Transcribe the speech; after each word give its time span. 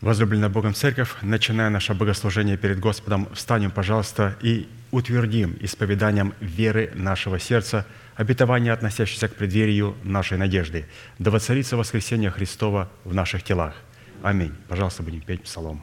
Возлюбленная 0.00 0.48
Богом 0.48 0.74
Церковь, 0.74 1.10
начиная 1.22 1.70
наше 1.70 1.92
богослужение 1.92 2.56
перед 2.56 2.78
Господом, 2.78 3.28
встанем, 3.34 3.72
пожалуйста, 3.72 4.36
и 4.40 4.68
утвердим 4.92 5.56
исповеданием 5.60 6.34
веры 6.40 6.92
нашего 6.94 7.40
сердца 7.40 7.84
обетование, 8.14 8.72
относящееся 8.72 9.28
к 9.28 9.34
преддверию 9.34 9.96
нашей 10.04 10.38
надежды. 10.38 10.86
Да 11.18 11.32
воцарится 11.32 11.76
воскресение 11.76 12.30
Христова 12.30 12.88
в 13.04 13.12
наших 13.12 13.42
телах. 13.42 13.74
Аминь. 14.22 14.54
Пожалуйста, 14.68 15.02
будем 15.02 15.20
петь 15.20 15.42
псалом. 15.42 15.82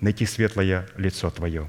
найти 0.00 0.26
светлое 0.26 0.86
лицо 0.96 1.30
Твое. 1.30 1.68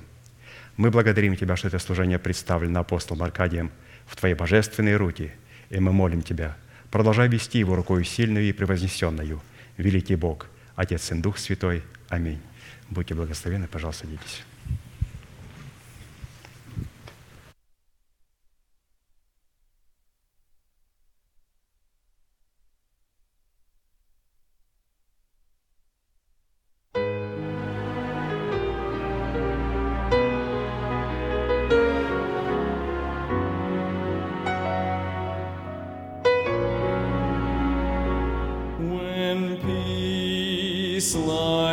Мы 0.75 0.91
благодарим 0.91 1.35
Тебя, 1.35 1.55
что 1.55 1.67
это 1.67 1.79
служение 1.79 2.19
представлено 2.19 2.81
апостолом 2.81 3.23
Аркадием 3.23 3.71
в 4.05 4.15
Твои 4.15 4.33
божественные 4.33 4.97
руки, 4.97 5.31
и 5.69 5.79
мы 5.79 5.91
молим 5.91 6.21
Тебя, 6.21 6.55
продолжай 6.91 7.27
вести 7.27 7.59
его 7.59 7.75
рукою 7.75 8.03
сильную 8.03 8.49
и 8.49 8.53
превознесенную. 8.53 9.41
Великий 9.77 10.15
Бог, 10.15 10.47
Отец 10.75 11.11
и 11.11 11.15
Дух 11.15 11.37
Святой. 11.37 11.83
Аминь. 12.09 12.41
Будьте 12.89 13.13
благословенны, 13.13 13.67
пожалуйста, 13.67 14.05
садитесь. 14.05 14.43
Slide. 41.07 41.66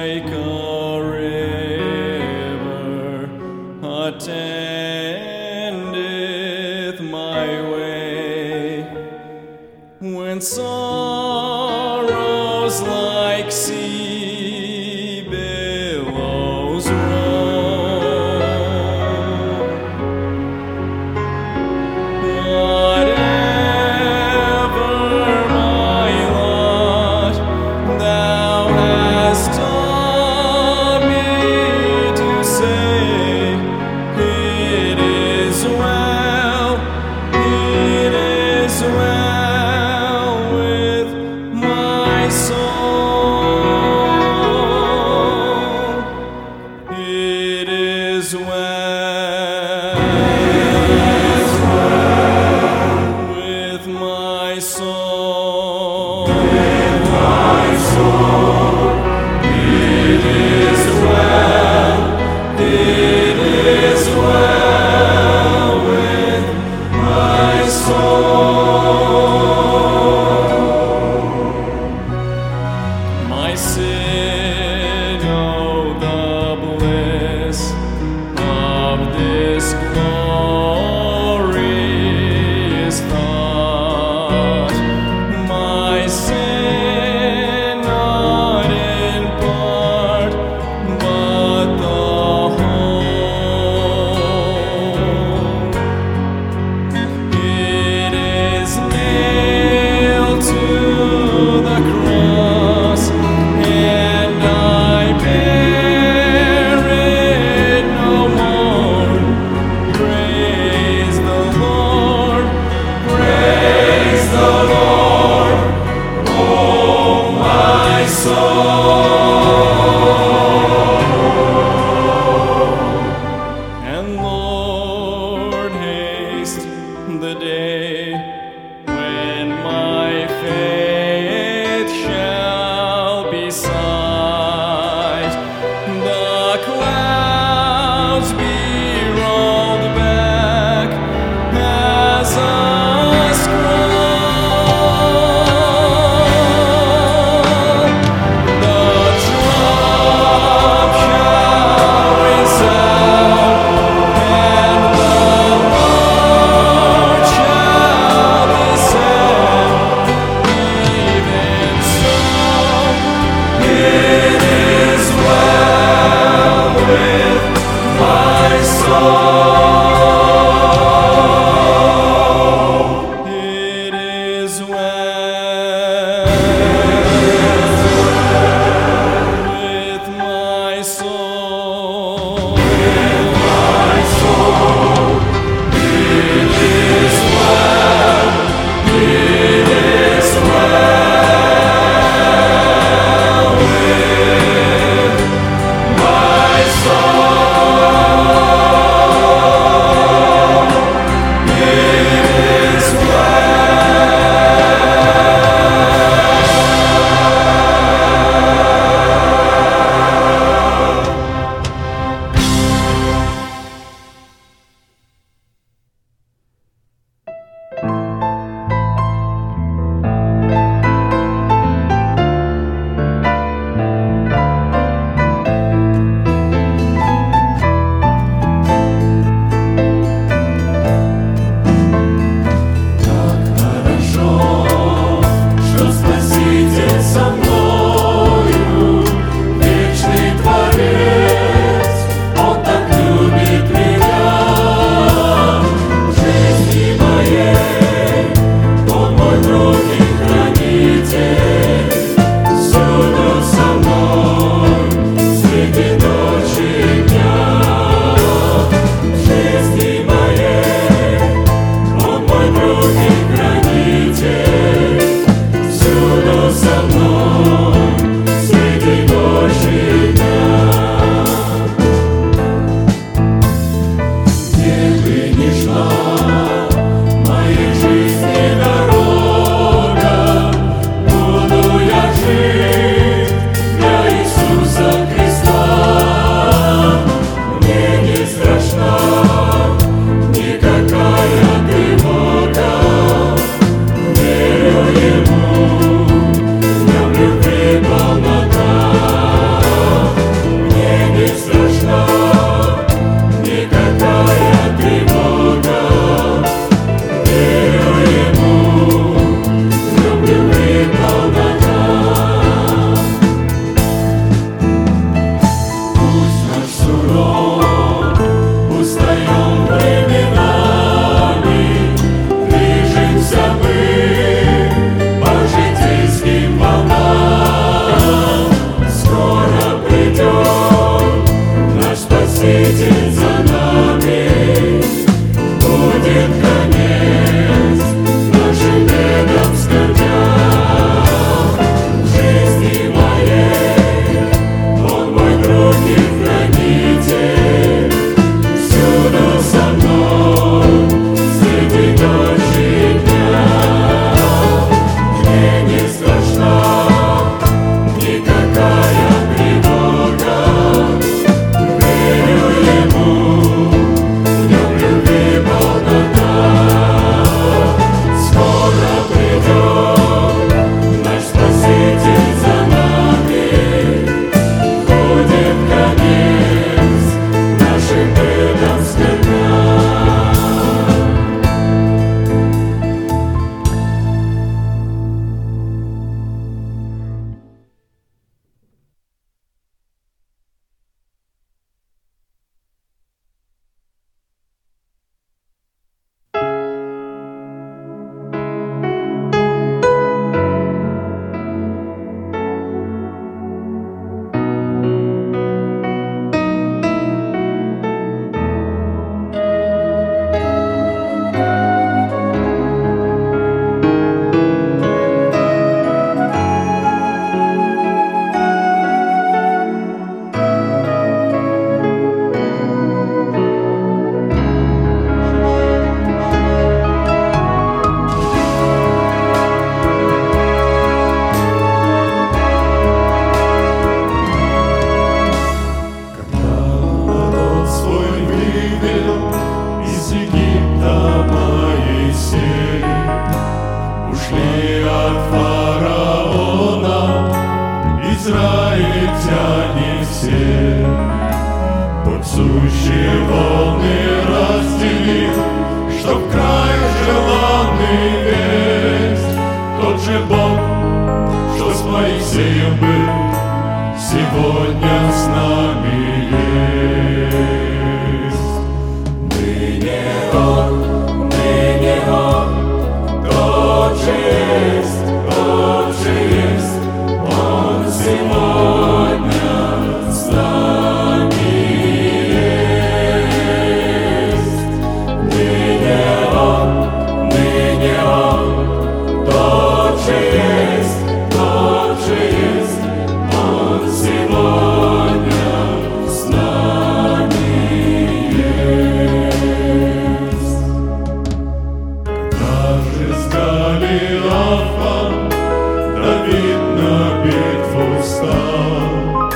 Встал, 508.05 509.33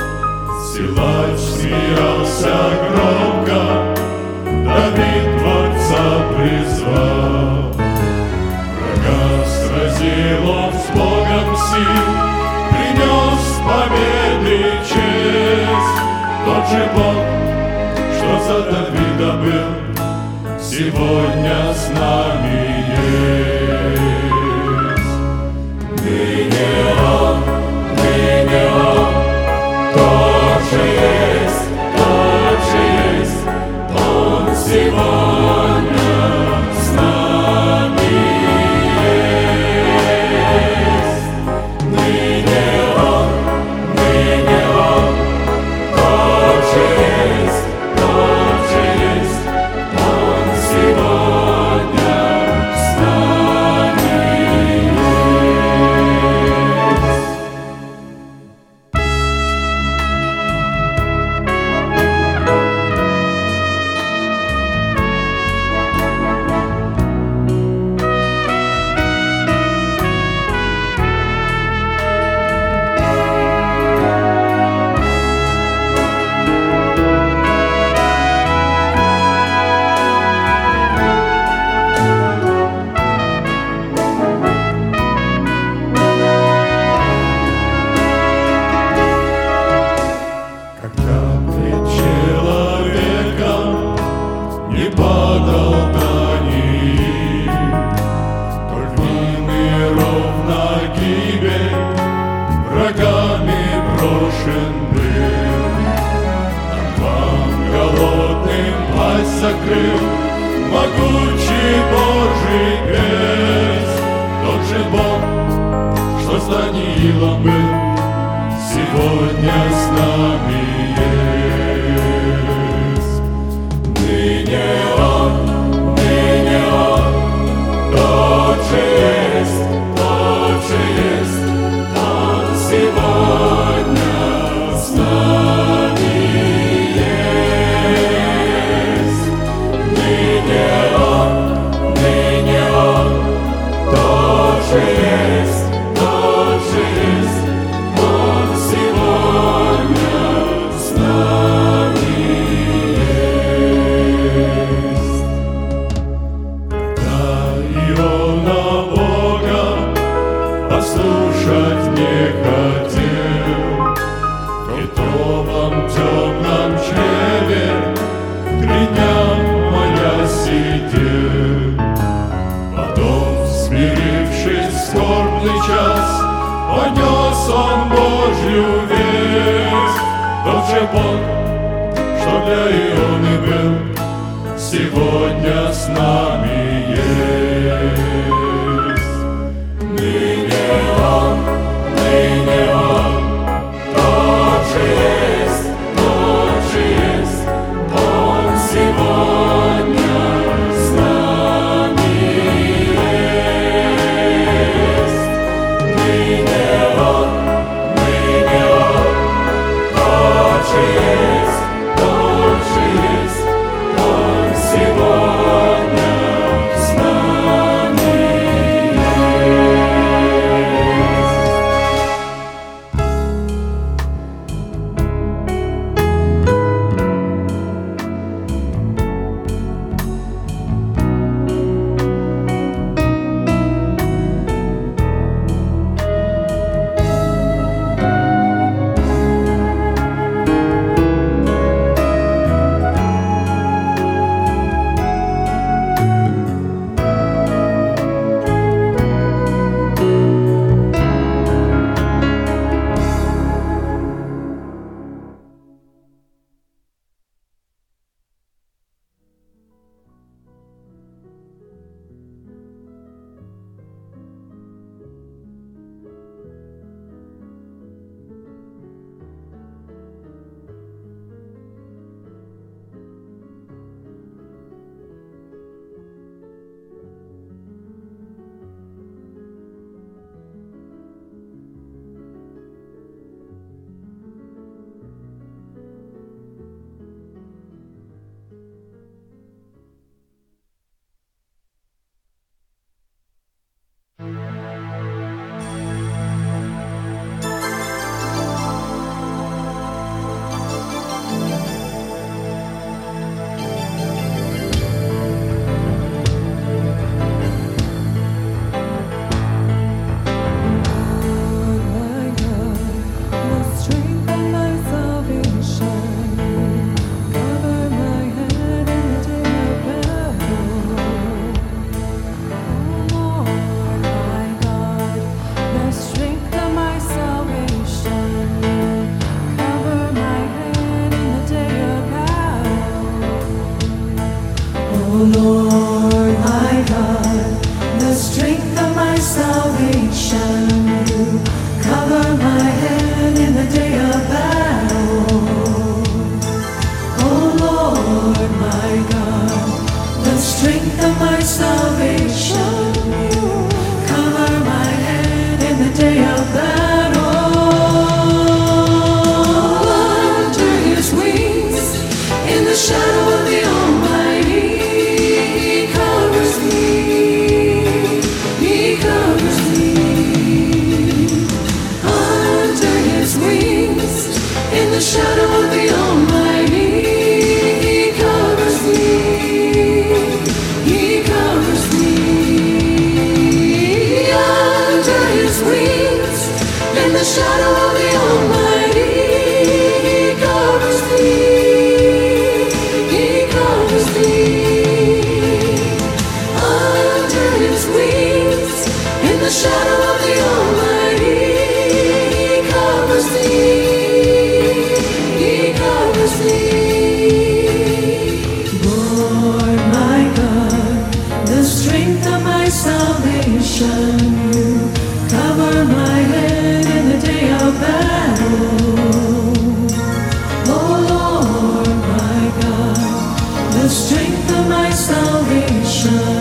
Силач 0.61 1.39
смеялся 1.39 2.57
громко, 2.85 3.61
Давид 4.45 5.25
дворца 5.39 6.05
призвал. 6.37 7.73
Врага 8.77 9.21
сразил 9.47 10.41
он 10.47 10.71
с 10.71 10.87
Богом 10.95 11.49
сил, 11.57 12.05
Принес 12.69 13.45
победы 13.65 14.57
честь. 14.87 15.97
Тот 16.45 16.63
же 16.69 16.81
Бог, 16.93 17.25
что 18.17 18.31
за 18.45 18.57
Давида 18.69 19.31
был, 19.41 20.59
Сегодня 20.59 21.73
с 21.73 21.89
нами 21.89 22.85
есть. 23.33 23.48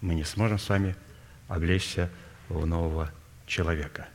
мы 0.00 0.14
не 0.14 0.24
сможем 0.24 0.58
с 0.58 0.68
вами 0.68 0.96
облечься 1.48 2.10
в 2.48 2.66
нового 2.66 3.10
человека. 3.46 4.08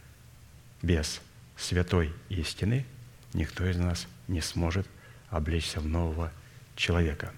Без 0.82 1.22
святой 1.56 2.14
истины 2.30 2.86
никто 3.34 3.66
из 3.66 3.78
нас 3.78 4.08
не 4.28 4.42
сможет 4.42 4.88
облечься 5.30 5.80
в 5.80 5.88
нового 5.88 6.32
человека. 6.76 7.34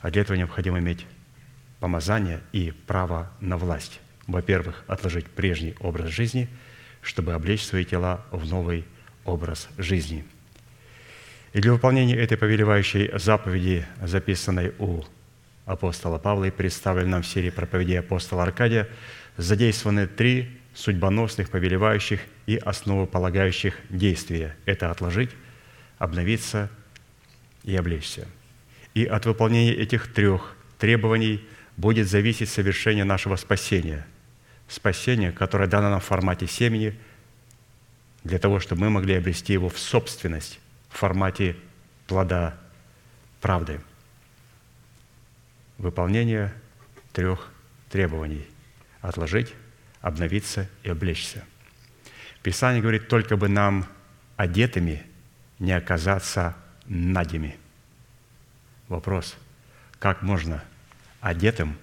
А 0.00 0.10
для 0.10 0.22
этого 0.22 0.36
необходимо 0.36 0.78
иметь 0.78 1.06
помазание 1.78 2.40
и 2.52 2.72
право 2.86 3.30
на 3.40 3.56
власть. 3.56 4.00
Во-первых, 4.26 4.84
отложить 4.86 5.26
прежний 5.26 5.74
образ 5.80 6.10
жизни, 6.10 6.48
чтобы 7.02 7.32
облечь 7.32 7.64
свои 7.64 7.84
тела 7.84 8.24
в 8.30 8.46
новый 8.46 8.84
образ 9.24 9.68
жизни. 9.78 10.24
И 11.52 11.60
для 11.60 11.72
выполнения 11.72 12.16
этой 12.16 12.36
повелевающей 12.36 13.10
заповеди, 13.18 13.86
записанной 14.02 14.72
у 14.78 15.02
апостола 15.70 16.18
Павла 16.18 16.44
и 16.44 16.50
представлен 16.50 17.10
нам 17.10 17.22
в 17.22 17.26
серии 17.26 17.50
проповедей 17.50 17.98
апостола 17.98 18.42
Аркадия, 18.42 18.88
задействованы 19.36 20.06
три 20.06 20.60
судьбоносных, 20.74 21.50
повелевающих 21.50 22.20
и 22.46 22.56
основополагающих 22.56 23.76
действия. 23.88 24.56
Это 24.66 24.90
отложить, 24.90 25.30
обновиться 25.98 26.70
и 27.64 27.76
облечься. 27.76 28.26
И 28.94 29.04
от 29.04 29.26
выполнения 29.26 29.74
этих 29.74 30.12
трех 30.12 30.56
требований 30.78 31.46
будет 31.76 32.08
зависеть 32.08 32.48
совершение 32.48 33.04
нашего 33.04 33.36
спасения. 33.36 34.06
Спасение, 34.68 35.32
которое 35.32 35.68
дано 35.68 35.90
нам 35.90 36.00
в 36.00 36.04
формате 36.04 36.46
семени, 36.46 36.98
для 38.24 38.38
того, 38.38 38.60
чтобы 38.60 38.82
мы 38.82 38.90
могли 38.90 39.14
обрести 39.14 39.52
его 39.52 39.68
в 39.68 39.78
собственность 39.78 40.60
в 40.90 40.98
формате 40.98 41.56
плода 42.06 42.58
правды. 43.40 43.80
Выполнение 45.80 46.52
трех 47.14 47.50
требований– 47.88 48.46
отложить, 49.00 49.54
обновиться 50.02 50.68
и 50.82 50.90
облечься. 50.90 51.42
Писание 52.42 52.82
говорит, 52.82 53.08
только 53.08 53.38
бы 53.38 53.48
нам 53.48 53.86
одетыми 54.36 55.02
не 55.58 55.72
оказаться 55.72 56.54
надями. 56.84 57.56
Вопрос, 58.88 59.38
как 59.98 60.20
можно 60.20 60.62
одетым 61.22 61.78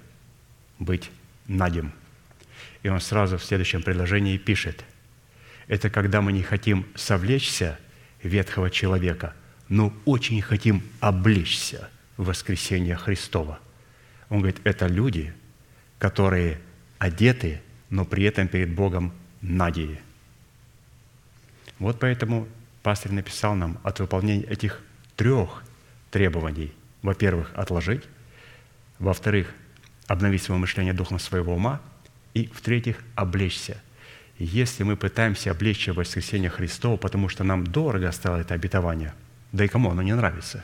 быть 0.78 1.10
надем? 1.48 1.92
И 2.84 2.90
он 2.90 3.02
сразу 3.02 3.40
в 3.40 3.44
следующем 3.44 3.82
предложении 3.82 4.38
пишет, 4.38 4.86
это 5.68 5.90
когда 5.90 6.22
мы 6.22 6.34
не 6.34 6.44
хотим 6.44 6.86
совлечься 6.94 7.80
ветхого 8.22 8.70
человека, 8.70 9.34
но 9.70 9.92
очень 10.06 10.40
хотим 10.44 10.84
облечься 11.00 11.90
в 12.16 12.26
воскресение 12.26 12.96
Христова. 12.96 13.60
Он 14.30 14.40
говорит, 14.40 14.60
это 14.64 14.88
люди, 14.88 15.34
которые 16.00 16.60
одеты 17.00 17.62
но 17.90 18.06
при 18.06 18.24
этом 18.24 18.48
перед 18.48 18.74
Богом 18.74 19.14
надеи. 19.42 20.00
Вот 21.80 22.00
поэтому 22.00 22.48
пастор 22.84 23.12
написал 23.12 23.56
нам 23.56 23.80
от 23.84 24.00
выполнения 24.00 24.46
этих 24.46 24.82
трех 25.16 25.64
требований. 26.12 26.74
Во-первых, 27.02 27.52
отложить. 27.56 28.04
Во-вторых, 29.00 29.54
обновить 30.08 30.42
свое 30.42 30.60
мышление 30.60 30.94
духом 30.94 31.20
своего 31.20 31.56
ума. 31.56 31.82
И, 32.34 32.48
в-третьих, 32.48 32.98
облечься. 33.16 33.82
Если 34.38 34.84
мы 34.84 34.96
пытаемся 34.96 35.52
облечься 35.52 35.94
в 35.94 35.98
воскресение 35.98 36.50
Христова, 36.50 36.98
потому 36.98 37.30
что 37.30 37.44
нам 37.44 37.66
дорого 37.66 38.12
стало 38.12 38.38
это 38.38 38.54
обетование, 38.54 39.14
да 39.52 39.66
и 39.66 39.68
кому 39.68 39.90
оно 39.90 40.02
не 40.02 40.14
нравится? 40.14 40.64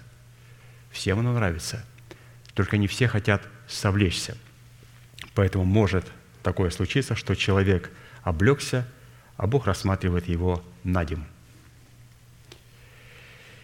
Всем 0.91 1.19
оно 1.19 1.33
нравится. 1.33 1.83
Только 2.53 2.77
не 2.77 2.87
все 2.87 3.07
хотят 3.07 3.47
совлечься. 3.67 4.37
Поэтому 5.35 5.65
может 5.65 6.05
такое 6.43 6.69
случится, 6.69 7.15
что 7.15 7.35
человек 7.35 7.91
облегся, 8.21 8.87
а 9.37 9.47
Бог 9.47 9.65
рассматривает 9.65 10.27
его 10.27 10.63
надим. 10.83 11.25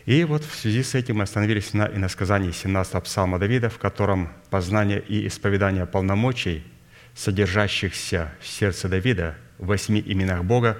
И 0.05 0.23
вот 0.23 0.43
в 0.43 0.55
связи 0.55 0.81
с 0.81 0.95
этим 0.95 1.17
мы 1.17 1.23
остановились 1.23 1.73
на 1.73 1.85
иносказании 1.85 2.51
17 2.51 3.03
псалма 3.03 3.37
Давида, 3.37 3.69
в 3.69 3.77
котором 3.77 4.29
познание 4.49 4.99
и 4.99 5.27
исповедание 5.27 5.85
полномочий, 5.85 6.63
содержащихся 7.13 8.31
в 8.41 8.47
сердце 8.47 8.89
Давида, 8.89 9.37
в 9.59 9.67
восьми 9.67 10.01
именах 10.03 10.43
Бога, 10.43 10.79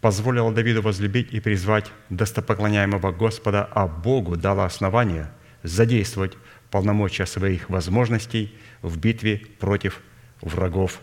позволило 0.00 0.52
Давиду 0.52 0.82
возлюбить 0.82 1.32
и 1.32 1.40
призвать 1.40 1.90
достопоклоняемого 2.10 3.12
Господа, 3.12 3.64
а 3.64 3.86
Богу 3.86 4.36
дало 4.36 4.64
основание 4.64 5.30
задействовать 5.62 6.34
полномочия 6.70 7.26
своих 7.26 7.68
возможностей 7.68 8.54
в 8.82 8.98
битве 8.98 9.42
против 9.58 10.00
врагов 10.40 11.00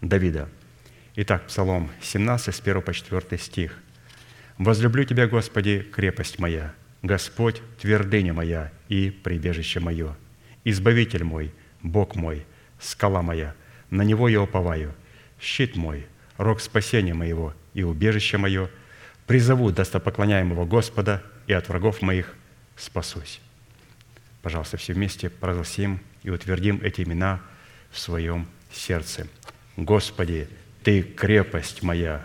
Давида. 0.00 0.48
Итак, 1.16 1.46
Псалом 1.46 1.90
17, 2.02 2.54
с 2.54 2.60
1 2.60 2.82
по 2.82 2.92
4 2.92 3.38
стих. 3.38 3.78
«Возлюблю 4.58 5.04
Тебя, 5.04 5.26
Господи, 5.26 5.86
крепость 5.92 6.38
моя, 6.38 6.74
Господь, 7.02 7.62
твердыня 7.80 8.32
моя 8.32 8.72
и 8.88 9.10
прибежище 9.10 9.80
мое, 9.80 10.16
Избавитель 10.64 11.24
мой, 11.24 11.52
Бог 11.82 12.16
мой, 12.16 12.46
скала 12.80 13.20
моя, 13.20 13.54
на 13.90 14.02
Него 14.02 14.28
я 14.28 14.40
уповаю, 14.40 14.94
щит 15.38 15.76
мой, 15.76 16.06
рог 16.38 16.60
спасения 16.60 17.12
моего 17.12 17.52
и 17.74 17.82
убежище 17.82 18.38
мое, 18.38 18.70
призову 19.26 19.70
достопоклоняемого 19.70 20.64
Господа 20.64 21.22
и 21.46 21.52
от 21.52 21.68
врагов 21.68 22.00
моих 22.00 22.34
спасусь». 22.76 23.40
Пожалуйста, 24.44 24.76
все 24.76 24.92
вместе 24.92 25.30
прогласим 25.30 26.00
и 26.22 26.28
утвердим 26.28 26.78
эти 26.82 27.00
имена 27.00 27.40
в 27.90 27.98
своем 27.98 28.46
сердце. 28.70 29.26
Господи, 29.78 30.48
Ты 30.82 31.00
крепость 31.00 31.82
моя, 31.82 32.22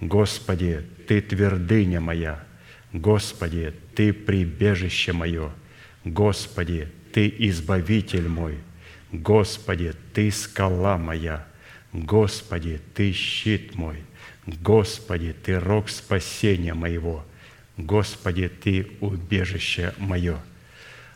Господи, 0.00 0.82
Ты 1.06 1.20
твердыня 1.20 2.00
моя, 2.00 2.42
Господи, 2.94 3.74
Ты 3.94 4.14
прибежище 4.14 5.12
мое, 5.12 5.52
Господи, 6.06 6.88
Ты 7.12 7.34
избавитель 7.36 8.28
мой, 8.28 8.56
Господи, 9.12 9.92
Ты 10.14 10.30
скала 10.30 10.96
моя, 10.96 11.46
Господи, 11.92 12.80
Ты 12.94 13.12
щит 13.12 13.74
мой, 13.74 13.98
Господи, 14.46 15.34
Ты 15.44 15.60
рог 15.60 15.90
спасения 15.90 16.72
моего, 16.72 17.26
Господи, 17.76 18.48
Ты 18.48 18.88
убежище 19.00 19.92
мое. 19.98 20.38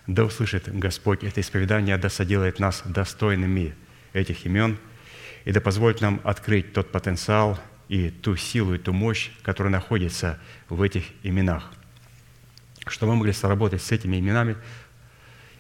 Да 0.06 0.24
услышит 0.24 0.68
Господь 0.68 1.24
это 1.24 1.40
исповедание, 1.40 1.96
да 1.96 2.08
соделает 2.08 2.58
нас 2.58 2.82
достойными 2.84 3.74
этих 4.12 4.46
имен– 4.46 4.78
и 5.44 5.52
да 5.52 5.60
позволит 5.60 6.00
нам 6.00 6.20
открыть 6.24 6.72
тот 6.72 6.92
потенциал 6.92 7.58
и 7.88 8.10
ту 8.10 8.36
силу, 8.36 8.74
и 8.74 8.78
ту 8.78 8.92
мощь, 8.92 9.30
которая 9.42 9.72
находится 9.72 10.38
в 10.68 10.82
этих 10.82 11.04
именах. 11.22 11.70
Чтобы 12.86 13.12
мы 13.12 13.18
могли 13.18 13.32
соработать 13.32 13.82
с 13.82 13.92
этими 13.92 14.18
именами 14.18 14.56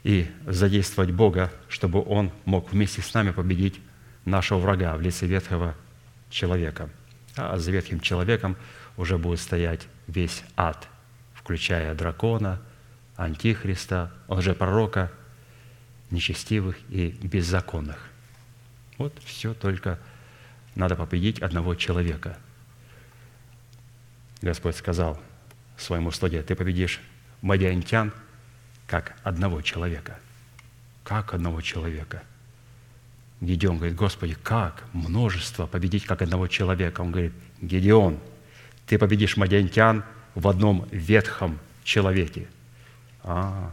и 0.02 0.30
задействовать 0.46 1.10
Бога, 1.10 1.52
чтобы 1.68 2.02
Он 2.02 2.32
мог 2.44 2.72
вместе 2.72 3.02
с 3.02 3.14
нами 3.14 3.30
победить 3.30 3.80
нашего 4.24 4.58
врага 4.58 4.96
в 4.96 5.00
лице 5.00 5.26
ветхого 5.26 5.74
человека. 6.30 6.90
А 7.36 7.58
за 7.58 7.70
ветхим 7.70 8.00
человеком 8.00 8.56
уже 8.96 9.18
будет 9.18 9.40
стоять 9.40 9.86
весь 10.06 10.42
ад, 10.56 10.88
включая 11.34 11.94
дракона, 11.94 12.60
антихриста, 13.24 14.12
лжепророка, 14.28 15.10
нечестивых 16.10 16.76
и 16.88 17.08
беззаконных. 17.22 17.98
Вот 18.98 19.16
все 19.24 19.54
только 19.54 19.98
надо 20.74 20.96
победить 20.96 21.40
одного 21.40 21.74
человека. 21.74 22.38
Господь 24.40 24.76
сказал 24.76 25.20
своему 25.76 26.10
слуге, 26.10 26.42
ты 26.42 26.54
победишь 26.54 27.00
мадиантян 27.40 28.12
как 28.86 29.16
одного 29.22 29.62
человека. 29.62 30.18
Как 31.04 31.34
одного 31.34 31.60
человека. 31.60 32.22
Гедеон 33.40 33.78
говорит, 33.78 33.96
Господи, 33.96 34.36
как 34.40 34.84
множество 34.92 35.66
победить 35.66 36.04
как 36.04 36.22
одного 36.22 36.46
человека? 36.46 37.00
Он 37.00 37.10
говорит, 37.10 37.32
Гедеон, 37.60 38.20
ты 38.86 38.98
победишь 38.98 39.36
мадиантян 39.36 40.04
в 40.34 40.46
одном 40.46 40.86
ветхом 40.90 41.58
человеке. 41.82 42.46
А, 43.22 43.72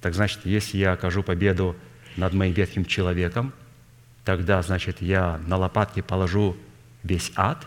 так 0.00 0.14
значит, 0.14 0.40
если 0.44 0.78
я 0.78 0.92
окажу 0.92 1.22
победу 1.22 1.76
над 2.16 2.32
моим 2.32 2.52
ветхим 2.52 2.84
человеком, 2.84 3.52
тогда, 4.24 4.62
значит, 4.62 5.02
я 5.02 5.38
на 5.46 5.56
лопатки 5.56 6.00
положу 6.00 6.56
весь 7.02 7.32
ад? 7.36 7.66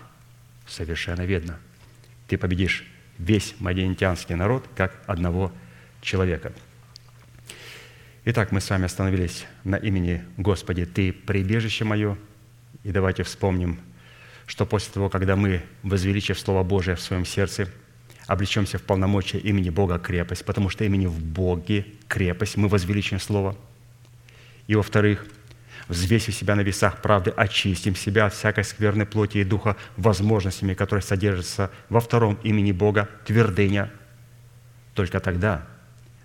Совершенно 0.67 1.21
верно. 1.23 1.59
Ты 2.27 2.37
победишь 2.37 2.85
весь 3.17 3.55
мадиантянский 3.59 4.35
народ 4.35 4.65
как 4.75 4.93
одного 5.05 5.51
человека. 6.01 6.53
Итак, 8.25 8.51
мы 8.51 8.61
с 8.61 8.69
вами 8.69 8.85
остановились 8.85 9.45
на 9.63 9.75
имени 9.75 10.23
Господи, 10.37 10.85
Ты 10.85 11.11
прибежище 11.11 11.83
мое. 11.83 12.17
И 12.83 12.91
давайте 12.91 13.23
вспомним, 13.23 13.79
что 14.45 14.65
после 14.65 14.93
того, 14.93 15.09
когда 15.09 15.35
мы, 15.35 15.61
возвеличив 15.83 16.39
Слово 16.39 16.63
Божие 16.63 16.95
в 16.95 17.01
своем 17.01 17.25
сердце, 17.25 17.69
облечемся 18.27 18.77
в 18.77 18.83
полномочия 18.83 19.39
имени 19.39 19.69
Бога 19.69 19.99
крепость, 19.99 20.45
потому 20.45 20.69
что 20.69 20.83
имени 20.83 21.05
в 21.05 21.23
Боге 21.23 21.85
крепость, 22.07 22.57
мы 22.57 22.67
возвеличим 22.67 23.19
Слово. 23.19 23.55
И 24.67 24.75
во-вторых, 24.75 25.25
взвесив 25.87 26.33
себя 26.33 26.55
на 26.55 26.61
весах 26.61 27.01
правды, 27.01 27.31
очистим 27.31 27.95
себя 27.95 28.27
от 28.27 28.33
всякой 28.33 28.63
скверной 28.63 29.05
плоти 29.05 29.39
и 29.39 29.43
духа 29.43 29.75
возможностями, 29.97 30.73
которые 30.73 31.03
содержатся 31.03 31.71
во 31.89 31.99
втором 31.99 32.35
имени 32.43 32.71
Бога, 32.71 33.09
твердыня. 33.25 33.91
Только 34.93 35.19
тогда 35.19 35.65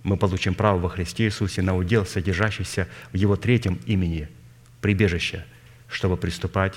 мы 0.02 0.16
получим 0.16 0.54
право 0.54 0.78
во 0.78 0.88
Христе 0.88 1.24
Иисусе 1.24 1.62
на 1.62 1.76
удел, 1.76 2.06
содержащийся 2.06 2.86
в 3.12 3.16
Его 3.16 3.36
третьем 3.36 3.80
имени, 3.86 4.28
прибежище, 4.80 5.44
чтобы 5.88 6.16
приступать 6.16 6.74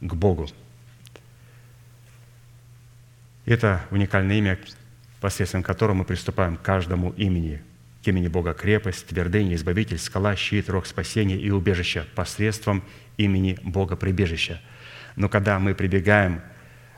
к 0.00 0.14
Богу. 0.14 0.48
Это 3.50 3.84
уникальное 3.90 4.36
имя, 4.36 4.60
посредством 5.20 5.64
которого 5.64 5.96
мы 5.96 6.04
приступаем 6.04 6.56
к 6.56 6.62
каждому 6.62 7.10
имени, 7.16 7.60
к 8.04 8.06
имени 8.06 8.28
Бога 8.28 8.54
крепость, 8.54 9.08
твердыня, 9.08 9.56
избавитель, 9.56 9.98
скала, 9.98 10.36
щит, 10.36 10.70
рог 10.70 10.86
спасения 10.86 11.36
и 11.36 11.50
убежище 11.50 12.06
посредством 12.14 12.84
имени 13.16 13.58
Бога 13.64 13.96
прибежища. 13.96 14.60
Но 15.16 15.28
когда 15.28 15.58
мы 15.58 15.74
прибегаем 15.74 16.42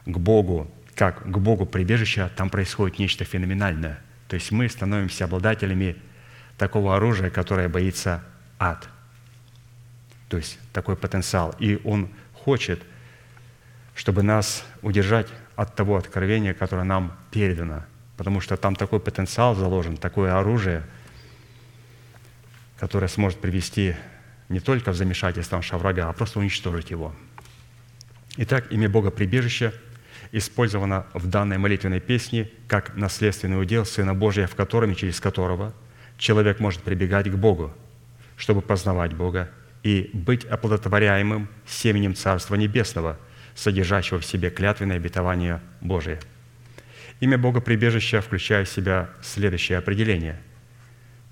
к 0.04 0.18
Богу, 0.18 0.70
как 0.94 1.22
к 1.22 1.38
Богу 1.38 1.64
прибежища, 1.64 2.30
там 2.36 2.50
происходит 2.50 2.98
нечто 2.98 3.24
феноменальное. 3.24 3.98
То 4.28 4.34
есть 4.34 4.52
мы 4.52 4.68
становимся 4.68 5.24
обладателями 5.24 5.96
такого 6.58 6.96
оружия, 6.96 7.30
которое 7.30 7.70
боится 7.70 8.22
ад. 8.58 8.90
То 10.28 10.36
есть 10.36 10.58
такой 10.74 10.96
потенциал. 10.96 11.54
И 11.58 11.80
он 11.82 12.10
хочет, 12.34 12.82
чтобы 13.94 14.22
нас 14.22 14.66
удержать 14.82 15.28
от 15.56 15.74
того 15.74 15.96
откровения, 15.96 16.54
которое 16.54 16.84
нам 16.84 17.16
передано. 17.30 17.84
Потому 18.16 18.40
что 18.40 18.56
там 18.56 18.76
такой 18.76 19.00
потенциал 19.00 19.54
заложен, 19.54 19.96
такое 19.96 20.38
оружие, 20.38 20.84
которое 22.78 23.08
сможет 23.08 23.40
привести 23.40 23.96
не 24.48 24.60
только 24.60 24.92
в 24.92 24.96
замешательство 24.96 25.56
нашего 25.56 25.78
врага, 25.78 26.08
а 26.08 26.12
просто 26.12 26.38
уничтожить 26.38 26.90
его. 26.90 27.14
Итак, 28.36 28.70
имя 28.70 28.88
Бога 28.88 29.10
прибежище 29.10 29.72
использовано 30.30 31.06
в 31.12 31.26
данной 31.26 31.58
молитвенной 31.58 32.00
песне 32.00 32.50
как 32.66 32.96
наследственный 32.96 33.60
удел 33.60 33.84
Сына 33.84 34.14
Божия, 34.14 34.46
в 34.46 34.54
котором 34.54 34.92
и 34.92 34.96
через 34.96 35.20
которого 35.20 35.74
человек 36.16 36.60
может 36.60 36.82
прибегать 36.82 37.30
к 37.30 37.34
Богу, 37.34 37.72
чтобы 38.36 38.62
познавать 38.62 39.14
Бога 39.14 39.50
и 39.82 40.10
быть 40.12 40.44
оплодотворяемым 40.44 41.48
семенем 41.66 42.14
Царства 42.14 42.54
Небесного– 42.54 43.18
содержащего 43.54 44.18
в 44.18 44.24
себе 44.24 44.50
клятвенное 44.50 44.96
обетование 44.96 45.60
Божие. 45.80 46.20
Имя 47.20 47.38
Бога 47.38 47.60
прибежища 47.60 48.20
включает 48.20 48.68
в 48.68 48.72
себя 48.72 49.10
следующее 49.22 49.78
определение. 49.78 50.40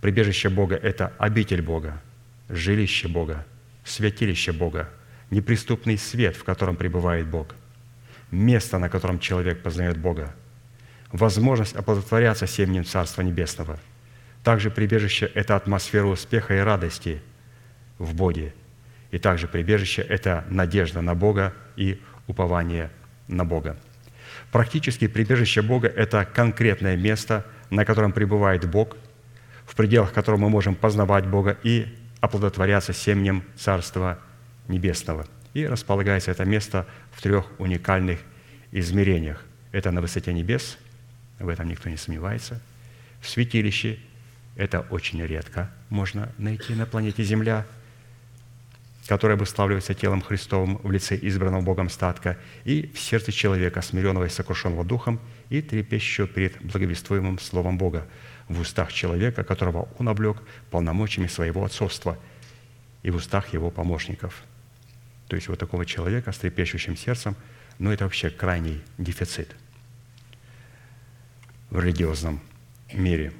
Прибежище 0.01 0.49
Бога– 0.49 0.77
это 0.83 1.13
обитель 1.19 1.63
Бога, 1.63 2.01
жилище 2.49 3.09
Бога, 3.09 3.45
святилище 3.85 4.53
Бога, 4.53 4.89
неприступный 5.31 5.99
свет, 5.99 6.37
в 6.37 6.45
котором 6.45 6.77
пребывает 6.77 7.27
Бог, 7.27 7.55
место, 8.31 8.79
на 8.79 8.89
котором 8.89 9.19
человек 9.19 9.63
познает 9.63 9.99
Бога, 9.99 10.35
возможность 11.13 11.75
оплодотворяться 11.75 12.47
семенем 12.47 12.85
Царства 12.85 13.23
Небесного. 13.23 13.79
Также 14.45 14.71
прибежище– 14.71 15.27
это 15.35 15.57
атмосфера 15.57 16.07
успеха 16.07 16.57
и 16.57 16.61
радости 16.61 17.21
в 17.99 18.15
Боге. 18.15 18.55
И 19.11 19.19
также 19.19 19.49
прибежище– 19.49 20.03
это 20.09 20.45
надежда 20.49 21.03
на 21.03 21.15
Бога 21.15 21.53
и 21.77 22.01
упование 22.31 22.91
на 23.29 23.45
Бога. 23.45 23.77
Практически 24.53 25.07
прибежище 25.07 25.63
Бога– 25.63 25.89
это 25.97 26.25
конкретное 26.25 26.97
место, 26.97 27.45
на 27.71 27.85
котором 27.85 28.13
пребывает 28.13 28.69
Бог, 28.69 28.97
в 29.67 29.77
пределах 29.77 30.13
которого 30.13 30.41
мы 30.41 30.51
можем 30.51 30.75
познавать 30.75 31.27
Бога 31.27 31.57
и 31.63 31.87
оплодотворяться 32.21 32.93
семенем 32.93 33.45
Царства 33.57 34.19
Небесного. 34.69 35.27
И 35.55 35.67
располагается 35.67 36.31
это 36.31 36.45
место 36.45 36.87
в 37.13 37.23
трех 37.23 37.47
уникальных 37.59 38.21
измерениях. 38.73 39.45
Это 39.73 39.91
на 39.91 40.01
высоте 40.01 40.33
небес, 40.33 40.79
в 41.39 41.49
этом 41.49 41.69
никто 41.69 41.89
не 41.89 41.97
сомневается. 41.97 42.61
В 43.21 43.29
святилище– 43.29 43.99
это 44.57 44.81
очень 44.91 45.25
редко 45.25 45.71
можно 45.91 46.33
найти 46.39 46.75
на 46.75 46.87
планете 46.87 47.23
Земля– 47.23 47.67
которое 49.07 49.35
обуславливается 49.35 49.95
телом 49.95 50.21
Христовым 50.21 50.79
в 50.83 50.91
лице 50.91 51.19
избранного 51.21 51.63
Богом 51.63 51.89
статка, 51.89 52.39
и 52.65 52.91
в 52.95 52.99
сердце 52.99 53.33
человека, 53.33 53.83
смиренного 53.83 54.27
и 54.27 54.29
сокрушенного 54.29 54.85
духом, 54.85 55.21
и 55.49 55.63
трепещущего 55.63 56.27
перед 56.27 56.61
благовествуемым 56.63 57.39
Словом 57.39 57.79
Бога, 57.79 58.07
в 58.49 58.61
устах 58.61 58.93
человека, 58.93 59.45
которого 59.45 59.89
Он 59.99 60.09
облег 60.09 60.37
полномочиями 60.71 61.29
своего 61.29 61.65
отцовства, 61.65 62.19
и 63.03 63.11
в 63.11 63.17
устах 63.17 63.53
его 63.53 63.71
помощников. 63.71 64.43
То 65.29 65.37
есть 65.37 65.49
вот 65.49 65.59
такого 65.59 65.87
человека 65.87 66.33
с 66.33 66.39
трепещущим 66.39 66.97
сердцем, 66.97 67.37
ну 67.79 67.91
это 67.91 68.05
вообще 68.05 68.31
крайний 68.31 68.83
дефицит 68.99 69.57
в 71.71 71.81
религиозном 71.81 72.41
мире. 72.93 73.33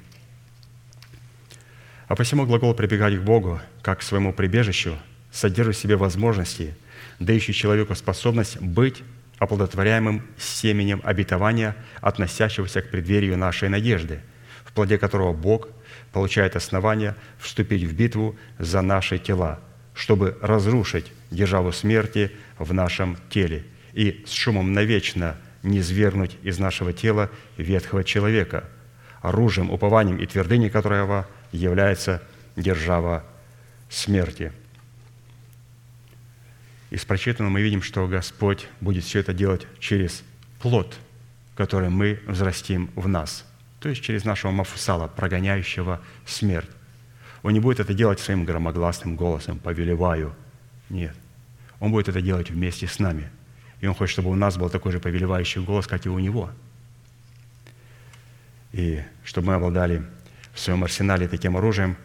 А 2.07 2.15
посему 2.15 2.45
глагол 2.45 2.73
«прибегать 2.73 3.17
к 3.17 3.21
Богу» 3.21 3.61
как 3.81 3.99
к 3.99 4.01
своему 4.01 4.33
прибежищу– 4.33 4.97
содержит 5.31 5.75
в 5.75 5.79
себе 5.79 5.95
возможности, 5.95 6.75
дающие 7.19 7.53
человеку 7.53 7.95
способность 7.95 8.59
быть 8.59 9.03
оплодотворяемым 9.39 10.23
семенем 10.37 11.01
обетования, 11.03 11.75
относящегося 11.99 12.81
к 12.81 12.91
преддверию 12.91 13.37
нашей 13.37 13.69
надежды, 13.69 14.19
в 14.63 14.71
плоде 14.71 14.97
которого 14.97 15.33
Бог 15.33 15.69
получает 16.11 16.55
основания 16.55 17.15
вступить 17.39 17.83
в 17.83 17.93
битву 17.93 18.35
за 18.59 18.81
наши 18.81 19.17
тела, 19.17 19.59
чтобы 19.95 20.37
разрушить 20.41 21.11
державу 21.31 21.71
смерти 21.71 22.31
в 22.59 22.73
нашем 22.73 23.17
теле 23.29 23.65
и 23.93 24.23
с 24.27 24.31
шумом 24.31 24.73
навечно 24.73 25.37
не 25.63 25.81
свергнуть 25.81 26.37
из 26.43 26.59
нашего 26.59 26.93
тела 26.93 27.29
ветхого 27.57 28.03
человека, 28.03 28.65
оружием, 29.21 29.71
упованием 29.71 30.17
и 30.17 30.25
твердыней 30.25 30.69
которого 30.69 31.27
является 31.51 32.21
держава 32.55 33.23
смерти– 33.89 34.51
из 36.91 37.05
прочитанного 37.05 37.53
мы 37.53 37.61
видим, 37.61 37.81
что 37.81 38.05
Господь 38.07 38.67
будет 38.81 39.05
все 39.05 39.19
это 39.19 39.33
делать 39.33 39.65
через 39.79 40.23
плод, 40.59 40.93
который 41.55 41.89
мы 41.89 42.19
взрастим 42.27 42.91
в 42.95 43.07
нас, 43.07 43.45
то 43.79 43.89
есть 43.89 44.03
через 44.03 44.25
нашего 44.25 44.51
мафусала, 44.51 45.07
прогоняющего 45.07 46.01
смерть. 46.25 46.69
Он 47.43 47.53
не 47.53 47.59
будет 47.59 47.79
это 47.79 47.93
делать 47.93 48.19
своим 48.19 48.45
громогласным 48.45 49.15
голосом 49.15 49.57
«повелеваю». 49.57 50.35
Нет. 50.89 51.15
Он 51.79 51.91
будет 51.91 52.09
это 52.09 52.21
делать 52.21 52.51
вместе 52.51 52.87
с 52.87 52.99
нами. 52.99 53.31
И 53.79 53.87
Он 53.87 53.95
хочет, 53.95 54.11
чтобы 54.11 54.29
у 54.29 54.35
нас 54.35 54.57
был 54.57 54.69
такой 54.69 54.91
же 54.91 54.99
повелевающий 54.99 55.61
голос, 55.61 55.87
как 55.87 56.05
и 56.05 56.09
у 56.09 56.19
Него. 56.19 56.51
И 58.73 59.01
чтобы 59.23 59.47
мы 59.47 59.53
обладали 59.55 60.03
в 60.53 60.59
своем 60.59 60.83
арсенале 60.83 61.27
таким 61.27 61.57
оружием 61.57 61.95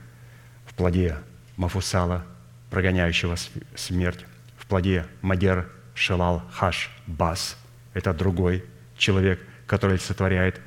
в 0.64 0.74
плоде 0.74 1.16
Мафусала, 1.56 2.24
прогоняющего 2.70 3.36
смерть, 3.74 4.24
в 4.66 4.68
плоде 4.68 5.06
Мадер 5.22 5.68
Шелал 5.94 6.42
Хаш 6.50 6.90
Бас. 7.06 7.56
Это 7.94 8.12
другой 8.12 8.64
человек, 8.98 9.40
который 9.68 9.98
сотворяет. 10.00 10.60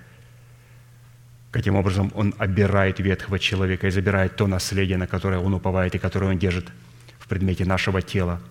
Каким 1.52 1.76
образом 1.76 2.10
он 2.16 2.34
обирает 2.38 3.00
ветхого 3.00 3.40
человека 3.40 3.88
и 3.88 3.92
забирает 3.92 4.38
то 4.38 4.48
наследие, 4.48 4.98
на 4.98 5.06
которое 5.06 5.40
он 5.40 5.54
уповает 5.54 5.96
и 5.96 6.00
которое 6.00 6.28
он 6.28 6.40
держит 6.40 6.70
в 7.20 7.28
предмете 7.28 7.66
нашего 7.66 8.02
тела, 8.02 8.42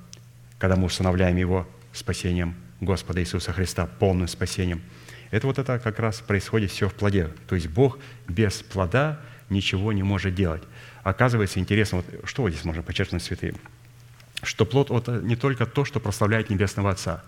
когда 0.59 0.77
мы 0.77 0.85
устанавливаем 0.85 1.37
его 1.37 1.67
спасением 1.95 2.55
Господа 2.81 3.21
Иисуса 3.23 3.53
Христа, 3.53 3.87
полным 3.87 4.29
спасением. 4.29 4.83
Это 5.31 5.47
вот 5.47 5.59
это 5.59 5.79
как 5.79 5.99
раз 5.99 6.21
происходит 6.21 6.71
все 6.71 6.91
в 6.91 6.95
плоде. 6.95 7.31
То 7.49 7.55
есть 7.55 7.69
Бог 7.69 7.99
без 8.29 8.63
плода 8.63 9.19
ничего 9.49 9.95
не 9.95 10.03
может 10.03 10.35
делать. 10.35 10.63
Оказывается, 11.05 11.59
интересно, 11.59 11.99
вот 11.99 12.29
что 12.29 12.51
здесь 12.51 12.65
можно 12.65 12.83
подчеркнуть, 12.83 13.23
святые? 13.23 13.55
Что 14.43 14.65
плод– 14.65 14.91
это 14.93 15.21
не 15.21 15.37
только 15.37 15.67
то, 15.67 15.85
что 15.85 16.01
прославляет 16.01 16.51
Небесного 16.51 16.91
Отца. 16.91 17.23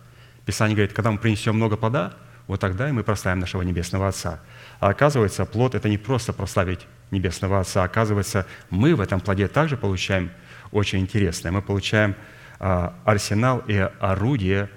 Писание 0.47 0.77
говорит, 0.77 0.93
когда 0.93 1.11
мы 1.11 1.19
принесем 1.19 1.57
много 1.57 1.77
плода, 1.77 2.15
вот 2.47 2.61
тогда 2.61 2.89
и 2.89 2.93
мы 2.93 3.05
прославим 3.05 3.41
нашего 3.41 3.63
Небесного 3.63 4.09
Отца. 4.09 4.41
А 4.81 4.89
оказывается, 4.89 5.45
плод– 5.45 5.75
это 5.77 5.89
не 5.89 5.99
просто 5.99 6.33
прославить 6.33 6.87
Небесного 7.11 7.61
Отца. 7.61 7.85
Оказывается, 7.85 8.47
мы 8.71 8.95
в 8.95 9.01
этом 9.01 9.21
плоде 9.21 9.49
также 9.49 9.77
получаем 9.77 10.31
очень 10.73 11.01
интересное. 11.01 11.53
Мы 11.53 11.63
получаем 11.63 12.17
а, 12.59 12.95
арсенал 13.05 13.63
и 13.67 13.77
орудие, 14.01 14.69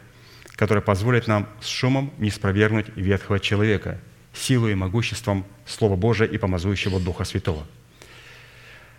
которое 0.55 0.81
позволит 0.81 1.27
нам 1.27 1.47
с 1.61 1.67
шумом 1.67 2.13
не 2.17 2.29
спровергнуть 2.29 2.89
ветхого 2.95 3.39
человека, 3.39 3.99
силой 4.33 4.73
и 4.73 4.75
могуществом 4.75 5.45
Слова 5.65 5.95
Божия 5.95 6.27
и 6.27 6.37
помазующего 6.37 6.99
Духа 6.99 7.23
Святого. 7.23 7.65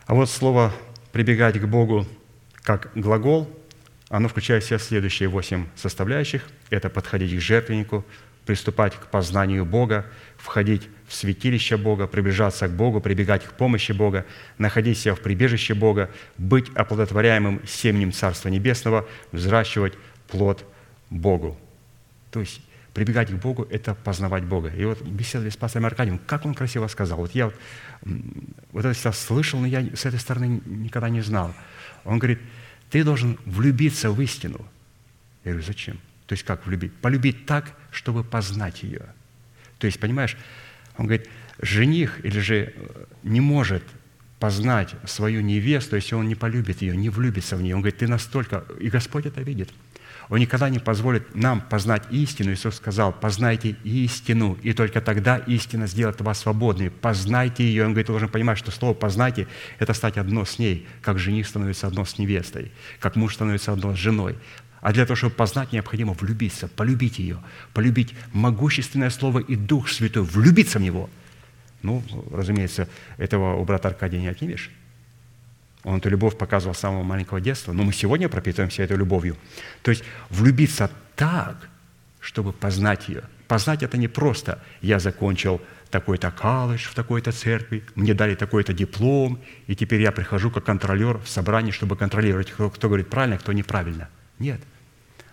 А 0.06 0.14
вот 0.14 0.30
слово 0.30 0.72
«прибегать 1.12 1.60
к 1.60 1.64
Богу» 1.64 2.06
как 2.64 2.90
глагол, 2.96 3.48
оно 4.08 4.28
включает 4.28 4.64
в 4.64 4.66
себя 4.66 4.78
следующие 4.78 5.28
восемь 5.28 5.66
составляющих. 5.76 6.42
Это 6.70 6.88
подходить 6.88 7.36
к 7.36 7.40
жертвеннику, 7.40 8.04
приступать 8.46 8.94
к 8.94 9.06
познанию 9.06 9.64
Бога, 9.64 10.06
входить 10.36 10.88
в 11.06 11.14
святилище 11.14 11.76
Бога, 11.76 12.06
приближаться 12.06 12.66
к 12.66 12.72
Богу, 12.72 13.00
прибегать 13.00 13.44
к 13.44 13.52
помощи 13.52 13.92
Бога, 13.92 14.24
находить 14.58 14.98
себя 14.98 15.14
в 15.14 15.20
прибежище 15.20 15.74
Бога, 15.74 16.10
быть 16.38 16.70
оплодотворяемым 16.74 17.60
семенем 17.66 18.12
Царства 18.12 18.48
Небесного, 18.48 19.06
взращивать 19.30 19.94
плод 20.28 20.64
Богу. 21.10 21.58
То 22.30 22.40
есть 22.40 22.60
прибегать 22.94 23.30
к 23.30 23.34
Богу– 23.34 23.66
это 23.70 23.94
познавать 23.94 24.44
Бога. 24.44 24.70
И 24.70 24.84
вот 24.84 25.02
беседовали 25.02 25.50
с 25.50 25.56
пастором 25.56 25.86
Аркадием, 25.86 26.18
как 26.26 26.46
он 26.46 26.54
красиво 26.54 26.86
сказал. 26.86 27.18
Вот 27.18 27.34
я 27.34 27.46
вот, 27.46 27.54
вот 28.72 28.84
это 28.84 28.94
сейчас 28.94 29.18
слышал, 29.18 29.60
но 29.60 29.66
я 29.66 29.84
с 29.94 30.06
этой 30.06 30.18
стороны 30.18 30.62
никогда 30.64 31.08
не 31.08 31.20
знал. 31.20 31.54
Он 32.04 32.18
говорит, 32.18 32.40
ты 32.90 33.04
должен 33.04 33.38
влюбиться 33.44 34.10
в 34.10 34.20
истину. 34.20 34.66
Я 35.44 35.52
говорю, 35.52 35.66
зачем? 35.66 35.98
То 36.26 36.34
есть 36.34 36.44
как 36.44 36.66
влюбить? 36.66 36.92
Полюбить 36.94 37.46
так, 37.46 37.76
чтобы 37.90 38.24
познать 38.24 38.82
ее. 38.82 39.06
То 39.78 39.86
есть, 39.86 40.00
понимаешь, 40.00 40.36
он 40.96 41.06
говорит, 41.06 41.28
жених 41.60 42.24
или 42.24 42.38
же 42.40 42.72
э, 42.74 43.04
не 43.22 43.40
может 43.40 43.82
познать 44.38 44.94
свою 45.06 45.40
невесту, 45.40 45.96
если 45.96 46.14
он 46.14 46.28
не 46.28 46.34
полюбит 46.34 46.82
ее, 46.82 46.96
не 46.96 47.08
влюбится 47.08 47.56
в 47.56 47.62
нее. 47.62 47.74
Он 47.74 47.82
говорит, 47.82 47.98
ты 47.98 48.08
настолько... 48.08 48.64
И 48.80 48.90
Господь 48.90 49.26
это 49.26 49.42
видит. 49.42 49.70
Он 50.28 50.38
никогда 50.38 50.68
не 50.68 50.78
позволит 50.78 51.34
нам 51.34 51.60
познать 51.60 52.04
истину. 52.10 52.52
Иисус 52.52 52.76
сказал, 52.76 53.12
познайте 53.12 53.76
истину, 53.84 54.58
и 54.62 54.72
только 54.72 55.00
тогда 55.00 55.36
истина 55.36 55.86
сделает 55.86 56.20
вас 56.20 56.40
свободными. 56.40 56.88
Познайте 56.88 57.64
ее. 57.64 57.84
Он 57.84 57.90
говорит, 57.90 58.06
ты 58.06 58.12
должен 58.12 58.28
понимать, 58.28 58.58
что 58.58 58.70
слово 58.70 58.94
«познайте»– 58.94 59.46
это 59.78 59.92
стать 59.92 60.16
одно 60.16 60.44
с 60.44 60.58
ней, 60.58 60.86
как 61.02 61.18
жених 61.18 61.46
становится 61.46 61.86
одно 61.86 62.04
с 62.04 62.18
невестой, 62.18 62.72
как 63.00 63.16
муж 63.16 63.34
становится 63.34 63.72
одно 63.72 63.94
с 63.94 63.98
женой. 63.98 64.36
А 64.80 64.92
для 64.92 65.06
того, 65.06 65.16
чтобы 65.16 65.34
познать, 65.34 65.72
необходимо 65.72 66.12
влюбиться, 66.12 66.68
полюбить 66.68 67.18
ее, 67.18 67.38
полюбить 67.72 68.14
могущественное 68.32 69.10
Слово 69.10 69.38
и 69.38 69.56
Дух 69.56 69.88
Святой, 69.88 70.24
влюбиться 70.24 70.78
в 70.78 70.82
Него. 70.82 71.08
Ну, 71.82 72.02
разумеется, 72.30 72.88
этого 73.16 73.56
у 73.56 73.64
брата 73.64 73.88
Аркадия 73.88 74.20
не 74.20 74.28
отнимешь. 74.28 74.70
Он 75.84 75.98
эту 75.98 76.08
любовь 76.08 76.36
показывал 76.36 76.74
с 76.74 76.78
самого 76.78 77.02
маленького 77.02 77.40
детства, 77.40 77.72
но 77.72 77.84
мы 77.84 77.92
сегодня 77.92 78.28
пропитываемся 78.28 78.82
этой 78.82 78.96
любовью. 78.96 79.36
То 79.82 79.90
есть 79.90 80.02
влюбиться 80.30 80.90
так, 81.14 81.68
чтобы 82.20 82.52
познать 82.52 83.08
ее. 83.08 83.22
Познать 83.46 83.82
это 83.82 83.96
не 83.96 84.08
просто 84.08 84.62
«я 84.80 84.98
закончил 84.98 85.60
такой-то 85.90 86.32
колледж 86.32 86.88
в 86.88 86.94
такой-то 86.94 87.30
церкви, 87.30 87.84
мне 87.94 88.14
дали 88.14 88.34
такой-то 88.34 88.72
диплом, 88.72 89.38
и 89.66 89.76
теперь 89.76 90.00
я 90.00 90.10
прихожу 90.10 90.50
как 90.50 90.64
контролер 90.64 91.18
в 91.18 91.28
собрание, 91.28 91.72
чтобы 91.72 91.96
контролировать, 91.96 92.50
кто, 92.50 92.70
кто 92.70 92.88
говорит 92.88 93.08
правильно, 93.08 93.38
кто 93.38 93.52
неправильно». 93.52 94.08
Нет– 94.38 94.60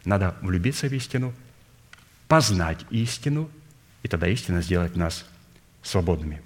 надо 0.05 0.35
влюбиться 0.41 0.87
в 0.87 0.93
истину, 0.93 1.33
познать 2.27 2.85
истину, 2.89 3.49
и 4.03 4.07
тогда 4.07 4.27
истина 4.27 4.61
сделает 4.61 4.95
нас 4.95 5.25
свободными. 5.83 6.41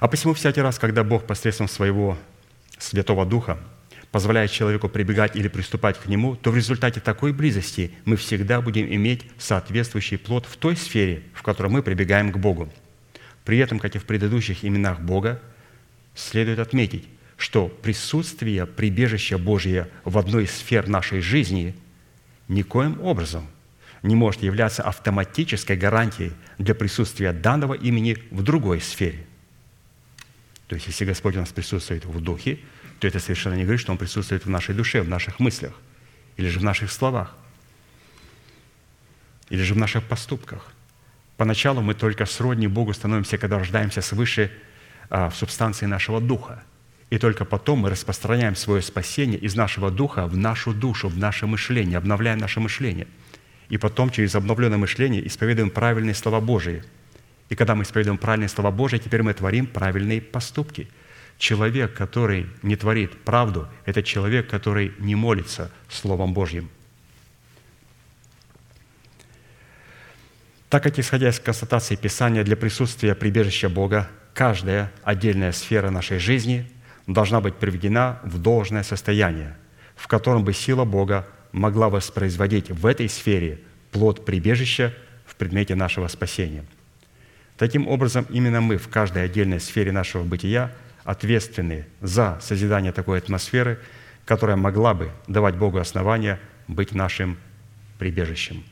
А 0.00 0.08
посему 0.08 0.34
всякий 0.34 0.60
раз, 0.60 0.78
когда 0.78 1.02
Бог 1.02 1.26
посредством 1.26 1.68
своего 1.68 2.16
Святого 2.78 3.26
Духа 3.26 3.58
позволяет 4.12 4.50
человеку 4.50 4.88
прибегать 4.88 5.36
или 5.36 5.48
приступать 5.48 5.98
к 5.98 6.06
Нему, 6.06 6.36
то 6.36 6.50
в 6.50 6.56
результате 6.56 7.00
такой 7.00 7.32
близости 7.32 7.92
мы 8.04 8.16
всегда 8.16 8.60
будем 8.60 8.86
иметь 8.86 9.26
соответствующий 9.38 10.16
плод 10.16 10.46
в 10.46 10.56
той 10.56 10.76
сфере, 10.76 11.22
в 11.34 11.42
которой 11.42 11.68
мы 11.68 11.82
прибегаем 11.82 12.32
к 12.32 12.38
Богу. 12.38 12.72
При 13.44 13.58
этом, 13.58 13.78
как 13.78 13.96
и 13.96 13.98
в 13.98 14.04
предыдущих 14.04 14.64
именах 14.64 15.00
Бога, 15.00 15.40
следует 16.14 16.58
отметить, 16.58 17.08
что 17.36 17.68
присутствие 17.68 18.66
прибежища 18.66 19.36
Божия 19.36 19.88
в 20.04 20.16
одной 20.16 20.44
из 20.44 20.52
сфер 20.52 20.88
нашей 20.88 21.20
жизни 21.20 21.74
никоим 22.46 23.00
образом 23.02 23.46
не 24.02 24.14
может 24.14 24.42
являться 24.42 24.82
автоматической 24.82 25.76
гарантией 25.76 26.32
для 26.56 26.74
присутствия 26.74 27.32
данного 27.32 27.74
имени 27.74 28.16
в 28.30 28.42
другой 28.42 28.80
сфере. 28.80 29.27
То 30.68 30.76
есть, 30.76 30.86
если 30.86 31.04
Господь 31.04 31.36
у 31.36 31.40
нас 31.40 31.50
присутствует 31.50 32.04
в 32.04 32.20
духе, 32.20 32.60
то 33.00 33.08
это 33.08 33.18
совершенно 33.18 33.54
не 33.54 33.62
говорит, 33.62 33.80
что 33.80 33.92
Он 33.92 33.98
присутствует 33.98 34.44
в 34.44 34.50
нашей 34.50 34.74
душе, 34.74 35.02
в 35.02 35.08
наших 35.08 35.40
мыслях, 35.40 35.72
или 36.36 36.48
же 36.48 36.60
в 36.60 36.64
наших 36.64 36.92
словах, 36.92 37.36
или 39.50 39.62
же 39.62 39.74
в 39.74 39.78
наших 39.78 40.04
поступках. 40.04 40.72
Поначалу 41.36 41.80
мы 41.80 41.94
только 41.94 42.26
сродни 42.26 42.68
Богу 42.68 42.92
становимся, 42.92 43.38
когда 43.38 43.58
рождаемся 43.58 44.02
свыше 44.02 44.52
а, 45.10 45.30
в 45.30 45.36
субстанции 45.36 45.86
нашего 45.86 46.20
духа– 46.20 46.62
и 47.10 47.16
только 47.18 47.44
потом 47.44 47.80
мы 47.80 47.90
распространяем 47.90 48.54
свое 48.54 48.82
спасение 48.82 49.38
из 49.38 49.54
нашего 49.54 49.90
духа 49.90 50.26
в 50.26 50.36
нашу 50.36 50.74
душу, 50.74 51.08
в 51.08 51.16
наше 51.16 51.46
мышление, 51.46 51.96
обновляем 51.96 52.38
наше 52.38 52.60
мышление. 52.60 53.06
И 53.70 53.78
потом 53.78 54.10
через 54.10 54.34
обновленное 54.34 54.78
мышление 54.78 55.26
исповедуем 55.26 55.70
правильные 55.70 56.14
слова 56.14 56.40
Божии. 56.40 56.84
И 57.48 57.54
когда 57.54 57.74
мы 57.74 57.84
исповедуем 57.84 58.18
правильные 58.18 58.48
слова 58.48 58.70
Божии, 58.70 58.98
теперь 58.98 59.22
мы 59.22 59.34
творим 59.34 59.66
правильные 59.66 60.20
поступки. 60.20 60.88
Человек, 61.38 61.94
который 61.94 62.46
не 62.62 62.76
творит 62.76 63.24
правду, 63.24 63.68
это 63.84 64.02
человек, 64.02 64.48
который 64.48 64.92
не 64.98 65.14
молится 65.14 65.70
Словом 65.88 66.34
Божьим. 66.34 66.68
Так 70.68 70.82
как, 70.82 70.98
исходя 70.98 71.30
из 71.30 71.40
констатации 71.40 71.96
Писания, 71.96 72.44
для 72.44 72.56
присутствия 72.56 73.14
прибежища 73.14 73.68
Бога, 73.68 74.10
каждая 74.34 74.92
отдельная 75.02 75.52
сфера 75.52 75.90
нашей 75.90 76.18
жизни– 76.18 76.70
должна 77.08 77.40
быть 77.40 77.56
приведена 77.56 78.20
в 78.22 78.38
должное 78.38 78.82
состояние, 78.82 79.56
в 79.96 80.06
котором 80.06 80.44
бы 80.44 80.52
сила 80.52 80.84
Бога 80.84 81.26
могла 81.52 81.88
воспроизводить 81.88 82.70
в 82.70 82.86
этой 82.86 83.08
сфере 83.08 83.60
плод 83.90 84.24
прибежища 84.24 84.94
в 85.24 85.34
предмете 85.34 85.74
нашего 85.74 86.06
спасения. 86.08 86.64
Таким 87.58 87.88
образом, 87.88 88.26
именно 88.30 88.60
мы 88.60 88.78
в 88.78 88.88
каждой 88.88 89.24
отдельной 89.24 89.60
сфере 89.60 89.92
нашего 89.92 90.22
бытия 90.22 90.72
ответственны 91.04 91.86
за 92.00 92.38
созидание 92.40 92.92
такой 92.92 93.18
атмосферы, 93.18 93.78
которая 94.24 94.56
могла 94.56 94.94
бы 94.94 95.10
давать 95.26 95.56
Богу 95.56 95.78
основания 95.78 96.38
быть 96.68 96.92
нашим 96.92 97.36
прибежищем. 97.98 98.64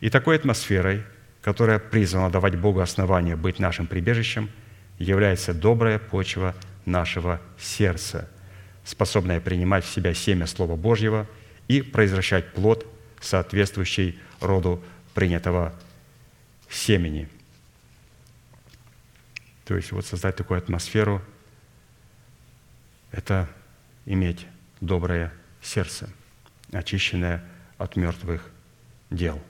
И 0.00 0.10
такой 0.10 0.36
атмосферой, 0.36 1.02
которая 1.42 1.78
призвана 1.78 2.30
давать 2.30 2.56
Богу 2.56 2.80
основания 2.80 3.36
быть 3.36 3.58
нашим 3.58 3.86
прибежищем, 3.86 4.50
является 4.98 5.54
добрая 5.54 5.98
почва– 5.98 6.54
нашего 6.90 7.40
сердца, 7.58 8.28
способное 8.84 9.40
принимать 9.40 9.84
в 9.84 9.92
себя 9.92 10.14
семя 10.14 10.46
Слова 10.46 10.76
Божьего 10.76 11.26
и 11.68 11.82
произвращать 11.82 12.52
плод, 12.52 12.86
соответствующий 13.20 14.18
роду 14.40 14.82
принятого 15.14 15.74
семени. 16.68 17.28
То 19.70 19.76
есть 19.76 19.92
вот 19.92 20.04
создать 20.04 20.34
такую 20.34 20.58
атмосферу– 20.58 21.22
это 23.12 23.48
иметь 24.04 24.44
доброе 24.80 25.32
сердце, 25.62 26.10
очищенное 26.72 27.44
от 27.78 27.94
мертвых 27.94 28.50
дел. 29.10 29.40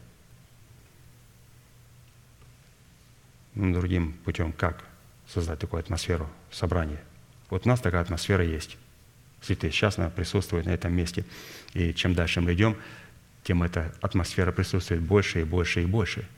Ну, 3.55 3.73
другим 3.73 4.13
путем 4.13 4.53
как 4.53 4.85
создать 5.27 5.59
такую 5.59 5.81
атмосферу 5.81 6.29
собрания? 6.51 7.03
Вот 7.49 7.65
у 7.65 7.71
нас 7.71 7.81
такая 7.81 8.03
атмосфера 8.03 8.45
есть. 8.45 8.77
Святые 9.41 9.71
частно 9.71 10.11
присутствуют 10.11 10.67
на 10.67 10.73
этом 10.73 10.93
месте. 10.93 11.25
И 11.73 11.95
чем 11.95 12.13
дальше 12.13 12.43
мы 12.43 12.53
идем, 12.53 12.77
тем 13.43 13.63
эта 13.63 13.95
атмосфера 14.03 14.53
присутствует 14.53 15.01
больше 15.01 15.41
и 15.41 15.45
больше 15.45 15.83
и 15.83 15.87
больше. 15.87 16.29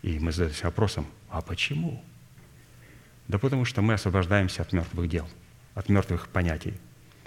И 0.00 0.18
мы 0.18 0.32
задаемся 0.32 0.64
вопросом, 0.64 1.06
а 1.28 1.42
почему? 1.42 2.02
Да 3.30 3.38
потому 3.38 3.64
что 3.64 3.80
мы 3.80 3.94
освобождаемся 3.94 4.62
от 4.62 4.72
мертвых 4.72 5.08
дел, 5.08 5.28
от 5.76 5.88
мертвых 5.88 6.28
понятий. 6.28 6.74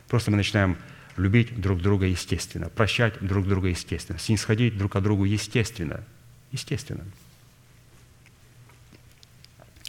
Просто 0.10 0.32
мы 0.32 0.38
начинаем 0.38 0.76
любить 1.16 1.62
друг 1.62 1.82
друга 1.82 2.06
естественно, 2.06 2.68
прощать 2.68 3.14
друг 3.22 3.48
друга 3.48 3.70
естественно, 3.70 4.20
снисходить 4.20 4.78
друг 4.78 4.92
к 4.92 5.00
другу 5.00 5.24
естественно. 5.24 6.04
Естественно. 6.52 7.06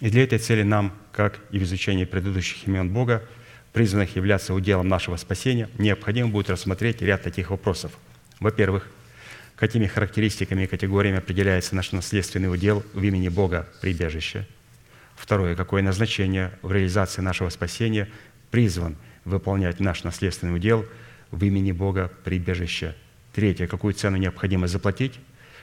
И 0.01 0.09
для 0.09 0.23
этой 0.23 0.39
цели 0.39 0.63
нам, 0.63 0.93
как 1.11 1.41
и 1.51 1.59
в 1.59 1.65
изучении 1.65 2.05
предыдущих 2.05 2.65
имен 2.69 2.91
Бога, 2.91 3.25
призванных 3.73 4.15
являться 4.15 4.55
уделом 4.55 4.87
нашего 4.87 5.17
спасения, 5.17 5.69
необходимо 5.79 6.29
будет 6.29 6.49
рассмотреть 6.49 7.03
ряд 7.03 7.25
таких 7.25 7.51
вопросов. 7.51 7.91
Во-первых, 8.39 8.89
какими 9.57 9.89
характеристиками 9.89 10.63
и 10.63 10.69
категориями 10.69 11.19
определяется 11.19 11.75
наш 11.75 11.91
наследственный 11.91 12.53
удел 12.53 12.85
в 12.93 13.03
имени 13.03 13.29
Бога 13.29 13.69
прибежище. 13.81 14.47
Второе, 15.17 15.57
какое 15.57 15.83
назначение 15.83 16.59
в 16.63 16.73
реализации 16.73 17.23
нашего 17.23 17.49
спасения 17.49 18.09
призван 18.51 18.97
выполнять 19.25 19.81
наш 19.81 20.05
наследственный 20.05 20.55
удел 20.55 20.87
в 21.31 21.45
имени 21.45 21.73
Бога 21.73 22.13
прибежище. 22.25 22.95
Третье. 23.33 23.67
Какую 23.67 23.95
цену 23.95 24.17
необходимо 24.17 24.69
заплатить, 24.69 25.19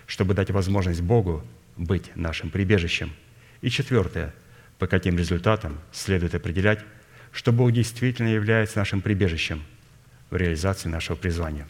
чтобы 0.08 0.34
дать 0.34 0.52
возможность 0.52 1.02
Богу 1.02 1.44
быть 1.78 2.16
нашим 2.16 2.50
прибежищем. 2.50 3.12
И 3.62 3.70
четвертое. 3.70 4.34
По 4.78 4.88
каким 4.88 5.18
результатам 5.18 5.80
следует 5.92 6.34
определять, 6.34 6.80
что 7.32 7.52
Бог 7.52 7.72
действительно 7.72 8.30
является 8.30 8.80
нашим 8.80 9.02
прибежищем 9.02 9.64
в 10.30 10.36
реализации 10.36 10.90
нашего 10.90 11.16
призвания. 11.16 11.68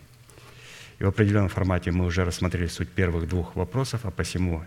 И 0.97 1.03
в 1.03 1.07
определенном 1.07 1.49
формате 1.49 1.91
мы 1.91 2.05
уже 2.05 2.23
рассмотрели 2.23 2.67
суть 2.67 2.89
первых 2.89 3.27
двух 3.27 3.55
вопросов, 3.55 4.01
а 4.05 4.11
посему 4.11 4.63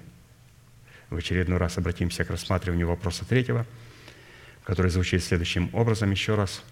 в 1.15 1.19
очередной 1.19 1.59
раз 1.59 1.79
обратимся 1.79 2.25
к 2.25 2.31
рассматриванию 2.31 2.89
вопроса 2.89 3.25
третьего, 3.25 3.67
который 4.65 4.91
звучит 4.91 5.23
следующим 5.23 5.71
образом 5.73 6.11
еще 6.11 6.35
раз. 6.35 6.63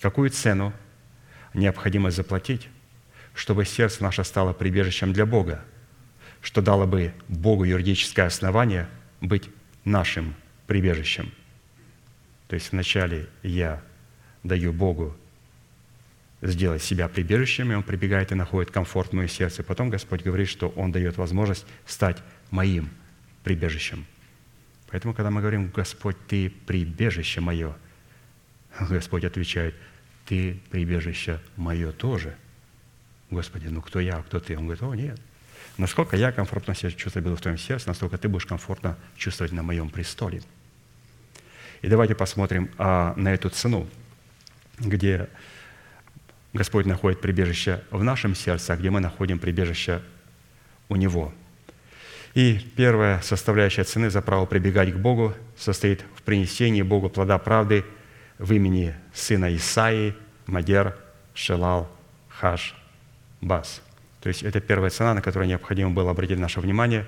Какую 0.00 0.30
цену 0.30 0.72
необходимо 1.52 2.10
заплатить, 2.10 2.68
чтобы 3.34 3.64
сердце 3.64 4.02
наше 4.02 4.24
стало 4.24 4.52
прибежищем 4.52 5.12
для 5.12 5.26
Бога, 5.26 5.64
что 6.40 6.62
дало 6.62 6.86
бы 6.86 7.12
Богу 7.28 7.64
юридическое 7.64 8.26
основание 8.26 8.88
быть 9.20 9.48
нашим 9.84 10.34
прибежищем. 10.66 11.32
То 12.48 12.54
есть 12.54 12.72
вначале 12.72 13.28
я 13.42 13.82
даю 14.42 14.72
Богу 14.72 15.16
сделать 16.42 16.82
себя 16.82 17.08
прибежищем, 17.08 17.72
и 17.72 17.74
Он 17.74 17.82
прибегает 17.82 18.32
и 18.32 18.34
находит 18.34 18.70
комфорт 18.70 19.10
в 19.10 19.14
мое 19.14 19.28
сердце. 19.28 19.62
Потом 19.62 19.90
Господь 19.90 20.22
говорит, 20.22 20.48
что 20.48 20.68
Он 20.68 20.92
дает 20.92 21.16
возможность 21.16 21.66
стать 21.86 22.18
моим 22.50 22.90
прибежищем. 23.44 24.06
Поэтому, 24.90 25.14
когда 25.14 25.30
мы 25.30 25.40
говорим, 25.40 25.68
Господь, 25.68 26.16
Ты 26.26 26.50
прибежище 26.50 27.40
мое, 27.40 27.76
Господь 28.80 29.24
отвечает, 29.24 29.74
Ты 30.26 30.60
прибежище 30.70 31.40
мое 31.56 31.92
тоже. 31.92 32.34
Господи, 33.30 33.68
ну 33.68 33.82
кто 33.82 34.00
я, 34.00 34.22
кто 34.22 34.40
Ты? 34.40 34.56
Он 34.56 34.64
говорит, 34.64 34.82
о, 34.82 34.94
нет. 34.94 35.20
Насколько 35.76 36.16
я 36.16 36.32
комфортно 36.32 36.74
себя 36.74 36.90
чувствую 36.90 37.24
буду 37.24 37.36
в 37.36 37.40
Твоем 37.40 37.58
сердце, 37.58 37.88
настолько 37.88 38.18
Ты 38.18 38.28
будешь 38.28 38.46
комфортно 38.46 38.96
чувствовать 39.16 39.52
на 39.52 39.62
моем 39.62 39.90
престоле. 39.90 40.42
И 41.82 41.88
давайте 41.88 42.14
посмотрим 42.14 42.70
а, 42.78 43.12
на 43.16 43.34
эту 43.34 43.50
цену, 43.50 43.88
где 44.78 45.28
Господь 46.52 46.86
находит 46.86 47.20
прибежище 47.20 47.82
в 47.90 48.02
нашем 48.04 48.34
сердце, 48.34 48.72
а 48.72 48.76
где 48.76 48.90
мы 48.90 49.00
находим 49.00 49.38
прибежище 49.38 50.02
у 50.88 50.96
Него. 50.96 51.34
И 52.34 52.58
первая 52.76 53.20
составляющая 53.20 53.84
цены 53.84 54.10
за 54.10 54.20
право 54.20 54.44
прибегать 54.46 54.92
к 54.92 54.96
Богу 54.96 55.34
состоит 55.56 56.04
в 56.16 56.22
принесении 56.22 56.82
Богу 56.82 57.08
плода 57.08 57.38
правды 57.38 57.84
в 58.38 58.52
имени 58.52 58.94
сына 59.12 59.54
Исаии, 59.54 60.14
Мадер, 60.46 60.96
Шелал, 61.32 61.88
Хаш, 62.28 62.74
Бас. 63.40 63.82
То 64.20 64.28
есть 64.28 64.42
это 64.42 64.60
первая 64.60 64.90
цена, 64.90 65.14
на 65.14 65.22
которую 65.22 65.48
необходимо 65.48 65.90
было 65.90 66.10
обратить 66.10 66.38
наше 66.38 66.60
внимание. 66.60 67.06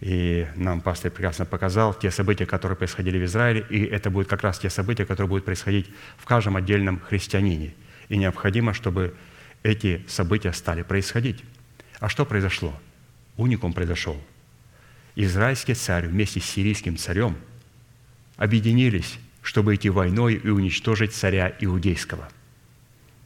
И 0.00 0.46
нам 0.56 0.80
пастор 0.80 1.10
прекрасно 1.10 1.44
показал 1.44 1.92
те 1.92 2.10
события, 2.10 2.46
которые 2.46 2.76
происходили 2.76 3.18
в 3.18 3.24
Израиле, 3.24 3.66
и 3.68 3.84
это 3.84 4.08
будут 4.08 4.28
как 4.28 4.42
раз 4.42 4.58
те 4.58 4.70
события, 4.70 5.04
которые 5.04 5.28
будут 5.28 5.44
происходить 5.44 5.90
в 6.16 6.24
каждом 6.24 6.56
отдельном 6.56 7.00
христианине– 7.00 7.74
и 8.10 8.16
необходимо, 8.18 8.74
чтобы 8.74 9.14
эти 9.62 10.04
события 10.06 10.52
стали 10.52 10.82
происходить. 10.82 11.42
А 12.00 12.10
что 12.10 12.26
произошло? 12.26 12.74
Уникум 13.36 13.72
произошел. 13.72 14.20
Израильский 15.22 15.74
царь 15.74 16.06
вместе 16.06 16.40
с 16.40 16.44
сирийским 16.44 16.96
царем 16.96 17.36
объединились, 18.36 19.18
чтобы 19.42 19.74
идти 19.74 19.90
войной 19.90 20.34
и 20.34 20.48
уничтожить 20.48 21.14
царя 21.14 21.54
иудейского. 21.60 22.28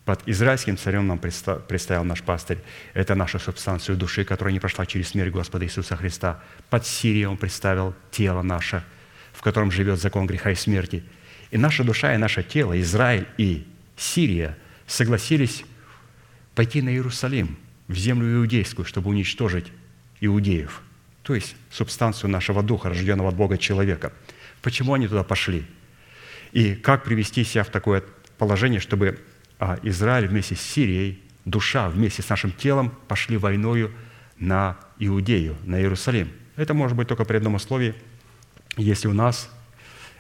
Под 0.05 0.27
израильским 0.29 0.77
царем 0.77 1.07
нам 1.07 1.19
представил 1.19 2.05
наш 2.05 2.23
пастырь. 2.23 2.59
Это 2.93 3.15
наша 3.15 3.39
субстанцию 3.39 3.97
души, 3.97 4.25
которая 4.25 4.53
не 4.53 4.61
прошла 4.61 4.85
через 4.87 5.09
смерть 5.09 5.33
Господа 5.33 5.65
Иисуса 5.65 5.97
Христа. 5.97 6.43
Под 6.69 6.87
Сирией 6.87 7.27
он 7.27 7.37
представил 7.37 7.95
тело 8.11 8.43
наше, 8.43 8.85
в 9.33 9.41
котором 9.41 9.71
живет 9.71 10.01
закон 10.01 10.27
греха 10.27 10.51
и 10.51 10.55
смерти. 10.55 11.05
И 11.51 11.57
наша 11.57 11.85
душа 11.85 12.15
и 12.15 12.19
наше 12.19 12.43
тело, 12.43 12.79
Израиль 12.81 13.27
и 13.39 13.67
Сирия– 13.97 14.59
согласились 14.87 15.65
пойти 16.55 16.83
на 16.83 16.91
Иерусалим, 16.91 17.57
в 17.89 17.95
землю 17.97 18.41
иудейскую, 18.41 18.87
чтобы 18.87 19.11
уничтожить 19.11 19.67
иудеев, 20.21 20.83
то 21.25 21.35
есть 21.35 21.57
субстанцию 21.71 22.31
нашего 22.31 22.63
духа, 22.63 22.89
рожденного 22.89 23.31
от 23.31 23.35
Бога 23.35 23.59
человека. 23.59 24.13
Почему 24.63 24.95
они 24.95 25.09
туда 25.09 25.25
пошли? 25.25 25.67
И 26.53 26.77
как 26.77 27.03
привести 27.03 27.43
себя 27.43 27.65
в 27.65 27.71
такое 27.71 28.05
положение, 28.39 28.79
чтобы 28.79 29.19
а, 29.59 29.81
Израиль 29.83 30.29
вместе 30.29 30.55
с 30.55 30.61
Сирией, 30.61 31.21
душа 31.45 31.89
вместе 31.89 32.23
с 32.23 32.29
нашим 32.29 32.53
телом 32.53 32.95
пошли 33.09 33.37
войною 33.37 33.93
на 34.39 34.77
Иудею, 35.01 35.57
на 35.65 35.81
Иерусалим. 35.81 36.31
Это 36.55 36.73
может 36.73 36.97
быть 36.97 37.09
только 37.09 37.25
при 37.25 37.39
одном 37.39 37.57
условии, 37.57 37.95
если 38.77 39.09
у 39.09 39.13
нас 39.13 39.51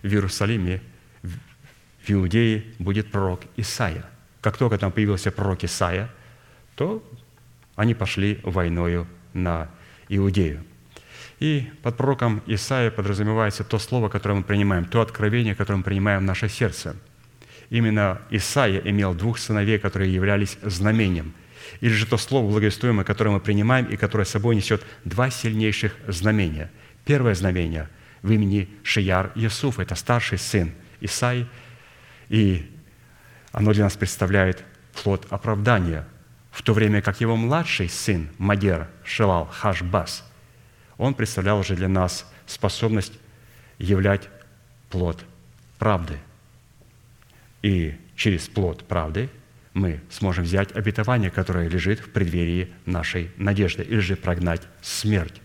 в 0.02 0.08
Иерусалиме, 0.08 0.82
в 1.22 2.10
Иудее 2.10 2.64
будет 2.80 3.12
пророк 3.12 3.42
Исаия– 3.56 4.04
как 4.44 4.58
только 4.58 4.76
там 4.76 4.92
появился 4.92 5.30
пророк 5.30 5.64
Исаия, 5.64 6.10
то 6.76 7.02
они 7.76 7.94
пошли 7.94 8.40
войною 8.42 9.06
на 9.32 9.70
Иудею. 10.10 10.62
И 11.40 11.70
под 11.82 11.96
пророком 11.96 12.42
Исаия 12.46 12.90
подразумевается 12.90 13.64
то 13.64 13.78
слово, 13.78 14.08
которое 14.08 14.36
мы 14.36 14.42
принимаем, 14.44 14.84
то 14.84 15.00
откровение, 15.00 15.54
которое 15.54 15.78
мы 15.78 15.84
принимаем 15.84 16.20
в 16.20 16.24
наше 16.24 16.48
сердце. 16.48 16.96
Именно 17.70 18.20
Исаия 18.30 18.80
имел 18.80 19.14
двух 19.14 19.38
сыновей, 19.38 19.78
которые 19.78 20.12
являлись 20.12 20.58
знамением. 20.62 21.34
Или 21.80 21.92
же 21.92 22.06
то 22.06 22.16
слово 22.18 22.48
благовествуемое, 22.48 23.04
которое 23.04 23.30
мы 23.30 23.40
принимаем 23.40 23.86
и 23.86 23.96
которое 23.96 24.24
собой 24.24 24.54
несет 24.54 24.82
два 25.04 25.30
сильнейших 25.30 25.96
знамения. 26.06 26.70
Первое 27.04 27.34
знамение 27.34 27.88
в 28.22 28.30
имени 28.30 28.68
Шияр 28.82 29.32
Ясуф, 29.34 29.78
это 29.78 29.94
старший 29.94 30.38
сын 30.38 30.72
Исаи, 31.00 31.46
и 32.28 32.70
оно 33.52 33.72
для 33.72 33.84
нас 33.84 33.96
представляет 33.96 34.64
плод 35.02 35.26
оправдания, 35.30 36.06
в 36.50 36.62
то 36.62 36.72
время 36.72 37.02
как 37.02 37.20
его 37.20 37.36
младший 37.36 37.88
сын 37.88 38.28
Мадер 38.38 38.88
Шелал 39.04 39.46
Хашбас, 39.46 40.24
он 40.98 41.14
представлял 41.14 41.58
уже 41.58 41.74
для 41.74 41.88
нас 41.88 42.30
способность 42.46 43.12
являть 43.78 44.28
плод 44.90 45.24
правды. 45.78 46.18
И 47.62 47.94
через 48.16 48.48
плод 48.48 48.86
правды 48.86 49.30
мы 49.72 50.00
сможем 50.10 50.44
взять 50.44 50.72
обетование, 50.72 51.30
которое 51.30 51.68
лежит 51.68 52.00
в 52.00 52.10
преддверии 52.10 52.72
нашей 52.86 53.30
надежды, 53.36 53.82
или 53.82 54.00
же 54.00 54.16
прогнать 54.16 54.62
смерть 54.82 55.40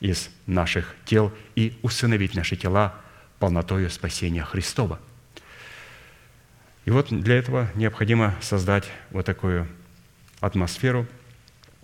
из 0.00 0.30
наших 0.46 0.94
тел 1.04 1.32
и 1.54 1.78
усыновить 1.82 2.34
наши 2.34 2.56
тела 2.56 2.94
полнотою 3.38 3.90
спасения 3.90 4.42
Христова– 4.42 5.00
и 6.84 6.90
вот 6.90 7.08
для 7.08 7.36
этого 7.36 7.70
необходимо 7.74 8.34
создать 8.42 8.90
вот 9.10 9.24
такую 9.24 9.66
атмосферу, 10.40 11.06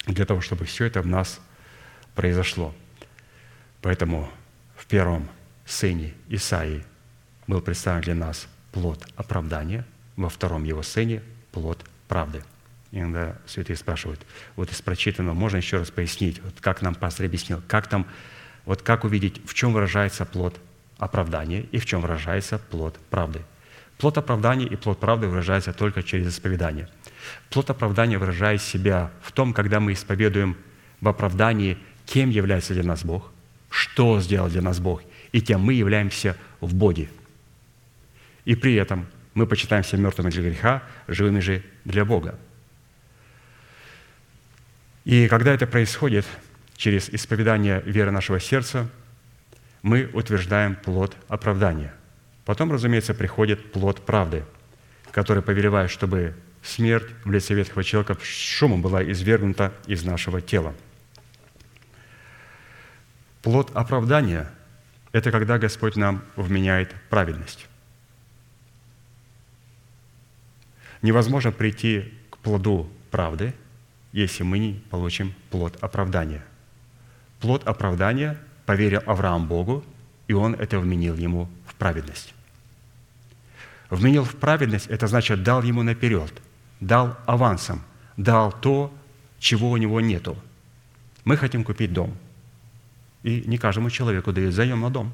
для 0.06 0.26
того, 0.26 0.40
чтобы 0.40 0.66
все 0.66 0.84
это 0.84 1.00
в 1.00 1.06
нас 1.06 1.40
произошло. 2.20 2.74
Поэтому 3.80 4.30
в 4.76 4.84
первом 4.84 5.26
сыне 5.64 6.12
Исаии 6.28 6.84
был 7.46 7.62
представлен 7.62 8.02
для 8.02 8.14
нас 8.14 8.46
плод 8.72 9.06
оправдания, 9.16 9.86
во 10.16 10.28
втором 10.28 10.64
его 10.64 10.82
сыне 10.82 11.22
плод 11.50 11.82
правды. 12.08 12.42
Иногда 12.92 13.38
святые 13.46 13.78
спрашивают, 13.78 14.20
вот 14.54 14.70
из 14.70 14.82
прочитанного 14.82 15.32
можно 15.34 15.56
еще 15.56 15.78
раз 15.78 15.90
пояснить, 15.90 16.42
вот 16.42 16.52
как 16.60 16.82
нам 16.82 16.94
пастор 16.94 17.24
объяснил, 17.24 17.62
как 17.66 17.86
там, 17.86 18.06
вот 18.66 18.82
как 18.82 19.04
увидеть, 19.04 19.40
в 19.48 19.54
чем 19.54 19.72
выражается 19.72 20.26
плод 20.26 20.60
оправдания 20.98 21.62
и 21.72 21.78
в 21.78 21.86
чем 21.86 22.02
выражается 22.02 22.58
плод 22.58 22.98
правды. 23.08 23.40
Плод 23.96 24.18
оправдания 24.18 24.66
и 24.66 24.76
плод 24.76 25.00
правды 25.00 25.26
выражается 25.26 25.72
только 25.72 26.02
через 26.02 26.28
исповедание. 26.28 26.86
Плод 27.48 27.70
оправдания 27.70 28.18
выражает 28.18 28.60
себя 28.60 29.10
в 29.22 29.32
том, 29.32 29.54
когда 29.54 29.80
мы 29.80 29.94
исповедуем 29.94 30.58
в 31.00 31.08
оправдании, 31.08 31.78
кем 32.10 32.30
является 32.30 32.74
для 32.74 32.82
нас 32.82 33.04
Бог, 33.04 33.30
что 33.70 34.20
сделал 34.20 34.48
для 34.48 34.62
нас 34.62 34.80
Бог, 34.80 35.02
и 35.30 35.40
кем 35.40 35.60
мы 35.60 35.74
являемся 35.74 36.36
в 36.60 36.74
Боге. 36.74 37.08
И 38.44 38.56
при 38.56 38.74
этом 38.74 39.06
мы 39.34 39.46
почитаемся 39.46 39.96
мертвыми 39.96 40.30
для 40.30 40.42
греха, 40.42 40.82
живыми 41.06 41.38
же 41.38 41.62
для 41.84 42.04
Бога. 42.04 42.36
И 45.04 45.28
когда 45.28 45.54
это 45.54 45.68
происходит 45.68 46.26
через 46.76 47.08
исповедание 47.10 47.80
веры 47.86 48.10
нашего 48.10 48.40
сердца, 48.40 48.88
мы 49.82 50.10
утверждаем 50.12 50.74
плод 50.74 51.16
оправдания. 51.28 51.94
Потом, 52.44 52.72
разумеется, 52.72 53.14
приходит 53.14 53.70
плод 53.70 54.04
правды, 54.04 54.44
который 55.12 55.44
повелевает, 55.44 55.90
чтобы 55.92 56.34
смерть 56.60 57.06
в 57.24 57.30
лице 57.30 57.54
ветхого 57.54 57.84
человека 57.84 58.16
шумом 58.20 58.82
была 58.82 59.00
извергнута 59.08 59.72
из 59.86 60.02
нашего 60.02 60.40
тела. 60.40 60.74
Плод 63.42 63.70
оправдания– 63.74 64.50
это 65.12 65.30
когда 65.30 65.58
Господь 65.58 65.96
нам 65.96 66.22
вменяет 66.36 66.94
праведность. 67.08 67.66
Невозможно 71.00 71.50
прийти 71.50 72.12
к 72.28 72.36
плоду 72.36 72.90
правды, 73.10 73.54
если 74.12 74.42
мы 74.42 74.58
не 74.58 74.74
получим 74.90 75.34
плод 75.50 75.76
оправдания. 75.80 76.44
Плод 77.40 77.66
оправдания 77.66 78.38
поверил 78.66 79.02
Авраам 79.06 79.48
Богу, 79.48 79.84
и 80.28 80.34
он 80.34 80.54
это 80.54 80.78
вменил 80.78 81.16
ему 81.16 81.48
в 81.66 81.74
праведность. 81.76 82.34
Вменил 83.88 84.24
в 84.24 84.36
праведность– 84.36 84.86
это 84.88 85.06
значит 85.06 85.42
дал 85.42 85.62
ему 85.62 85.82
наперед, 85.82 86.32
дал 86.80 87.16
авансом, 87.24 87.82
дал 88.18 88.52
то, 88.52 88.92
чего 89.38 89.70
у 89.70 89.78
него 89.78 90.02
нету. 90.02 90.36
Мы 91.24 91.38
хотим 91.38 91.64
купить 91.64 91.94
дом. 91.94 92.14
И 93.22 93.42
не 93.46 93.58
каждому 93.58 93.90
человеку 93.90 94.32
дают 94.32 94.54
заем 94.54 94.80
на 94.80 94.90
дом. 94.90 95.12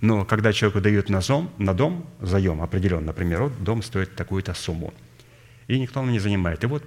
Но 0.00 0.24
когда 0.24 0.52
человеку 0.52 0.80
дают 0.80 1.08
на, 1.08 1.20
зом, 1.20 1.50
на 1.58 1.74
дом 1.74 2.06
заем 2.20 2.62
определен, 2.62 3.04
например, 3.04 3.44
вот 3.44 3.64
дом 3.64 3.82
стоит 3.82 4.14
такую-то 4.14 4.54
сумму, 4.54 4.94
и 5.66 5.78
никто 5.78 6.00
нам 6.00 6.12
не 6.12 6.20
занимает. 6.20 6.62
И 6.64 6.66
вот 6.66 6.84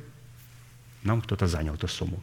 нам 1.04 1.22
кто-то 1.22 1.48
занял 1.48 1.76
эту 1.76 1.88
сумму. 1.88 2.22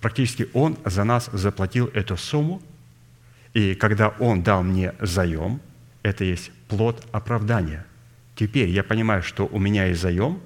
Практически 0.00 0.48
он 0.52 0.76
за 0.84 1.04
нас 1.04 1.30
заплатил 1.32 1.86
эту 1.94 2.16
сумму, 2.16 2.60
и 3.54 3.74
когда 3.74 4.08
он 4.08 4.42
дал 4.42 4.62
мне 4.62 4.94
заем, 5.00 5.60
это 6.02 6.24
есть 6.24 6.50
плод 6.68 7.06
оправдания. 7.12 7.86
Теперь 8.34 8.68
я 8.68 8.82
понимаю, 8.82 9.22
что 9.22 9.46
у 9.46 9.58
меня 9.58 9.86
есть 9.86 10.00
заем, 10.00 10.40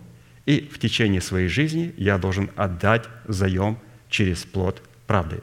и 0.44 0.60
в 0.60 0.78
течение 0.78 1.20
своей 1.20 1.48
жизни 1.48 1.94
я 1.96 2.18
должен 2.18 2.50
отдать 2.56 3.04
заем 3.26 3.78
через 4.08 4.44
плод 4.44 4.82
правды. 5.06 5.40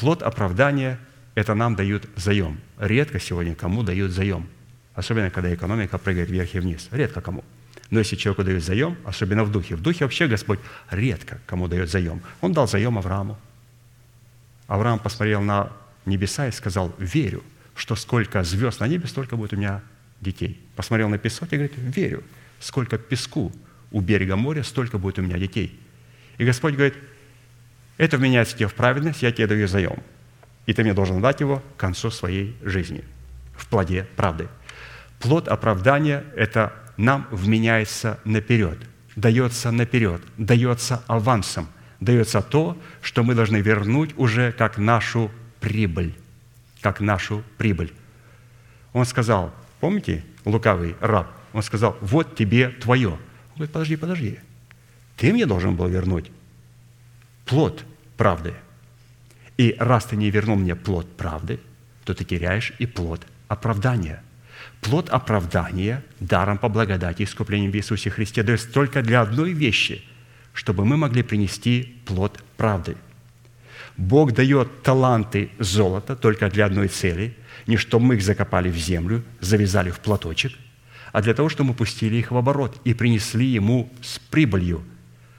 Плод 0.00 0.22
оправдания– 0.22 0.98
это 1.34 1.54
нам 1.54 1.76
дают 1.76 2.08
заем. 2.16 2.58
Редко 2.78 3.20
сегодня 3.20 3.54
кому 3.54 3.82
дают 3.82 4.12
заем. 4.12 4.48
Особенно, 4.94 5.28
когда 5.28 5.54
экономика 5.54 5.98
прыгает 5.98 6.30
вверх 6.30 6.54
и 6.54 6.58
вниз. 6.58 6.88
Редко 6.90 7.20
кому. 7.20 7.44
Но 7.90 7.98
если 7.98 8.16
человеку 8.16 8.42
дают 8.42 8.64
заем, 8.64 8.96
особенно 9.04 9.44
в 9.44 9.52
духе, 9.52 9.76
в 9.76 9.82
духе 9.82 10.04
вообще 10.04 10.26
Господь 10.26 10.58
редко 10.90 11.38
кому 11.44 11.68
дает 11.68 11.90
заем. 11.90 12.22
Он 12.40 12.54
дал 12.54 12.66
заем 12.66 12.96
Аврааму. 12.96 13.38
Авраам 14.68 15.00
посмотрел 15.00 15.42
на 15.42 15.70
небеса 16.06 16.48
и 16.48 16.50
сказал, 16.50 16.94
верю, 16.96 17.42
что 17.74 17.94
сколько 17.94 18.42
звезд 18.42 18.80
на 18.80 18.88
небе, 18.88 19.06
столько 19.06 19.36
будет 19.36 19.52
у 19.52 19.56
меня 19.56 19.82
детей. 20.22 20.58
Посмотрел 20.76 21.10
на 21.10 21.18
песок 21.18 21.52
и 21.52 21.56
говорит, 21.56 21.74
верю, 21.76 22.24
сколько 22.58 22.96
песку 22.96 23.52
у 23.90 24.00
берега 24.00 24.36
моря, 24.36 24.62
столько 24.62 24.96
будет 24.96 25.18
у 25.18 25.22
меня 25.22 25.36
детей. 25.36 25.78
И 26.38 26.44
Господь 26.46 26.72
говорит, 26.72 26.94
это 28.00 28.16
вменяется 28.16 28.56
тебе 28.56 28.66
в 28.66 28.74
праведность, 28.74 29.22
я 29.22 29.30
тебе 29.30 29.46
даю 29.46 29.68
заем. 29.68 29.98
И 30.64 30.72
ты 30.72 30.82
мне 30.82 30.94
должен 30.94 31.20
дать 31.20 31.40
его 31.40 31.62
к 31.76 31.80
концу 31.80 32.10
своей 32.10 32.56
жизни, 32.62 33.04
в 33.54 33.66
плоде 33.66 34.06
правды. 34.16 34.48
Плод 35.18 35.48
оправдания– 35.48 36.24
это 36.36 36.72
нам 36.96 37.28
вменяется 37.30 38.18
наперед, 38.24 38.78
дается 39.16 39.70
наперед, 39.70 40.22
дается 40.38 41.02
авансом, 41.08 41.68
дается 42.00 42.40
то, 42.40 42.78
что 43.02 43.22
мы 43.22 43.34
должны 43.34 43.58
вернуть 43.58 44.14
уже 44.16 44.52
как 44.52 44.78
нашу 44.78 45.30
прибыль, 45.60 46.14
как 46.80 47.00
нашу 47.00 47.44
прибыль. 47.58 47.92
Он 48.94 49.04
сказал, 49.04 49.52
помните, 49.78 50.24
лукавый 50.46 50.96
раб, 51.00 51.30
он 51.52 51.62
сказал, 51.62 51.98
вот 52.00 52.34
тебе 52.34 52.68
твое. 52.68 53.10
Он 53.10 53.18
говорит, 53.56 53.72
подожди, 53.72 53.96
подожди, 53.96 54.38
ты 55.18 55.34
мне 55.34 55.44
должен 55.44 55.76
был 55.76 55.86
вернуть 55.86 56.30
плод 57.50 57.84
правды. 58.20 58.52
И 59.56 59.74
раз 59.78 60.04
ты 60.04 60.16
не 60.16 60.30
вернул 60.30 60.56
мне 60.56 60.74
плод 60.76 61.16
правды, 61.16 61.58
то 62.04 62.12
ты 62.12 62.24
теряешь 62.24 62.74
и 62.78 62.84
плод 62.84 63.26
оправдания. 63.48 64.22
Плод 64.82 65.08
оправдания 65.08 66.04
даром 66.20 66.58
по 66.58 66.68
благодати 66.68 67.22
искуплением 67.22 67.72
в 67.72 67.76
Иисусе 67.76 68.10
Христе 68.10 68.42
дается 68.42 68.70
только 68.70 69.00
для 69.02 69.22
одной 69.22 69.52
вещи, 69.52 70.04
чтобы 70.52 70.84
мы 70.84 70.98
могли 70.98 71.22
принести 71.22 72.02
плод 72.04 72.44
правды– 72.58 72.96
Бог 73.96 74.32
дает 74.32 74.82
таланты 74.82 75.50
золота 75.58 76.16
только 76.16 76.48
для 76.48 76.64
одной 76.66 76.88
цели, 76.88 77.36
не 77.66 77.76
чтобы 77.76 78.06
мы 78.06 78.14
их 78.14 78.22
закопали 78.22 78.70
в 78.70 78.76
землю, 78.76 79.22
завязали 79.40 79.90
в 79.90 80.00
платочек, 80.00 80.52
а 81.12 81.20
для 81.20 81.34
того, 81.34 81.50
чтобы 81.50 81.70
мы 81.70 81.74
пустили 81.74 82.16
их 82.16 82.30
в 82.30 82.36
оборот 82.36 82.80
и 82.84 82.94
принесли 82.94 83.44
Ему 83.44 83.90
с 84.00 84.18
прибылью, 84.18 84.82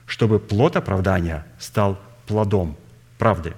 чтобы 0.06 0.40
плод 0.40 0.76
оправдания 0.76 1.44
стал 1.58 2.00
плодом 2.32 2.78
правды. 3.18 3.54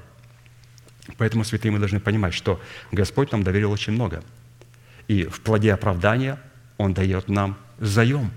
Поэтому, 1.18 1.44
святые, 1.44 1.72
мы 1.72 1.78
должны 1.78 2.00
понимать, 2.00 2.34
что 2.34 2.60
Господь 2.92 3.32
нам 3.32 3.44
доверил 3.44 3.72
очень 3.72 3.94
много. 3.94 4.24
И 5.08 5.26
в 5.26 5.42
плоде 5.42 5.72
оправдания 5.74 6.40
Он 6.78 6.94
дает 6.94 7.30
нам 7.30 7.56
заем. 7.78 8.32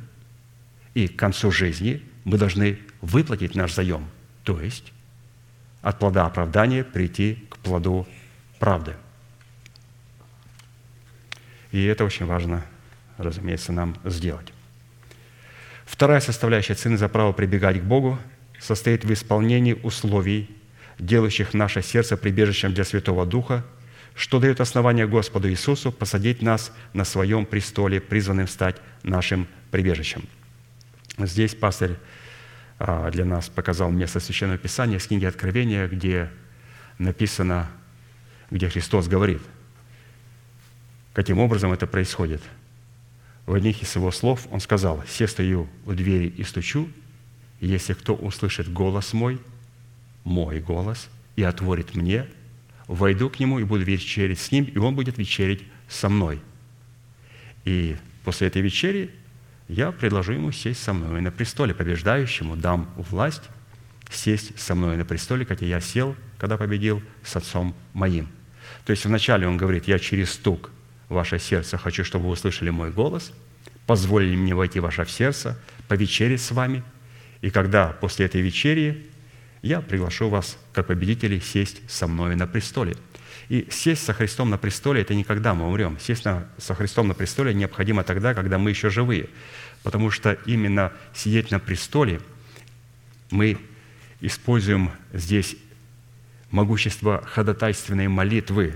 И 0.93 1.09
к 1.09 1.17
концу 1.17 1.51
жизни 1.51 2.03
мы 2.25 2.37
должны 2.37 2.79
выплатить 3.01 3.55
наш 3.55 3.73
заем. 3.73 4.09
То 4.45 4.61
есть 4.61 4.93
от 5.81 5.99
плода 5.99 6.27
оправдания 6.27 6.85
прийти 6.85 7.47
к 7.49 7.57
плоду 7.59 8.07
правды. 8.59 8.95
И 11.73 11.83
это 11.85 12.05
очень 12.05 12.27
важно, 12.27 12.63
разумеется, 13.17 13.73
нам 13.73 13.97
сделать. 14.05 14.53
Вторая 15.87 16.21
составляющая 16.21 16.75
цены 16.75 16.99
за 16.99 17.09
право 17.09 17.33
прибегать 17.33 17.81
к 17.81 17.85
Богу 17.85 18.19
состоит 18.61 19.05
в 19.05 19.13
исполнении 19.13 19.75
условий, 19.75 20.51
делающих 20.99 21.55
наше 21.55 21.83
сердце 21.83 22.17
прибежищем 22.17 22.73
для 22.73 22.85
Святого 22.85 23.27
Духа, 23.27 23.65
что 24.15 24.41
дает 24.41 24.61
основание 24.61 25.07
Господу 25.07 25.51
Иисусу 25.51 25.93
посадить 25.93 26.41
нас 26.41 26.73
на 26.95 27.05
своем 27.05 27.45
престоле, 27.45 28.01
призванным 28.01 28.49
стать 28.49 28.77
нашим 29.03 29.47
прибежищем. 29.71 30.25
Здесь 31.19 31.55
пастырь 31.55 31.97
а, 32.79 33.11
для 33.11 33.25
нас 33.25 33.49
показал 33.49 33.91
место 33.91 34.21
Священного 34.21 34.59
Писания 34.59 34.99
с 34.99 35.07
книги 35.07 35.27
Откровения, 35.27 35.87
где 35.87 36.31
написано, 36.99 37.69
где 38.51 38.69
Христос 38.69 39.07
говорит, 39.09 39.43
каким 41.13 41.39
образом 41.39 41.73
это 41.73 41.87
происходит. 41.87 42.43
В 43.45 43.55
одних 43.55 43.83
из 43.83 43.95
его 43.95 44.11
слов 44.11 44.47
он 44.51 44.61
сказал, 44.61 45.05
«Се 45.09 45.27
стою 45.27 45.69
у 45.85 45.93
двери 45.93 46.27
и 46.27 46.43
стучу, 46.43 46.89
если 47.61 47.95
кто 47.95 48.15
услышит 48.15 48.73
голос 48.73 49.13
мой, 49.13 49.41
мой 50.25 50.61
голос, 50.61 51.09
и 51.37 51.43
отворит 51.43 51.95
мне, 51.95 52.27
войду 52.87 53.29
к 53.31 53.39
нему 53.39 53.59
и 53.59 53.65
буду 53.65 53.85
вечерить 53.85 54.41
с 54.41 54.51
ним, 54.53 54.65
и 54.65 54.79
он 54.79 54.95
будет 54.95 55.19
вечерить 55.19 55.63
со 55.89 56.09
мной». 56.09 56.41
И 57.65 57.97
после 58.25 58.47
этой 58.47 58.63
вечери 58.63 59.11
я 59.69 59.91
предложу 59.91 60.33
ему 60.33 60.53
сесть 60.53 60.83
со 60.83 60.93
мной 60.93 61.21
на 61.21 61.31
престоле, 61.31 61.75
побеждающему 61.75 62.57
дам 62.57 62.89
власть 62.97 63.43
сесть 64.11 64.59
со 64.59 64.75
мной 64.75 64.97
на 64.97 65.05
престоле, 65.05 65.45
как 65.45 65.63
и 65.63 65.67
я 65.67 65.81
сел, 65.81 66.17
когда 66.39 66.57
победил 66.57 67.03
с 67.25 67.37
отцом 67.37 67.75
моим. 67.93 68.29
То 68.85 68.93
есть 68.93 69.05
вначале 69.05 69.47
он 69.47 69.57
говорит, 69.57 69.89
я 69.89 69.99
через 69.99 70.33
стук 70.33 70.71
ваше 71.09 71.39
сердце 71.39 71.79
хочу, 71.79 72.05
чтобы 72.05 72.27
вы 72.27 72.33
услышали 72.33 72.71
мой 72.71 72.91
голос, 72.91 73.33
позволили 73.87 74.37
мне 74.37 74.55
войти 74.55 74.81
в 74.81 74.85
ваше 74.85 75.07
сердце, 75.07 75.59
повечерить 75.89 76.41
с 76.41 76.51
вами, 76.51 76.83
и 77.41 77.51
когда 77.51 77.89
после 77.89 78.27
этой 78.27 78.41
вечери 78.41 79.07
я 79.63 79.81
приглашу 79.81 80.29
вас, 80.29 80.59
как 80.73 80.87
победителей, 80.87 81.41
сесть 81.41 81.83
со 81.89 82.07
мной 82.07 82.37
на 82.37 82.47
престоле. 82.47 82.97
И 83.49 83.69
сесть 83.71 84.05
со 84.05 84.13
Христом 84.13 84.51
на 84.51 84.59
престоле– 84.59 85.01
это 85.03 85.15
не 85.15 85.25
когда 85.25 85.55
мы 85.55 85.67
умрем. 85.67 85.99
Сесть 86.01 86.25
на, 86.25 86.47
со 86.59 86.75
Христом 86.75 87.09
на 87.09 87.15
престоле 87.15 87.55
необходимо 87.55 88.03
тогда, 88.03 88.35
когда 88.35 88.59
мы 88.59 88.71
еще 88.71 88.91
живые. 88.91 89.29
Потому 89.83 90.11
что 90.11 90.33
именно 90.47 90.93
сидеть 91.15 91.51
на 91.51 91.61
престоле 91.61 92.21
мы 93.31 93.59
используем 94.21 94.91
здесь 95.13 95.57
могущество 96.51 97.23
ходатайственной 97.25 98.09
молитвы 98.09 98.75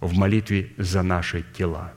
в 0.00 0.14
молитве 0.14 0.72
за 0.76 1.02
наши 1.02 1.44
тела. 1.56 1.92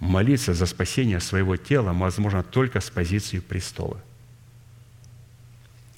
Молиться 0.00 0.52
за 0.52 0.66
спасение 0.66 1.20
своего 1.20 1.56
тела 1.56 1.92
возможно 1.92 2.42
только 2.42 2.80
с 2.80 2.90
позиции 2.90 3.38
престола. 3.38 4.02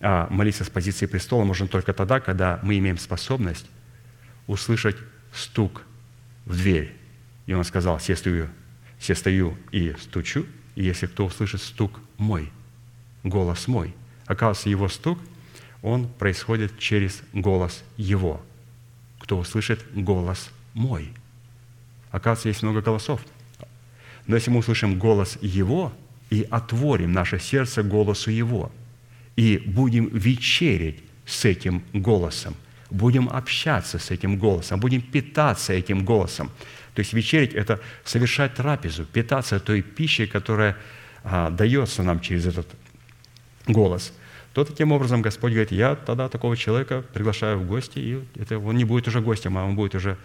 А 0.01 0.29
молиться 0.31 0.65
с 0.65 0.71
позиции 0.71 1.07
престола 1.07 1.45
можно 1.45 1.67
только 1.67 1.93
тогда, 1.93 2.21
когда 2.21 2.61
мы 2.63 2.79
имеем 2.79 2.99
способность 2.99 3.67
услышать 4.47 4.97
стук 5.33 5.83
в 6.45 6.57
дверь. 6.57 6.95
И 7.47 7.55
он 7.55 7.65
сказал, 7.65 7.99
«Се 7.99 8.15
стою, 8.15 8.49
се 9.01 9.15
стою 9.15 9.57
и 9.73 9.95
стучу, 10.01 10.47
и 10.75 10.85
если 10.85 11.07
кто 11.07 11.27
услышит 11.27 11.61
стук 11.63 12.01
мой, 12.17 12.53
голос 13.25 13.67
мой». 13.69 13.95
Оказывается, 14.27 14.69
его 14.69 14.89
стук, 14.89 15.19
он 15.83 16.07
происходит 16.07 16.79
через 16.79 17.23
голос 17.33 17.83
его. 17.97 18.43
Кто 19.19 19.39
услышит 19.39 19.85
голос 19.95 20.51
мой. 20.75 21.13
Оказывается, 22.11 22.49
есть 22.49 22.63
много 22.63 22.83
голосов. 22.83 23.25
Но 24.27 24.37
если 24.37 24.51
мы 24.51 24.59
услышим 24.59 24.99
голос 24.99 25.39
его 25.41 25.93
и 26.31 26.47
отворим 26.51 27.13
наше 27.13 27.39
сердце 27.39 27.83
голосу 27.83 28.31
его, 28.31 28.71
и 29.39 29.63
будем 29.65 30.09
вечерить 30.09 31.03
с 31.25 31.45
этим 31.45 31.83
голосом– 31.93 32.55
будем 32.91 33.29
общаться 33.29 33.99
с 33.99 34.11
этим 34.11 34.39
голосом, 34.39 34.81
будем 34.81 35.03
питаться 35.03 35.73
этим 35.73 36.05
голосом. 36.05 36.51
То 36.95 37.01
есть 37.01 37.13
вечерить– 37.13 37.53
это 37.55 37.81
совершать 38.05 38.55
трапезу, 38.55 39.05
питаться 39.05 39.61
той 39.61 39.83
пищей, 39.83 40.27
которая 40.27 40.77
а, 41.23 41.51
дается 41.51 42.03
нам 42.03 42.21
через 42.21 42.47
этот 42.47 42.67
голос, 43.67 44.13
то 44.55 44.65
таким 44.65 44.93
образом 44.93 45.23
Господь 45.23 45.53
говорит, 45.53 45.73
я 45.73 45.95
тогда 45.95 46.29
такого 46.29 46.57
человека 46.57 47.05
приглашаю 47.13 47.59
в 47.59 47.67
гости, 47.67 47.99
и 47.99 48.25
это 48.41 48.59
он 48.59 48.77
не 48.77 48.85
будет 48.85 49.07
уже 49.07 49.21
гостем, 49.21 49.59
а 49.59 49.65
он 49.65 49.77
будет 49.77 49.95
уже 49.95 50.17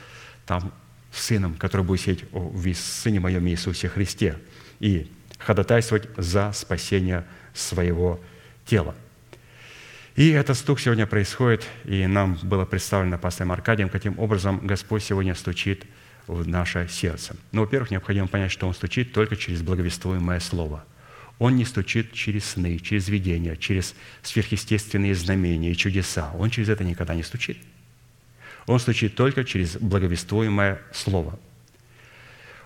там 0.45 0.71
сыном, 1.11 1.55
который 1.55 1.85
будет 1.85 2.01
сидеть 2.01 2.23
в 2.31 2.73
Сыне 2.73 3.19
Моем 3.19 3.45
Иисусе 3.47 3.89
Христе 3.89 4.39
и 4.79 5.11
ходатайствовать 5.37 6.07
за 6.17 6.51
спасение 6.53 7.25
своего 7.53 8.19
тела. 8.65 8.95
И 10.15 10.29
этот 10.29 10.57
стук 10.57 10.79
сегодня 10.79 11.07
происходит, 11.07 11.67
и 11.85 12.05
нам 12.05 12.37
было 12.43 12.65
представлено 12.65 13.17
пастором 13.17 13.51
Аркадием, 13.51 13.89
каким 13.89 14.19
образом 14.19 14.59
Господь 14.65 15.03
сегодня 15.03 15.33
стучит 15.33 15.85
в 16.27 16.47
наше 16.47 16.87
сердце. 16.87 17.35
Ну, 17.51 17.61
во-первых, 17.61 17.89
необходимо 17.89 18.27
понять, 18.27 18.51
что 18.51 18.67
Он 18.67 18.75
стучит 18.75 19.11
только 19.11 19.35
через 19.35 19.63
благовествуемое 19.63 20.39
Слово. 20.39 20.85
Он 21.39 21.55
не 21.55 21.65
стучит 21.65 22.13
через 22.13 22.45
сны, 22.45 22.77
через 22.77 23.09
видения, 23.09 23.55
через 23.57 23.95
сверхъестественные 24.21 25.15
знамения 25.15 25.71
и 25.71 25.75
чудеса. 25.75 26.31
Он 26.37 26.51
через 26.51 26.69
это 26.69 26.83
никогда 26.83 27.15
не 27.15 27.23
стучит. 27.23 27.57
Он 28.67 28.79
стучит 28.79 29.15
только 29.15 29.43
через 29.43 29.77
благовествуемое 29.77 30.79
Слово. 30.93 31.39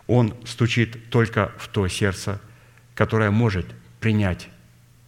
Он 0.06 0.36
стучит 0.46 1.10
только 1.10 1.54
в 1.58 1.70
то 1.70 1.88
сердце, 1.88 2.42
которое 2.94 3.32
может 3.32 3.66
принять 4.02 4.50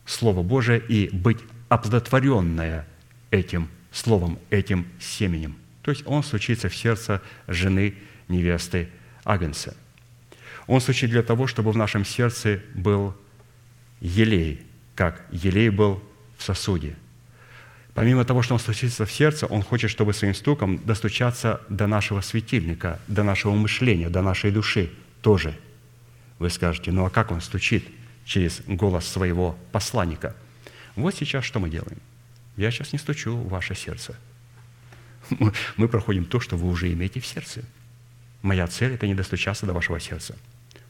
Слово 0.06 0.42
Божие 0.42 0.80
и 0.80 1.10
быть 1.10 1.40
оплодотворенное 1.70 2.86
этим 3.32 3.70
Словом, 3.92 4.38
этим 4.52 4.88
семенем. 5.00 5.56
То 5.82 5.90
есть 5.92 6.04
он 6.06 6.24
стучится 6.24 6.70
в 6.70 6.76
сердце 6.76 7.22
жены 7.48 7.96
невесты 8.28 8.90
Агнца. 9.24 9.76
Он 10.68 10.80
стучит 10.80 11.10
для 11.10 11.24
того, 11.24 11.48
чтобы 11.48 11.72
в 11.72 11.78
нашем 11.78 12.06
сердце 12.06 12.62
был 12.76 13.16
елей, 14.00 14.62
как 14.94 15.26
елей 15.32 15.70
был 15.70 16.04
в 16.38 16.44
сосуде. 16.44 16.96
Помимо 17.96 18.24
того, 18.24 18.44
что 18.44 18.54
он 18.54 18.60
стучится 18.60 19.06
в 19.06 19.12
сердце, 19.12 19.48
он 19.48 19.64
хочет, 19.64 19.90
чтобы 19.90 20.14
своим 20.14 20.36
стуком 20.36 20.78
достучаться 20.86 21.62
до 21.70 21.88
нашего 21.88 22.22
светильника, 22.22 23.00
до 23.08 23.24
нашего 23.24 23.56
мышления, 23.56 24.10
до 24.10 24.22
нашей 24.22 24.52
души 24.52 24.92
тоже. 25.22 25.58
Вы 26.38 26.52
скажете, 26.52 26.92
ну 26.92 27.06
а 27.06 27.10
как 27.10 27.32
он 27.32 27.42
стучит? 27.42 27.84
Через 28.24 28.62
голос 28.68 29.08
своего 29.08 29.58
посланника. 29.72 30.36
Вот 31.00 31.16
сейчас 31.16 31.46
что 31.46 31.60
мы 31.60 31.70
делаем. 31.70 32.00
Я 32.58 32.72
сейчас 32.72 32.94
не 32.94 33.00
стучу 33.00 33.36
в 33.36 33.50
ваше 33.50 33.76
сердце. 33.76 34.16
Мы 35.78 35.88
проходим 35.88 36.26
то, 36.26 36.40
что 36.40 36.58
вы 36.58 36.70
уже 36.70 36.92
имеете 36.92 37.20
в 37.20 37.26
сердце. 37.26 37.64
Моя 38.42 38.68
цель– 38.68 38.94
это 38.94 39.08
не 39.08 39.16
достучаться 39.16 39.66
до 39.66 39.74
вашего 39.74 40.00
сердца. 40.00 40.36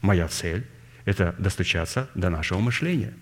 Моя 0.00 0.28
цель– 0.28 0.66
это 1.04 1.34
достучаться 1.38 2.08
до 2.14 2.30
нашего 2.30 2.58
мышления, 2.60 3.12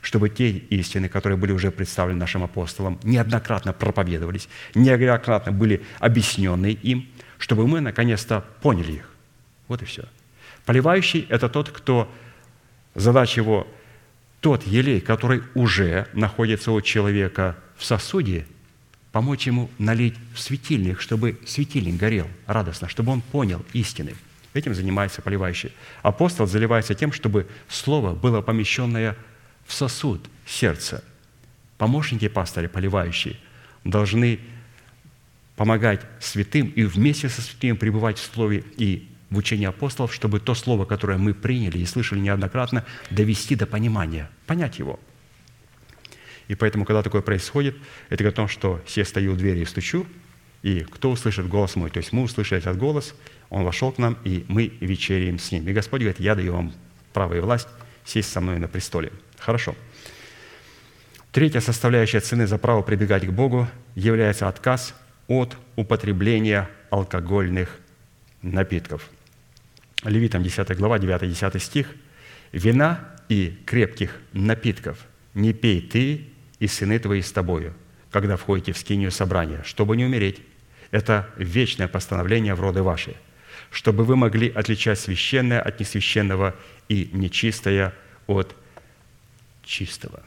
чтобы 0.00 0.28
те 0.28 0.50
истины, 0.50 1.08
которые 1.08 1.38
были 1.38 1.52
уже 1.52 1.70
представлены 1.70 2.18
нашим 2.18 2.42
апостолам, 2.42 2.98
неоднократно 3.02 3.72
проповедовались, 3.72 4.48
неоднократно 4.74 5.52
были 5.52 5.82
объяснены 5.98 6.72
им, 6.82 7.08
чтобы 7.38 7.66
мы 7.66 7.80
наконец-то 7.80 8.44
поняли 8.62 8.92
их. 8.92 9.10
Вот 9.68 9.82
и 9.82 9.84
все. 9.84 10.04
Поливающий– 10.64 11.26
это 11.30 11.48
тот, 11.48 11.70
кто 11.70 12.10
задача 12.94 13.40
его 13.40 13.66
тот 14.44 14.66
елей, 14.66 15.00
который 15.00 15.42
уже 15.54 16.06
находится 16.12 16.70
у 16.70 16.82
человека 16.82 17.56
в 17.78 17.84
сосуде, 17.86 18.46
помочь 19.10 19.46
ему 19.46 19.70
налить 19.78 20.16
в 20.34 20.38
светильник, 20.38 21.00
чтобы 21.00 21.38
светильник 21.46 21.96
горел 21.96 22.28
радостно, 22.46 22.90
чтобы 22.90 23.12
он 23.12 23.22
понял 23.22 23.64
истины. 23.72 24.14
Этим 24.52 24.74
занимается 24.74 25.22
поливающий. 25.22 25.72
Апостол 26.02 26.46
заливается 26.46 26.94
тем, 26.94 27.10
чтобы 27.10 27.46
слово 27.70 28.14
было 28.14 28.42
помещенное 28.42 29.16
в 29.64 29.72
сосуд 29.72 30.20
сердца. 30.44 31.02
Помощники 31.78 32.28
пастыря, 32.28 32.68
поливающие, 32.68 33.36
должны 33.82 34.40
помогать 35.56 36.02
святым 36.20 36.66
и 36.66 36.82
вместе 36.82 37.30
со 37.30 37.40
святым 37.40 37.78
пребывать 37.78 38.18
в 38.18 38.34
слове 38.34 38.62
и 38.76 39.08
в 39.34 39.38
учении 39.38 39.66
апостолов, 39.66 40.14
чтобы 40.14 40.40
то 40.40 40.54
слово, 40.54 40.84
которое 40.84 41.18
мы 41.18 41.34
приняли 41.34 41.78
и 41.78 41.86
слышали 41.86 42.20
неоднократно, 42.20 42.84
довести 43.10 43.56
до 43.56 43.66
понимания, 43.66 44.30
понять 44.46 44.78
его– 44.78 44.98
и 46.48 46.54
поэтому, 46.54 46.84
когда 46.84 47.02
такое 47.02 47.22
происходит, 47.22 47.76
это 48.08 48.22
говорит 48.22 48.34
о 48.34 48.42
том, 48.42 48.48
что 48.48 48.82
все 48.86 49.04
стою 49.04 49.32
у 49.32 49.36
двери 49.36 49.60
и 49.60 49.64
стучу, 49.64 50.06
и 50.62 50.80
кто 50.80 51.10
услышит 51.10 51.48
голос 51.48 51.76
мой? 51.76 51.90
То 51.90 51.98
есть 51.98 52.12
мы 52.12 52.22
услышали 52.22 52.60
этот 52.60 52.78
голос, 52.78 53.14
он 53.50 53.64
вошел 53.64 53.92
к 53.92 53.98
нам, 53.98 54.16
и 54.24 54.44
мы 54.48 54.72
вечеряем 54.80 55.38
с 55.38 55.52
ним. 55.52 55.66
И 55.68 55.72
Господь 55.72 56.00
говорит, 56.00 56.20
я 56.20 56.34
даю 56.34 56.52
вам 56.52 56.72
право 57.12 57.34
и 57.34 57.40
власть 57.40 57.68
сесть 58.04 58.30
со 58.30 58.40
мной 58.40 58.58
на 58.58 58.68
престоле. 58.68 59.12
Хорошо. 59.38 59.74
Третья 61.32 61.60
составляющая 61.60 62.20
цены 62.20 62.46
за 62.46 62.58
право 62.58 62.82
прибегать 62.82 63.26
к 63.26 63.30
Богу 63.30 63.68
является 63.94 64.48
отказ 64.48 64.94
от 65.26 65.56
употребления 65.76 66.68
алкогольных 66.90 67.78
напитков. 68.42 69.10
Левитам 70.04 70.42
10 70.42 70.76
глава, 70.76 70.98
9-10 70.98 71.58
стих. 71.58 71.88
«Вина 72.52 73.00
и 73.28 73.58
крепких 73.64 74.20
напитков 74.32 74.98
не 75.32 75.52
пей 75.52 75.80
ты 75.80 76.26
и 76.58 76.66
сыны 76.66 76.98
твои 76.98 77.22
с 77.22 77.32
тобою, 77.32 77.74
когда 78.10 78.36
входите 78.36 78.72
в 78.72 78.78
скинию 78.78 79.10
собрания, 79.10 79.62
чтобы 79.64 79.96
не 79.96 80.04
умереть. 80.04 80.40
Это 80.90 81.28
вечное 81.36 81.88
постановление 81.88 82.54
в 82.54 82.60
роды 82.60 82.82
ваши, 82.82 83.14
чтобы 83.70 84.04
вы 84.04 84.14
могли 84.14 84.48
отличать 84.50 85.00
священное 85.00 85.60
от 85.60 85.80
несвященного 85.80 86.54
и 86.88 87.08
нечистое 87.12 87.94
от 88.26 88.54
чистого. 89.64 90.22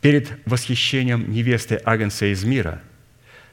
Перед 0.00 0.30
восхищением 0.46 1.30
невесты 1.30 1.80
Агнца 1.84 2.26
из 2.26 2.44
мира 2.44 2.82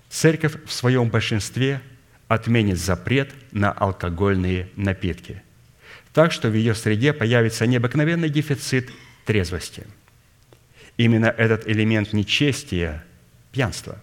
церковь 0.10 0.56
в 0.66 0.72
своем 0.72 1.10
большинстве 1.10 1.82
отменит 2.28 2.78
запрет 2.80 3.34
на 3.52 3.72
алкогольные 3.72 4.70
напитки, 4.76 5.42
так 6.14 6.32
что 6.32 6.50
в 6.50 6.54
ее 6.54 6.76
среде 6.76 7.14
появится 7.14 7.66
необыкновенный 7.66 8.30
дефицит 8.30 8.92
трезвости– 9.26 9.86
Именно 10.98 11.28
этот 11.28 11.68
элемент 11.68 12.12
нечестия, 12.12 13.04
пьянства, 13.52 14.00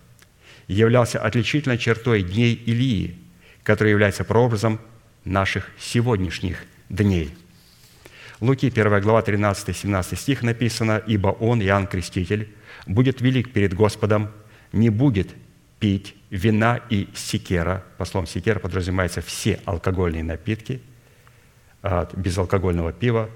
являлся 0.69 1.21
отличительной 1.21 1.77
чертой 1.77 2.23
дней 2.23 2.55
Илии, 2.55 3.19
который 3.65 3.91
является 3.91 4.25
прообразом 4.25 4.81
наших 5.25 5.69
сегодняшних 5.79 6.65
дней. 6.89 7.35
Луки 8.41 8.69
1 8.69 9.01
глава 9.01 9.23
13-17 9.23 10.17
стих 10.17 10.43
написано, 10.43 11.03
«Ибо 11.07 11.29
он, 11.29 11.61
Иоанн 11.63 11.87
Креститель, 11.89 12.49
будет 12.87 13.21
велик 13.21 13.53
перед 13.53 13.75
Господом, 13.75 14.31
не 14.73 14.91
будет 14.91 15.31
пить 15.85 16.15
вина 16.31 16.81
и 16.89 17.09
секера». 17.15 17.85
По 17.99 18.07
словам 18.07 18.27
секера 18.27 18.59
подразумевается 18.59 19.21
все 19.21 19.61
алкогольные 19.67 20.25
напитки, 20.25 20.81
от 21.83 22.15
безалкогольного 22.15 22.95
пива 22.95 23.29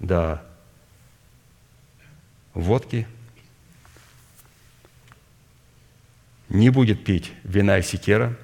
до 0.00 0.44
водки, 2.52 3.06
не 6.48 6.70
будет 6.70 7.04
пить 7.04 7.32
вина 7.44 7.78
и 7.78 7.82
секера, 7.82 8.36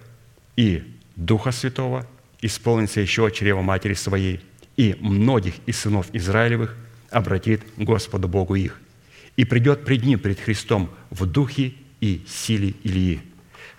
и 0.54 0.84
Духа 1.16 1.50
Святого 1.50 2.06
исполнится 2.40 3.00
еще 3.00 3.26
от 3.26 3.34
чрева 3.34 3.62
матери 3.62 3.94
своей, 3.94 4.44
и 4.76 4.96
многих 5.00 5.54
из 5.66 5.80
сынов 5.80 6.06
Израилевых 6.12 6.76
обратит 7.10 7.62
Господу 7.76 8.28
Богу 8.28 8.54
их, 8.54 8.80
и 9.34 9.44
придет 9.44 9.84
пред 9.84 10.04
Ним, 10.04 10.20
пред 10.20 10.38
Христом, 10.38 10.88
в 11.10 11.26
духе 11.26 11.74
и 12.00 12.24
силе 12.28 12.68
Илии, 12.84 13.22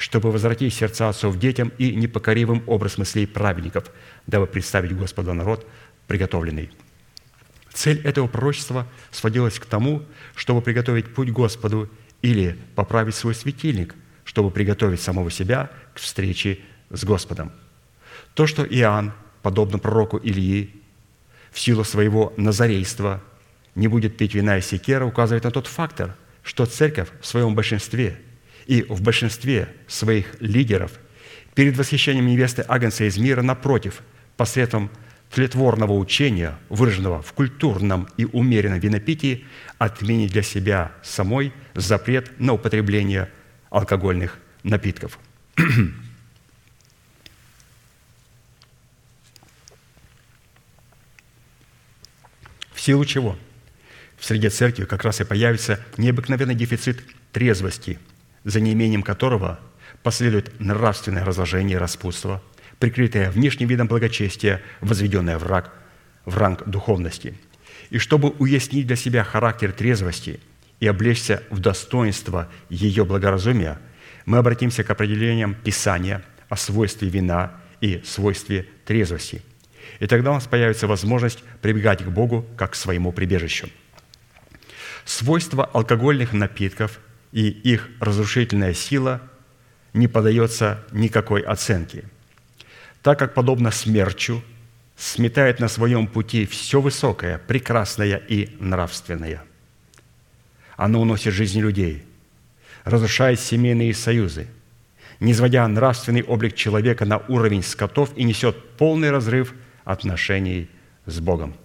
чтобы 0.02 0.32
возвратить 0.32 0.74
сердца 0.74 1.10
отцов 1.10 1.38
детям 1.38 1.72
и 1.78 1.96
непокоривым 1.96 2.64
образ 2.68 2.98
мыслей 2.98 3.26
праведников, 3.26 3.92
дабы 4.28 4.48
представить 4.48 4.96
Господу 4.96 5.34
народ 5.34 5.68
приготовленный– 6.08 6.72
Цель 7.74 8.02
этого 8.02 8.28
пророчества 8.28 8.88
сводилась 9.12 9.60
к 9.60 9.66
тому, 9.66 10.04
чтобы 10.36 10.62
приготовить 10.62 11.14
путь 11.14 11.30
Господу 11.32 11.90
или 12.22 12.58
поправить 12.76 13.16
свой 13.16 13.34
светильник, 13.34 13.96
чтобы 14.26 14.52
приготовить 14.52 15.02
самого 15.02 15.32
себя 15.32 15.72
к 15.94 16.00
встрече 16.00 16.60
с 16.90 17.04
Господом. 17.04 17.52
То, 18.34 18.46
что 18.46 18.64
Иоанн, 18.64 19.14
подобно 19.42 19.80
пророку 19.80 20.18
Илии, 20.18 20.76
в 21.52 21.60
силу 21.60 21.84
своего 21.84 22.34
назарейства 22.38 23.22
не 23.76 23.88
будет 23.88 24.18
пить 24.18 24.36
вина 24.36 24.58
и 24.58 24.62
секера, 24.62 25.06
указывает 25.06 25.44
на 25.44 25.52
тот 25.52 25.68
фактор, 25.68 26.16
что 26.44 26.66
церковь 26.66 27.10
в 27.22 27.26
своем 27.26 27.56
большинстве 27.56 28.20
и 28.66 28.84
в 28.84 29.02
большинстве 29.02 29.70
своих 29.88 30.36
лидеров 30.40 30.92
перед 31.56 31.78
восхищением 31.78 32.28
невесты 32.28 32.64
Агнца 32.68 33.06
из 33.06 33.18
мира, 33.18 33.42
напротив, 33.42 34.02
посредством 34.38 34.90
тлетворного 35.32 35.94
учения, 35.94 36.58
выраженного 36.70 37.22
в 37.22 37.34
культурном 37.34 38.08
и 38.18 38.26
умеренном 38.26 38.80
винопитии, 38.80 39.46
отменить 39.78 40.32
для 40.32 40.44
себя 40.44 40.92
самой 41.04 41.54
запрет 41.74 42.40
на 42.40 42.54
употребление 42.54 43.30
алкогольных 43.70 44.38
напитков. 44.64 45.20
В 52.74 52.84
силу 52.84 53.06
чего? 53.06 53.38
В 54.18 54.26
среде 54.26 54.50
церкви 54.50 54.86
как 54.86 55.04
раз 55.04 55.22
и 55.22 55.24
появится 55.24 55.80
необыкновенный 55.98 56.56
дефицит 56.56 57.04
трезвости, 57.32 58.00
за 58.44 58.60
неимением 58.60 59.04
которого 59.04 59.60
последует 60.04 60.60
нравственное 60.60 61.26
разложение 61.26 61.76
и 61.76 61.80
распутство, 61.80 62.42
прикрытое 62.80 63.30
внешним 63.30 63.68
видом 63.68 63.88
благочестия, 63.88 64.62
возведенное 64.82 65.38
в, 65.38 65.46
рак, 65.46 65.72
в 66.26 66.38
ранг 66.38 66.68
духовности. 66.68 67.38
И 67.90 67.98
чтобы 67.98 68.30
уяснить 68.30 68.88
для 68.88 68.96
себя 68.96 69.24
характер 69.24 69.72
трезвости 69.72 70.40
и 70.80 70.88
облечься 70.88 71.44
в 71.50 71.60
достоинство 71.60 72.50
ее 72.70 73.06
благоразумия, 73.06 73.80
мы 74.26 74.38
обратимся 74.38 74.84
к 74.84 74.90
определениям 74.90 75.56
Писания 75.56 76.24
о 76.50 76.58
свойстве 76.58 77.10
вина 77.10 77.54
и 77.82 78.02
свойстве 78.04 78.68
трезвости. 78.86 79.42
И 80.00 80.08
тогда 80.08 80.32
у 80.32 80.36
нас 80.36 80.48
появится 80.48 80.88
возможность 80.88 81.44
прибегать 81.62 82.04
к 82.04 82.08
Богу 82.08 82.46
как 82.58 82.72
к 82.72 82.76
своему 82.76 83.12
прибежищу. 83.12 83.70
Свойства 85.06 85.66
алкогольных 85.66 86.34
напитков 86.34 87.00
и 87.32 87.50
их 87.50 87.90
разрушительная 88.00 88.74
сила 88.74 89.22
не 89.94 90.08
поддается 90.08 90.84
никакой 90.92 91.42
оценке, 91.42 92.06
так 93.02 93.20
как, 93.20 93.34
подобно 93.34 93.72
смерчу, 93.72 94.42
сметает 94.96 95.60
на 95.60 95.68
своем 95.68 96.08
пути 96.08 96.46
все 96.46 96.80
высокое, 96.80 97.40
прекрасное 97.40 98.18
и 98.18 98.56
нравственное. 98.60 99.44
Оно 100.78 101.02
уносит 101.02 101.34
жизни 101.34 101.62
людей, 101.62 102.04
разрушает 102.84 103.40
семейные 103.40 103.94
союзы, 103.94 104.48
низводя 105.20 105.68
нравственный 105.68 106.24
облик 106.24 106.56
человека 106.56 107.06
на 107.06 107.18
уровень 107.18 107.64
скотов 107.64 108.12
и 108.16 108.24
несет 108.24 108.78
полный 108.78 109.12
разрыв 109.12 109.54
отношений 109.84 110.70
с 111.06 111.20
Богом. 111.20 111.56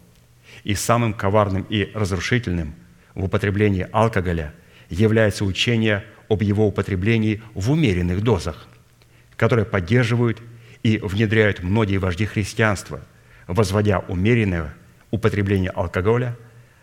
И 0.65 0.75
самым 0.75 1.13
коварным 1.13 1.67
и 1.69 1.91
разрушительным 1.95 2.75
в 3.15 3.25
употреблении 3.25 3.89
алкоголя 3.93 4.55
является 4.89 5.45
учение 5.45 6.05
об 6.29 6.43
его 6.43 6.67
употреблении 6.67 7.43
в 7.55 7.71
умеренных 7.71 8.23
дозах, 8.23 8.67
которые 9.37 9.65
поддерживают 9.65 10.41
и 10.83 10.99
внедряют 10.99 11.63
многие 11.63 11.99
вожди 11.99 12.27
христианства, 12.27 13.01
возводя 13.47 14.01
умеренное 14.01 14.75
употребление 15.11 15.71
алкоголя 15.71 16.37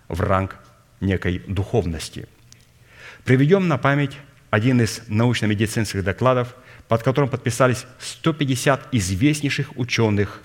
в 0.07 0.21
ранг 0.21 0.57
некой 1.01 1.39
духовности. 1.47 2.27
Приведем 3.23 3.67
на 3.67 3.77
память 3.77 4.17
один 4.49 4.81
из 4.81 5.01
научно-медицинских 5.07 6.03
докладов, 6.03 6.55
под 6.87 7.03
которым 7.03 7.29
подписались 7.29 7.85
150 7.99 8.89
известнейших 8.91 9.77
ученых, 9.77 10.41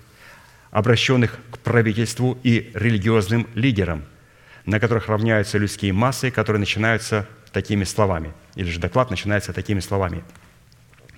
обращенных 0.70 1.38
к 1.50 1.58
правительству 1.58 2.38
и 2.42 2.70
религиозным 2.74 3.48
лидерам, 3.54 4.04
на 4.64 4.80
которых 4.80 5.08
равняются 5.08 5.58
людские 5.58 5.92
массы, 5.92 6.30
которые 6.30 6.60
начинаются 6.60 7.26
такими 7.50 7.84
словами, 7.84 8.32
или 8.54 8.68
же 8.70 8.78
доклад 8.78 9.10
начинается 9.10 9.52
такими 9.52 9.80
словами. 9.80 10.24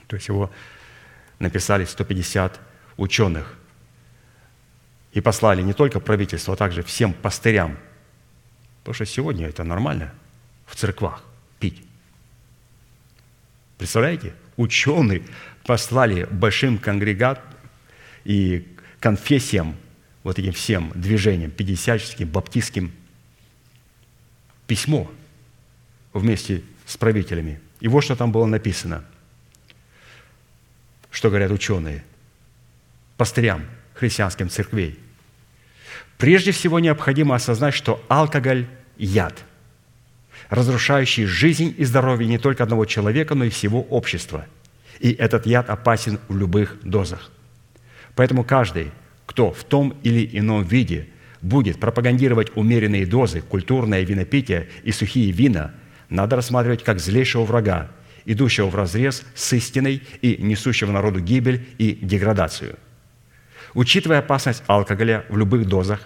То 0.06 0.16
есть 0.16 0.28
его 0.28 0.50
написали 1.38 1.84
150 1.84 2.60
ученых 2.96 3.56
и 5.12 5.20
послали 5.20 5.62
не 5.62 5.72
только 5.72 6.00
правительству, 6.00 6.52
а 6.52 6.56
также 6.56 6.82
всем 6.82 7.12
пастырям, 7.12 7.78
потому 8.80 8.94
что 8.94 9.06
сегодня 9.06 9.48
это 9.48 9.64
нормально 9.64 10.12
в 10.66 10.76
церквах 10.76 11.22
пить. 11.58 11.82
Представляете? 13.78 14.34
Ученые 14.56 15.22
послали 15.64 16.24
большим 16.30 16.78
конгрегат 16.78 17.40
и 18.24 18.68
конфессиям, 19.00 19.76
вот 20.22 20.38
этим 20.38 20.52
всем 20.52 20.92
движениям, 20.94 21.50
пятидесяческим, 21.50 22.28
баптистским, 22.28 22.92
письмо 24.66 25.10
вместе 26.12 26.62
с 26.86 26.96
правителями. 26.96 27.60
И 27.80 27.88
вот 27.88 28.02
что 28.02 28.16
там 28.16 28.32
было 28.32 28.46
написано. 28.46 29.04
Что 31.10 31.28
говорят 31.28 31.50
ученые? 31.50 32.04
Пастырям 33.16 33.64
христианским 33.94 34.48
церквей. 34.48 34.98
Прежде 36.18 36.52
всего 36.52 36.80
необходимо 36.80 37.34
осознать, 37.34 37.74
что 37.74 38.04
алкоголь– 38.08 38.66
яд– 38.98 39.44
разрушающий 40.50 41.24
жизнь 41.24 41.74
и 41.78 41.84
здоровье 41.84 42.28
не 42.28 42.38
только 42.38 42.64
одного 42.64 42.84
человека, 42.84 43.34
но 43.34 43.44
и 43.44 43.50
всего 43.50 43.82
общества. 43.82 44.46
И 44.98 45.12
этот 45.12 45.46
яд 45.46 45.70
опасен 45.70 46.18
в 46.28 46.36
любых 46.36 46.76
дозах. 46.82 47.30
Поэтому 48.14 48.44
каждый, 48.44 48.90
кто 49.26 49.52
в 49.52 49.64
том 49.64 49.96
или 50.02 50.28
ином 50.38 50.64
виде 50.64 51.08
будет 51.40 51.80
пропагандировать 51.80 52.54
умеренные 52.54 53.06
дозы, 53.06 53.40
культурное 53.40 54.02
винопитие 54.02 54.68
и 54.82 54.92
сухие 54.92 55.30
вина, 55.30 55.72
надо 56.10 56.36
рассматривать 56.36 56.84
как 56.84 57.00
злейшего 57.00 57.44
врага, 57.44 57.90
идущего 58.24 58.66
в 58.66 58.74
разрез 58.74 59.24
с 59.34 59.52
истиной 59.54 60.02
и 60.20 60.36
несущего 60.42 60.92
народу 60.92 61.20
гибель 61.20 61.66
и 61.78 61.92
деградацию. 61.92 62.78
Учитывая 63.72 64.18
опасность 64.18 64.62
алкоголя 64.66 65.24
в 65.28 65.38
любых 65.38 65.66
дозах, 65.66 66.00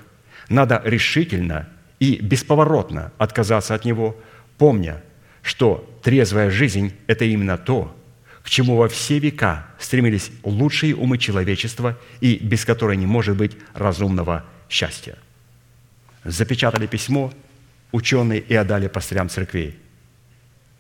надо 0.49 0.81
решительно 0.85 1.69
и 1.99 2.19
бесповоротно 2.21 3.13
отказаться 3.19 3.75
от 3.75 3.85
него– 3.85 4.17
помня, 4.59 5.03
что 5.43 5.99
трезвая 6.03 6.51
жизнь– 6.51 6.95
это 7.07 7.25
именно 7.25 7.59
то, 7.59 7.95
к 8.43 8.51
чему 8.51 8.77
во 8.77 8.89
все 8.89 9.19
века 9.19 9.67
стремились 9.79 10.31
лучшие 10.43 10.95
умы 10.95 11.19
человечества 11.19 11.99
и 12.21 12.37
без 12.37 12.65
которой 12.65 12.97
не 12.97 13.07
может 13.07 13.37
быть 13.37 13.57
разумного 13.73 14.45
счастья. 14.69 15.17
Запечатали 16.25 16.87
письмо 16.87 17.33
ученые 17.93 18.41
и 18.41 18.55
отдали 18.55 18.89
пастырям 18.89 19.29
церквей. 19.29 19.79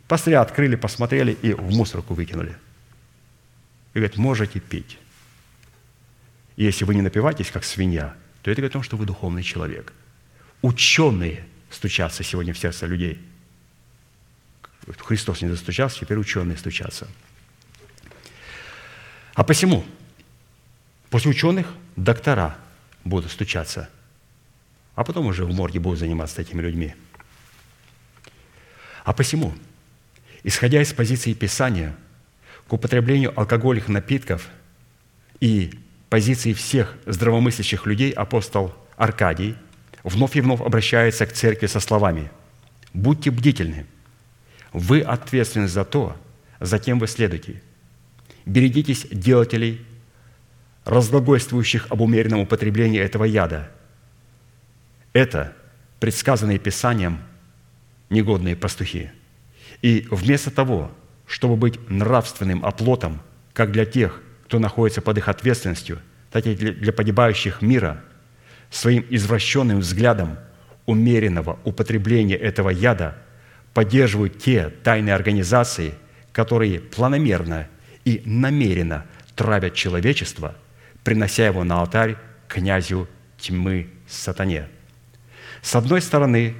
Пастыря 0.08 0.42
открыли, 0.42 0.76
посмотрели 0.76 1.32
и 1.32 1.52
в 1.54 1.70
мусорку 1.70 2.14
выкинули. 2.14 2.56
И 3.94 3.98
говорят, 3.98 4.16
можете 4.16 4.60
пить. 4.60 4.98
И 6.56 6.64
если 6.64 6.84
вы 6.84 6.94
не 6.94 7.02
напиваетесь, 7.02 7.50
как 7.50 7.64
свинья, 7.64 8.14
то 8.42 8.50
это 8.50 8.60
говорит 8.60 8.72
о 8.72 8.74
том, 8.74 8.82
что 8.82 8.96
вы 8.96 9.06
духовный 9.06 9.42
человек. 9.42 9.92
Ученые 10.62 11.44
стучатся 11.70 12.22
сегодня 12.22 12.52
в 12.52 12.58
сердце 12.58 12.86
людей– 12.86 13.18
Христос 14.98 15.42
не 15.42 15.48
застучался, 15.48 16.00
теперь 16.00 16.18
ученые 16.18 16.56
стучатся. 16.56 17.08
А 19.34 19.42
посему, 19.44 19.84
после 21.10 21.30
ученых 21.30 21.72
доктора 21.96 22.56
будут 23.04 23.30
стучаться, 23.30 23.88
а 24.94 25.04
потом 25.04 25.26
уже 25.26 25.44
в 25.44 25.54
морге 25.54 25.80
будут 25.80 25.98
заниматься 25.98 26.36
такими 26.36 26.62
людьми. 26.62 26.94
А 29.04 29.12
посему, 29.12 29.54
исходя 30.44 30.80
из 30.80 30.92
позиции 30.92 31.32
Писания, 31.32 31.96
к 32.68 32.72
употреблению 32.72 33.38
алкогольных 33.38 33.88
напитков 33.88 34.48
и 35.40 35.72
позиции 36.08 36.52
всех 36.52 36.96
здравомыслящих 37.06 37.86
людей 37.86 38.12
апостол 38.12 38.74
Аркадий 38.96 39.56
вновь 40.04 40.36
и 40.36 40.40
вновь 40.40 40.60
обращается 40.60 41.26
к 41.26 41.32
церкви 41.32 41.66
со 41.66 41.80
словами 41.80 42.30
«Будьте 42.92 43.30
бдительны, 43.30 43.86
вы 44.72 45.00
ответственны 45.00 45.66
за 45.66 45.84
то, 45.84 46.16
за 46.60 46.78
кем 46.78 46.98
вы 46.98 47.08
следуете. 47.08 47.62
Берегитесь 48.46 49.06
делателей, 49.10 49.84
разглагольствующих 50.84 51.86
об 51.90 52.02
умеренном 52.02 52.40
употреблении 52.40 53.00
этого 53.00 53.24
яда. 53.24 53.70
Это 55.12 55.54
предсказанные 56.00 56.58
Писанием 56.58 57.18
негодные 58.10 58.54
пастухи. 58.54 59.10
И 59.84 60.06
вместо 60.10 60.50
того, 60.50 60.90
чтобы 61.26 61.56
быть 61.56 61.78
нравственным 61.90 62.64
оплотом, 62.64 63.20
как 63.52 63.70
для 63.70 63.84
тех, 63.84 64.22
кто 64.46 64.58
находится 64.58 65.02
под 65.02 65.18
их 65.18 65.28
ответственностью, 65.28 66.00
так 66.30 66.46
и 66.46 66.54
для 66.54 66.92
погибающих 66.92 67.62
мира, 67.62 68.02
своим 68.70 69.04
извращенным 69.10 69.80
взглядом 69.80 70.38
умеренного 70.86 71.58
употребления 71.64 72.36
этого 72.36 72.70
яда– 72.70 73.18
поддерживают 73.74 74.38
те 74.38 74.70
тайные 74.70 75.14
организации, 75.14 75.94
которые 76.32 76.80
планомерно 76.80 77.66
и 78.04 78.22
намеренно 78.24 79.04
травят 79.34 79.74
человечество, 79.74 80.54
принося 81.02 81.46
его 81.46 81.64
на 81.64 81.80
алтарь 81.80 82.16
князю 82.48 83.08
тьмы 83.36 83.88
сатане. 84.06 84.68
С 85.60 85.74
одной 85.74 86.00
стороны, 86.00 86.54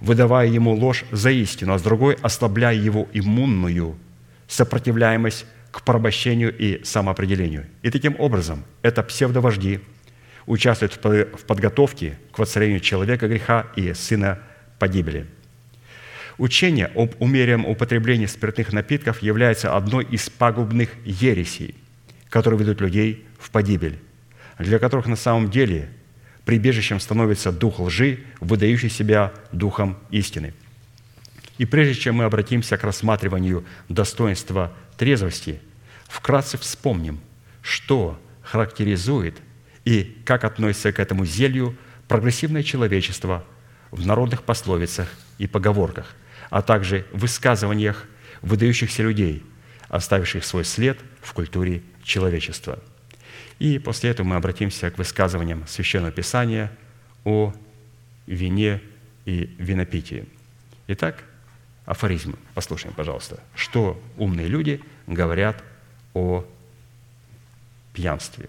выдавая 0.00 0.46
ему 0.48 0.74
ложь 0.74 1.04
за 1.10 1.30
истину, 1.30 1.74
а 1.74 1.78
с 1.78 1.82
другой 1.82 2.16
ослабляя 2.22 2.74
его 2.74 3.08
иммунную 3.12 3.96
сопротивляемость 4.48 5.46
к 5.70 5.82
порабощению 5.82 6.56
и 6.56 6.82
самоопределению. 6.84 7.66
И 7.82 7.90
таким 7.90 8.16
образом 8.18 8.64
это 8.82 9.02
псевдовожди 9.02 9.80
участвуют 10.46 10.98
в 11.04 11.44
подготовке 11.46 12.18
к 12.32 12.38
воцарению 12.38 12.80
человека 12.80 13.28
греха 13.28 13.66
и 13.76 13.94
сына 13.94 14.40
погибели– 14.78 15.26
Учение 16.40 16.86
об 16.94 17.12
умеренном 17.18 17.66
употреблении 17.66 18.24
спиртных 18.24 18.72
напитков 18.72 19.20
является 19.20 19.76
одной 19.76 20.06
из 20.06 20.30
пагубных 20.30 20.88
ересей, 21.04 21.74
которые 22.30 22.58
ведут 22.58 22.80
людей 22.80 23.26
в 23.38 23.50
погибель, 23.50 23.98
для 24.58 24.78
которых 24.78 25.06
на 25.06 25.16
самом 25.16 25.50
деле 25.50 25.90
прибежищем 26.50 26.98
становится 26.98 27.52
дух 27.52 27.78
лжи, 27.78 28.24
выдающий 28.40 28.90
себя 28.90 29.32
духом 29.52 29.96
истины. 30.10 30.52
И 31.58 31.64
прежде 31.64 31.94
чем 31.94 32.16
мы 32.16 32.24
обратимся 32.24 32.76
к 32.76 32.82
рассматриванию 32.82 33.64
достоинства 33.88 34.72
трезвости, 34.96 35.60
вкратце 36.08 36.58
вспомним, 36.58 37.20
что 37.62 38.20
характеризует 38.42 39.36
и 39.84 40.20
как 40.24 40.42
относится 40.42 40.90
к 40.90 40.98
этому 40.98 41.24
зелью 41.24 41.76
прогрессивное 42.08 42.64
человечество 42.64 43.44
в 43.92 44.04
народных 44.04 44.42
пословицах 44.42 45.08
и 45.38 45.46
поговорках, 45.46 46.16
а 46.50 46.62
также 46.62 47.06
в 47.12 47.20
высказываниях 47.20 48.06
выдающихся 48.42 49.04
людей, 49.04 49.44
оставивших 49.88 50.44
свой 50.44 50.64
след 50.64 50.98
в 51.22 51.32
культуре 51.32 51.84
человечества. 52.02 52.82
И 53.60 53.78
после 53.78 54.10
этого 54.10 54.26
мы 54.26 54.36
обратимся 54.36 54.90
к 54.90 54.96
высказываниям 54.96 55.66
Священного 55.66 56.10
Писания 56.10 56.72
о 57.24 57.54
вине 58.26 58.80
и 59.26 59.54
винопитии. 59.58 60.26
Итак, 60.88 61.22
афоризм. 61.84 62.36
Послушаем, 62.54 62.94
пожалуйста, 62.94 63.38
что 63.54 64.02
умные 64.16 64.48
люди 64.48 64.80
говорят 65.06 65.62
о 66.14 66.46
пьянстве. 67.92 68.48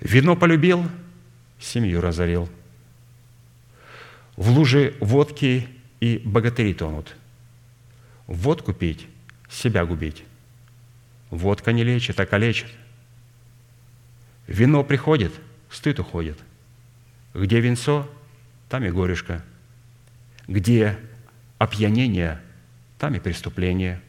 Вино 0.00 0.36
полюбил, 0.36 0.88
семью 1.58 2.00
разорил. 2.00 2.48
В 4.36 4.48
луже 4.50 4.94
водки 5.00 5.66
и 5.98 6.22
богатыри 6.24 6.72
тонут. 6.72 7.16
Водку 8.28 8.72
пить– 8.72 9.08
себя 9.50 9.84
губить. 9.84 10.22
Водка 11.30 11.72
не 11.72 11.82
лечит, 11.82 12.20
а 12.20 12.26
калечит. 12.26 12.68
Вино 14.48 14.82
приходит, 14.82 15.32
стыд 15.70 16.00
уходит. 16.00 16.38
Где 17.34 17.60
винцо, 17.60 18.08
там 18.70 18.82
и 18.82 18.90
горюшка. 18.90 19.44
Где 20.48 20.98
опьянение, 21.58 22.40
там 22.98 23.14
и 23.14 23.20
преступление. 23.20 24.00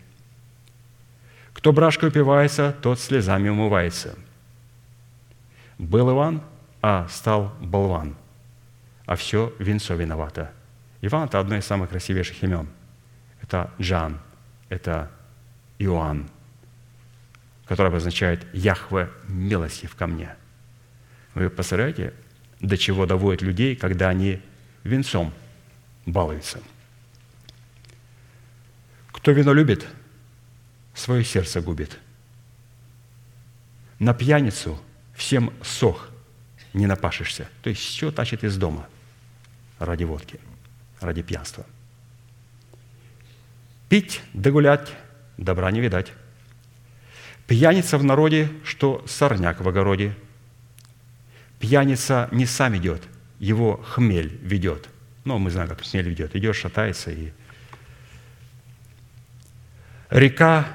Кто 1.54 1.74
брашкой 1.74 2.08
упивается, 2.08 2.74
тот 2.82 3.02
слезами 3.02 3.50
умывается. 3.50 4.18
Был 5.78 6.10
Иван, 6.12 6.42
а 6.82 7.08
стал 7.10 7.54
болван. 7.60 8.16
А 9.06 9.18
все 9.18 9.54
винцо 9.60 9.96
виновато. 9.96 10.54
Иван– 11.02 11.26
это 11.28 11.40
одно 11.40 11.58
из 11.58 11.66
самых 11.66 11.90
красивейших 11.90 12.42
имен. 12.44 12.70
Это 13.42 13.72
Джан, 13.80 14.20
это 14.70 15.12
Иоанн, 15.80 16.30
который 17.70 17.88
обозначает 17.88 18.46
«Яхве 18.54 19.10
милостив 19.30 19.96
ко 19.96 20.08
мне». 20.08 20.36
Вы 21.36 21.50
представляете, 21.50 22.14
до 22.60 22.78
чего 22.78 23.06
доводят 23.06 23.42
людей, 23.42 23.78
когда 23.78 24.10
они 24.10 24.42
венцом 24.84 25.34
балуются– 26.06 26.60
кто 29.20 29.32
вино 29.32 29.52
любит, 29.52 29.86
свое 30.94 31.26
сердце 31.26 31.60
губит. 31.60 32.00
На 34.00 34.14
пьяницу 34.14 34.82
всем 35.14 35.52
сох 35.62 36.10
не 36.74 36.88
напашешься. 36.88 37.50
То 37.62 37.70
есть 37.70 37.82
все 37.82 38.12
тащит 38.12 38.46
из 38.46 38.56
дома 38.56 38.88
ради 39.78 40.06
водки, 40.06 40.40
ради 41.02 41.22
пьянства. 41.22 41.66
Пить 43.90 44.22
да 44.34 44.52
гулять, 44.52 44.88
добра 45.36 45.70
не 45.70 45.82
видать. 45.82 46.14
Пьяница 47.50 47.98
в 47.98 48.04
народе, 48.04 48.52
что 48.64 49.04
сорняк 49.08 49.60
в 49.60 49.68
огороде. 49.68 50.16
Пьяница 51.58 52.30
не 52.32 52.46
сам 52.46 52.78
идет, 52.78 53.02
его 53.40 53.78
хмель 53.78 54.38
ведет. 54.44 54.88
Ну, 55.26 55.40
мы 55.40 55.50
знаем, 55.50 55.68
как 55.68 55.82
хмель 55.82 56.08
ведет. 56.08 56.36
Идет, 56.36 56.56
шатается 56.56 57.10
и 57.10 57.32
Река 60.12 60.68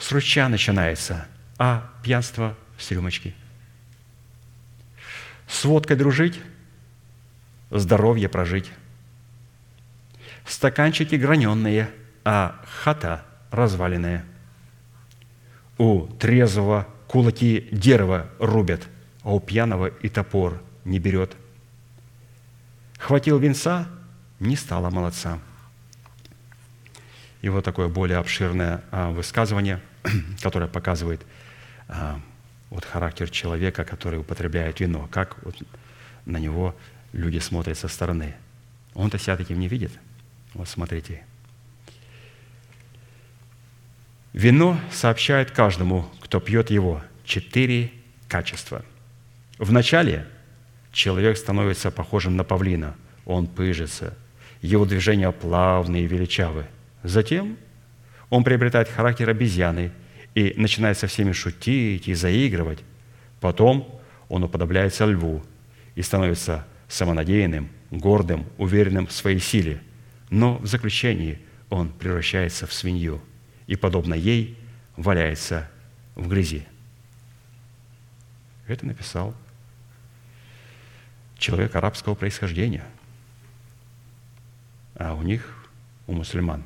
с 0.00 0.10
ручья 0.10 0.48
начинается, 0.48 1.28
а 1.58 1.88
пьянство 2.02 2.58
с 2.76 2.90
рюмочки. 2.90 3.32
С 5.46 5.64
водкой 5.64 5.94
дружить, 5.96 6.40
здоровье 7.70 8.28
прожить. 8.28 8.72
Стаканчики 10.44 11.14
граненные, 11.14 11.88
а 12.24 12.64
хата 12.66 13.24
разваленная. 13.52 14.24
У 15.80 16.06
трезвого 16.18 16.86
кулаки 17.08 17.68
дерево 17.72 18.26
рубят, 18.38 18.82
а 19.22 19.34
у 19.34 19.40
пьяного 19.40 19.86
и 19.86 20.08
топор 20.08 20.62
не 20.84 20.98
берет. 20.98 21.36
Хватил 22.98 23.38
венца, 23.38 23.88
не 24.38 24.56
стало 24.56 24.90
молодца– 24.90 25.38
и 27.42 27.48
вот 27.48 27.64
такое 27.64 27.88
более 27.88 28.18
обширное 28.18 28.82
а, 28.90 29.10
высказывание, 29.10 29.80
которое 30.42 30.68
показывает 30.68 31.22
а, 31.88 32.20
вот 32.68 32.84
характер 32.84 33.30
человека, 33.30 33.84
который 33.84 34.20
употребляет 34.20 34.80
вино, 34.80 35.08
как 35.10 35.42
вот 35.44 35.56
на 36.26 36.36
него 36.36 36.76
люди 37.12 37.38
смотрят 37.38 37.78
со 37.78 37.88
стороны. 37.88 38.34
Он-то 38.94 39.18
себя 39.18 39.36
таким 39.36 39.58
не 39.58 39.68
видит. 39.68 39.92
Вот 40.52 40.68
смотрите. 40.68 41.24
Вино 44.32 44.78
сообщает 44.92 45.50
каждому, 45.50 46.08
кто 46.20 46.40
пьет 46.40 46.70
его, 46.70 47.02
четыре 47.24 47.90
качества. 48.28 48.84
Вначале 49.58 50.26
человек 50.92 51.36
становится 51.36 51.90
похожим 51.90 52.36
на 52.36 52.44
павлина. 52.44 52.96
Он 53.24 53.46
пыжится. 53.46 54.16
Его 54.62 54.84
движения 54.84 55.30
плавные 55.32 56.04
и 56.04 56.08
величавы– 56.08 56.66
Затем 57.02 57.56
он 58.28 58.44
приобретает 58.44 58.88
характер 58.88 59.30
обезьяны 59.30 59.92
и 60.34 60.54
начинает 60.56 60.98
со 60.98 61.06
всеми 61.06 61.32
шутить 61.32 62.08
и 62.08 62.14
заигрывать. 62.14 62.80
Потом 63.40 64.00
он 64.28 64.44
уподобляется 64.44 65.06
льву 65.06 65.42
и 65.94 66.02
становится 66.02 66.66
самонадеянным, 66.88 67.68
гордым, 67.90 68.46
уверенным 68.58 69.06
в 69.06 69.12
своей 69.12 69.40
силе. 69.40 69.80
Но 70.28 70.58
в 70.58 70.66
заключении 70.66 71.40
он 71.70 71.88
превращается 71.88 72.66
в 72.66 72.72
свинью 72.72 73.20
и, 73.70 73.76
подобно 73.76 74.14
ей, 74.14 74.58
валяется 74.96 75.70
в 76.16 76.26
грязи. 76.26 76.66
Это 78.66 78.84
написал 78.84 79.32
человек 81.38 81.76
арабского 81.76 82.16
происхождения. 82.16 82.84
А 84.96 85.14
у 85.14 85.22
них, 85.22 85.68
у 86.08 86.14
мусульман, 86.14 86.64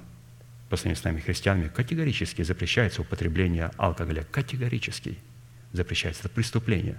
по 0.71 0.79
сравнению 0.79 1.03
с 1.03 1.05
нами, 1.05 1.21
христианами, 1.21 1.69
категорически 1.69 2.41
запрещается 2.41 3.03
употребление 3.03 3.71
алкоголя. 3.77 4.25
Категорически 4.25 5.19
запрещается. 5.73 6.23
Это 6.23 6.31
преступление. 6.31 6.99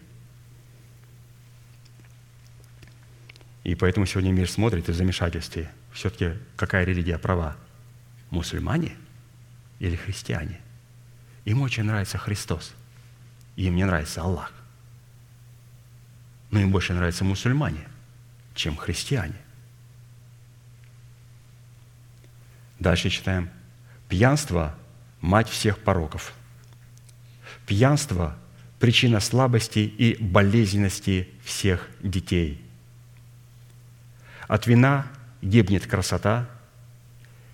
И 3.64 3.74
поэтому 3.74 4.06
сегодня 4.06 4.32
мир 4.32 4.48
смотрит 4.48 4.88
и 4.88 4.92
в 4.92 4.96
замешательстве. 4.96 5.72
Все-таки 5.94 6.34
какая 6.58 6.86
религия 6.86 7.18
права? 7.18 7.58
Мусульмане 8.30 8.96
или 9.80 9.96
христиане? 9.96 10.62
Им 11.46 11.62
очень 11.62 11.84
нравится 11.84 12.18
Христос. 12.18 12.74
Им 13.56 13.76
не 13.76 13.86
нравится 13.86 14.22
Аллах. 14.22 14.52
Но 16.52 16.60
им 16.60 16.72
больше 16.72 16.94
нравятся 16.94 17.24
мусульмане, 17.24 17.88
чем 18.54 18.76
христиане. 18.76 19.36
Дальше 22.80 23.10
читаем. 23.10 23.50
Пьянство– 24.10 24.76
мать 25.22 25.50
всех 25.50 25.80
пороков. 25.80 26.34
Пьянство– 27.66 28.38
причина 28.80 29.20
слабости 29.20 29.80
и 29.80 30.22
болезненности 30.22 31.30
всех 31.44 31.90
детей. 32.02 32.62
От 34.48 34.68
вина 34.68 35.08
гибнет 35.42 35.88
красота, 35.88 36.48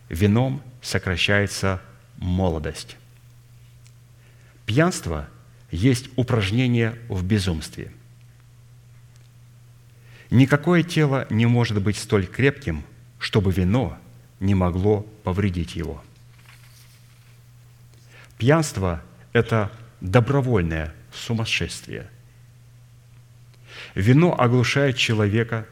вином 0.10 0.62
сокращается 0.82 1.82
молодость. 2.22 2.96
Пьянство 4.66 5.28
есть 5.70 6.08
упражнение 6.16 6.98
в 7.10 7.26
безумстве. 7.26 7.92
Никакое 10.30 10.84
тело 10.84 11.28
не 11.30 11.46
может 11.46 11.82
быть 11.82 11.98
столь 11.98 12.26
крепким, 12.26 12.86
чтобы 13.20 13.52
вино 13.52 13.98
не 14.40 14.56
могло 14.56 15.02
повредить 15.24 15.76
его– 15.76 16.02
Пьянство– 18.42 19.04
это 19.34 19.72
добровольное 20.00 20.96
сумасшествие. 21.14 22.10
Вино 23.94 24.36
оглушает 24.36 24.98
человека, 24.98 25.68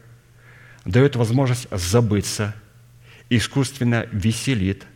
дает 0.84 1.16
возможность 1.16 1.66
забыться, 1.72 2.54
искусственно 3.28 4.06
веселит, 4.12 4.86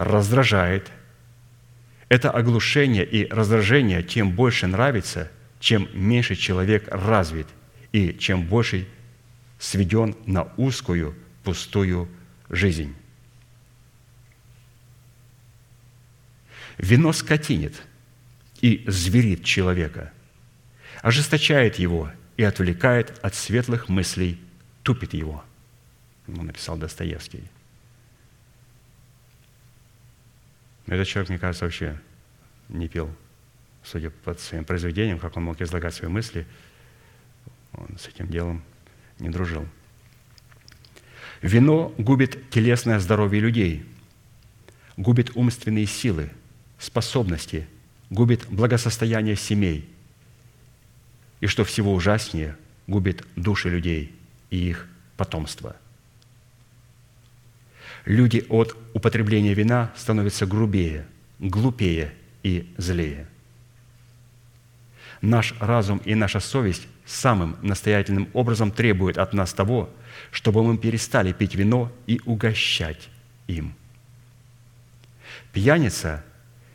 раздражает. 0.00 0.90
Это 2.08 2.30
оглушение 2.30 3.04
и 3.04 3.26
раздражение 3.26 4.02
тем 4.02 4.32
больше 4.32 4.66
нравится, 4.66 5.30
чем 5.60 5.88
меньше 5.92 6.36
человек 6.36 6.88
развит 6.88 7.46
и 7.92 8.14
чем 8.14 8.46
больше 8.46 8.88
сведен 9.58 10.16
на 10.24 10.44
узкую, 10.56 11.14
пустую 11.44 12.08
жизнь. 12.48 12.94
Вино 16.78 17.12
скотинит 17.12 17.74
и 18.62 18.82
зверит 18.86 19.44
человека, 19.44 20.14
ожесточает 21.02 21.78
его 21.78 22.10
и 22.38 22.42
отвлекает 22.42 23.18
от 23.22 23.34
светлых 23.34 23.90
мыслей, 23.90 24.40
тупит 24.82 25.12
его. 25.12 25.44
Ему 26.26 26.42
написал 26.42 26.78
Достоевский. 26.78 27.42
Этот 30.90 31.06
человек, 31.06 31.28
мне 31.28 31.38
кажется, 31.38 31.64
вообще 31.64 32.00
не 32.68 32.88
пил, 32.88 33.08
судя 33.84 34.10
по 34.10 34.34
своим 34.34 34.64
произведениям, 34.64 35.20
как 35.20 35.36
он 35.36 35.44
мог 35.44 35.60
излагать 35.60 35.94
свои 35.94 36.10
мысли, 36.10 36.48
он 37.72 37.96
с 37.96 38.08
этим 38.08 38.26
делом 38.26 38.64
не 39.20 39.28
дружил. 39.28 39.64
Вино 41.42 41.94
губит 41.96 42.50
телесное 42.50 42.98
здоровье 42.98 43.40
людей, 43.40 43.86
губит 44.96 45.30
умственные 45.36 45.86
силы, 45.86 46.28
способности, 46.76 47.68
губит 48.10 48.46
благосостояние 48.48 49.36
семей. 49.36 49.88
И 51.40 51.46
что 51.46 51.62
всего 51.62 51.94
ужаснее, 51.94 52.56
губит 52.88 53.24
души 53.36 53.70
людей 53.70 54.12
и 54.50 54.56
их 54.56 54.88
потомство. 55.16 55.76
Люди 58.04 58.44
от 58.48 58.76
употребления 58.94 59.54
вина 59.54 59.92
становятся 59.96 60.46
грубее, 60.46 61.06
глупее 61.38 62.12
и 62.42 62.72
злее. 62.76 63.26
Наш 65.20 65.54
разум 65.60 65.98
и 66.04 66.14
наша 66.14 66.40
совесть 66.40 66.88
самым 67.04 67.56
настоятельным 67.60 68.28
образом 68.32 68.70
требуют 68.70 69.18
от 69.18 69.34
нас 69.34 69.52
того, 69.52 69.90
чтобы 70.30 70.62
мы 70.62 70.78
перестали 70.78 71.32
пить 71.32 71.54
вино 71.54 71.92
и 72.06 72.20
угощать 72.24 73.10
им. 73.46 73.74
Пьяница 75.52 76.24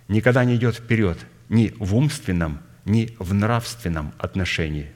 никогда 0.07 0.43
не 0.45 0.56
идет 0.56 0.76
вперед 0.76 1.18
ни 1.49 1.73
в 1.80 1.95
умственном, 1.95 2.60
ни 2.84 3.15
в 3.18 3.34
нравственном 3.34 4.14
отношении. 4.19 4.91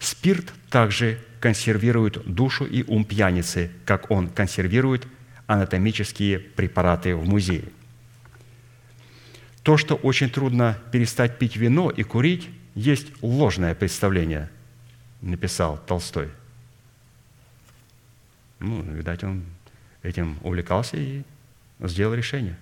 Спирт 0.00 0.52
также 0.70 1.20
консервирует 1.44 2.24
душу 2.24 2.64
и 2.64 2.84
ум 2.84 3.04
пьяницы, 3.04 3.70
как 3.84 4.10
он 4.10 4.30
консервирует 4.30 5.06
анатомические 5.46 6.38
препараты 6.38 7.14
в 7.14 7.28
музее. 7.28 7.64
То, 9.62 9.76
что 9.76 9.94
очень 9.94 10.30
трудно 10.30 10.78
перестать 10.90 11.38
пить 11.38 11.56
вино 11.56 11.90
и 11.90 12.02
курить, 12.02 12.48
есть 12.74 13.08
ложное 13.20 13.74
представление, 13.74 14.48
написал 15.20 15.76
Толстой. 15.76 16.30
Ну, 18.58 18.80
видать, 18.80 19.22
он 19.22 19.44
этим 20.02 20.38
увлекался 20.40 20.96
и 20.96 21.24
сделал 21.78 22.14
решение 22.14 22.56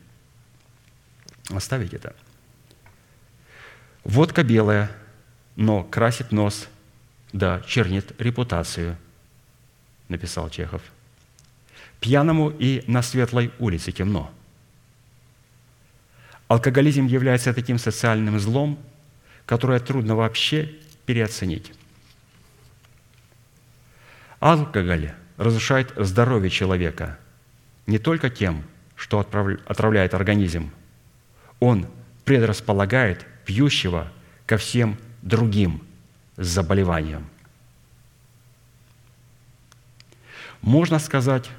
оставить 1.50 1.94
это. 1.94 2.16
Водка 4.02 4.42
белая, 4.42 4.90
но 5.54 5.84
красит 5.84 6.32
нос, 6.32 6.66
да 7.32 7.60
чернит 7.66 8.12
репутацию, 8.20 8.96
написал 10.08 10.50
Чехов. 10.50 10.82
Пьяному 12.00 12.50
и 12.50 12.82
на 12.86 13.02
светлой 13.02 13.52
улице 13.58 13.92
темно. 13.92 14.30
Алкоголизм 16.48 17.06
является 17.06 17.54
таким 17.54 17.78
социальным 17.78 18.38
злом, 18.38 18.78
которое 19.46 19.80
трудно 19.80 20.16
вообще 20.16 20.74
переоценить. 21.06 21.72
Алкоголь 24.40 25.12
разрушает 25.36 25.92
здоровье 25.96 26.50
человека 26.50 27.18
не 27.86 27.98
только 27.98 28.28
тем, 28.28 28.64
что 28.96 29.18
отравляет 29.20 30.14
организм, 30.14 30.70
он 31.60 31.86
предрасполагает 32.24 33.26
пьющего 33.44 34.12
ко 34.46 34.56
всем 34.56 34.98
другим 35.22 35.82
заболеваниям. 36.36 37.28
Можно 40.60 40.98
сказать, 40.98 41.50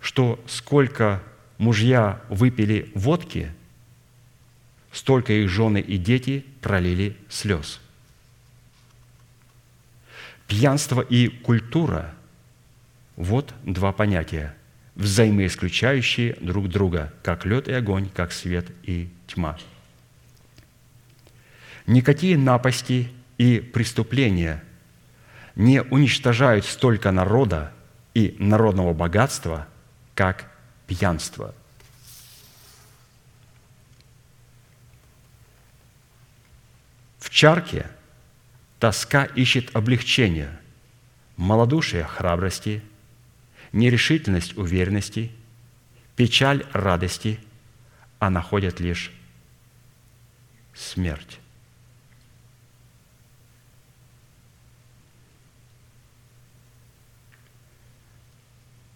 что 0.00 0.42
сколько 0.46 1.22
мужья 1.58 2.20
выпили 2.28 2.90
водки, 2.94 3.52
столько 4.90 5.32
их 5.32 5.48
жены 5.48 5.80
и 5.80 5.96
дети 5.96 6.44
пролили 6.60 7.16
слез. 7.28 7.80
Пьянство 10.48 11.00
и 11.00 11.28
культура– 11.28 12.14
вот 13.16 13.54
два 13.62 13.92
понятия, 13.92 14.54
взаимоисключающие 14.96 16.36
друг 16.40 16.68
друга, 16.68 17.12
как 17.22 17.44
лед 17.44 17.68
и 17.68 17.72
огонь, 17.72 18.08
как 18.14 18.32
свет 18.32 18.66
и 18.82 19.08
тьма. 19.26 19.58
Никакие 21.86 22.36
напасти 22.36 23.10
и 23.42 23.58
преступления 23.58 24.62
не 25.56 25.82
уничтожают 25.82 26.64
столько 26.64 27.10
народа 27.10 27.72
и 28.14 28.36
народного 28.38 28.94
богатства, 28.94 29.66
как 30.14 30.48
пьянство. 30.86 31.52
В 37.18 37.30
чарке 37.30 37.90
тоска 38.78 39.24
ищет 39.24 39.74
облегчения, 39.74 40.60
малодушие– 41.36 42.04
храбрости, 42.06 42.80
нерешительность– 43.72 44.56
уверенности, 44.56 45.32
печаль– 46.14 46.64
радости, 46.72 47.40
а 48.20 48.30
находят 48.30 48.78
лишь 48.78 49.10
смерть. 50.74 51.40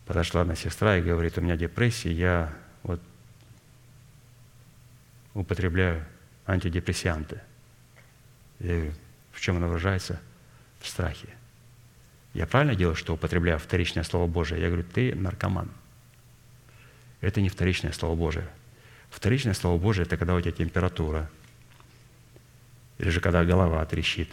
Подошла 0.07 0.43
одна 0.43 0.55
сестра 0.55 0.97
и 0.97 1.03
говорит, 1.03 1.37
у 1.37 1.41
меня 1.41 1.57
депрессия, 1.57 2.13
я 2.13 2.57
вот 2.85 3.01
употребляю 5.35 6.05
антидепрессанты. 6.47 7.41
Я 8.61 8.93
в 9.33 9.41
чем 9.41 9.57
она 9.57 9.67
выражается? 9.67 10.21
В 10.81 10.87
страхе. 10.87 11.29
Я 12.33 12.47
правильно 12.47 12.75
делаю, 12.75 12.95
что 12.95 13.15
употребляю 13.15 13.59
вторичное 13.59 14.05
Слово 14.05 14.27
Божие? 14.27 14.61
Я 14.61 14.69
говорю, 14.69 14.85
ты 14.85 15.15
наркоман. 15.15 15.71
Это 17.21 17.41
не 17.41 17.49
вторичное 17.49 17.93
Слово 17.93 18.15
Божие. 18.15 18.49
Вторичное 19.11 19.55
Слово 19.55 19.79
Божие– 19.81 20.05
это 20.07 20.17
когда 20.17 20.35
у 20.35 20.41
тебя 20.41 20.53
температура, 20.53 21.29
или 22.99 23.09
же 23.09 23.21
когда 23.21 23.45
голова 23.45 23.85
трещит. 23.87 24.31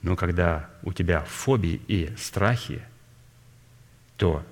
Но 0.00 0.16
когда 0.16 0.68
у 0.82 0.92
тебя 0.92 1.20
фобии 1.20 1.80
и 1.86 2.12
страхи, 2.16 2.82
то 4.16 4.44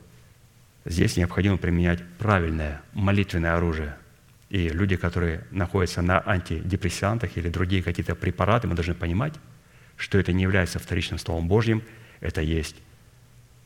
здесь 0.90 1.16
необходимо 1.16 1.56
применять 1.56 2.02
правильное 2.18 2.82
молитвенное 2.92 3.54
оружие. 3.56 3.96
И 4.48 4.68
люди, 4.68 4.96
которые 4.96 5.46
находятся 5.52 6.02
на 6.02 6.20
антидепрессантах 6.26 7.36
или 7.36 7.48
другие 7.48 7.82
какие-то 7.82 8.16
препараты, 8.16 8.66
мы 8.66 8.74
должны 8.74 8.94
понимать, 8.94 9.34
что 9.96 10.18
это 10.18 10.32
не 10.32 10.42
является 10.42 10.80
вторичным 10.80 11.18
Словом 11.20 11.46
Божьим, 11.46 11.82
это 12.18 12.42
есть 12.42 12.74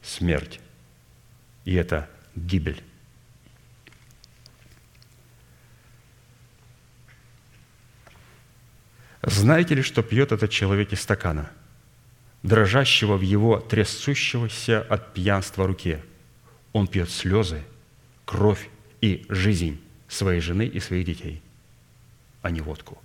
смерть. 0.02 0.60
И 1.64 1.74
это 1.74 2.10
гибель. 2.36 2.82
Знаете 9.22 9.76
ли, 9.76 9.80
что 9.82 10.02
пьет 10.02 10.32
этот 10.32 10.50
человек 10.50 10.92
из 10.92 11.00
стакана, 11.00 11.50
дрожащего 12.42 13.16
в 13.16 13.22
его 13.22 13.58
трясущегося 13.58 14.82
от 14.82 15.14
пьянства 15.14 15.66
руке? 15.66 16.02
Он 16.74 16.86
пьет 16.86 17.08
слезы, 17.08 17.62
кровь 18.26 18.68
и 19.00 19.24
жизнь 19.30 19.80
своей 20.08 20.40
жены 20.40 20.66
и 20.66 20.78
своих 20.78 21.06
детей, 21.06 21.40
а 22.42 22.50
не 22.50 22.60
водку. 22.60 22.98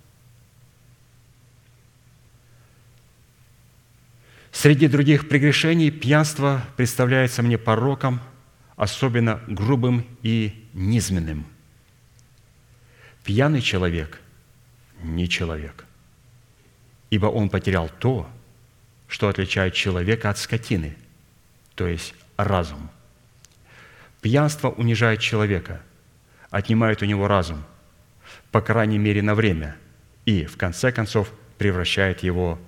Среди 4.52 4.86
других 4.86 5.26
прегрешений 5.26 5.90
пьянство 5.90 6.62
представляется 6.76 7.42
мне 7.42 7.56
пороком, 7.56 8.20
особенно 8.76 9.40
грубым 9.46 10.04
и 10.22 10.68
низменным. 10.74 11.46
Пьяный 13.24 13.62
человек 13.62 14.20
не 15.02 15.26
человек 15.26 15.86
ибо 17.10 17.26
он 17.26 17.50
потерял 17.50 17.90
то, 17.98 18.28
что 19.08 19.28
отличает 19.28 19.74
человека 19.74 20.30
от 20.30 20.38
скотины, 20.38 20.96
то 21.74 21.86
есть 21.86 22.14
разум. 22.36 22.88
Пьянство 24.20 24.68
унижает 24.68 25.20
человека, 25.20 25.80
отнимает 26.50 27.02
у 27.02 27.06
него 27.06 27.26
разум, 27.26 27.64
по 28.50 28.60
крайней 28.60 28.98
мере 28.98 29.22
на 29.22 29.34
время, 29.34 29.76
и 30.26 30.44
в 30.44 30.56
конце 30.56 30.92
концов 30.92 31.32
превращает 31.58 32.22
его 32.22 32.58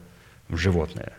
в 0.48 0.56
животное. 0.56 1.12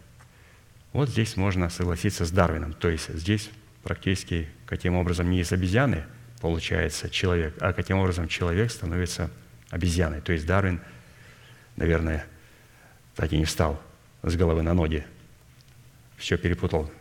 Вот 0.92 1.10
здесь 1.10 1.38
можно 1.38 1.70
согласиться 1.70 2.26
с 2.26 2.32
Дарвином. 2.32 2.74
То 2.74 2.90
есть 2.90 3.10
здесь 3.10 3.50
практически 3.84 4.48
каким 4.66 4.96
образом 4.96 5.30
не 5.30 5.42
из 5.42 5.52
обезьяны 5.52 6.06
получается 6.40 7.10
человек, 7.10 7.56
а 7.60 7.74
каким 7.74 7.98
образом 7.98 8.28
человек 8.28 8.72
становится 8.72 9.30
обезьяной. 9.70 10.22
То 10.22 10.34
есть 10.34 10.46
Дарвин, 10.46 10.82
наверное, 11.76 12.26
так 13.16 13.32
и 13.34 13.38
не 13.38 13.46
встал 13.46 13.82
с 14.22 14.36
головы 14.36 14.62
на 14.62 14.74
ноги. 14.74 15.06
Все 16.18 16.38
перепутал. 16.38 16.92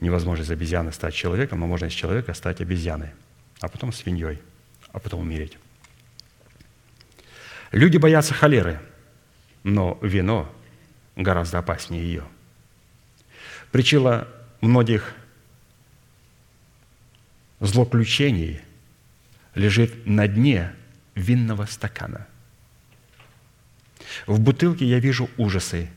Невозможно 0.00 0.42
из 0.42 0.50
обезьяны 0.50 0.92
стать 0.92 1.14
человеком, 1.14 1.60
но 1.60 1.66
можно 1.66 1.86
из 1.86 1.92
человека 1.92 2.34
стать 2.34 2.60
обезьяной, 2.60 3.10
а 3.60 3.68
потом 3.68 3.92
свиньей, 3.92 4.40
а 4.92 4.98
потом 4.98 5.20
умереть. 5.20 5.58
Люди 7.72 7.96
боятся 7.96 8.34
холеры, 8.34 8.80
но 9.62 9.98
вино 10.02 10.52
гораздо 11.16 11.58
опаснее 11.58 12.02
ее. 12.02 12.24
Причина 13.72 14.28
многих 14.60 15.14
злоключений 17.60 18.60
лежит 19.54 20.06
на 20.06 20.28
дне 20.28 20.72
винного 21.14 21.66
стакана. 21.66 22.26
В 24.26 24.38
бутылке 24.38 24.84
я 24.84 25.00
вижу 25.00 25.28
ужасы, 25.36 25.90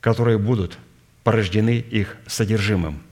которые 0.00 0.38
будут 0.38 0.78
порождены 1.24 1.78
их 1.78 2.16
содержимым. 2.26 3.02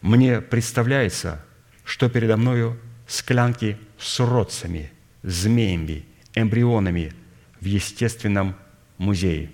Мне 0.00 0.40
представляется, 0.40 1.44
что 1.84 2.08
передо 2.08 2.36
мною 2.36 2.78
склянки 3.06 3.78
с 3.98 4.20
уродцами, 4.20 4.92
змеями, 5.22 6.04
эмбрионами 6.34 7.12
в 7.60 7.64
естественном 7.64 8.56
музее. 8.98 9.50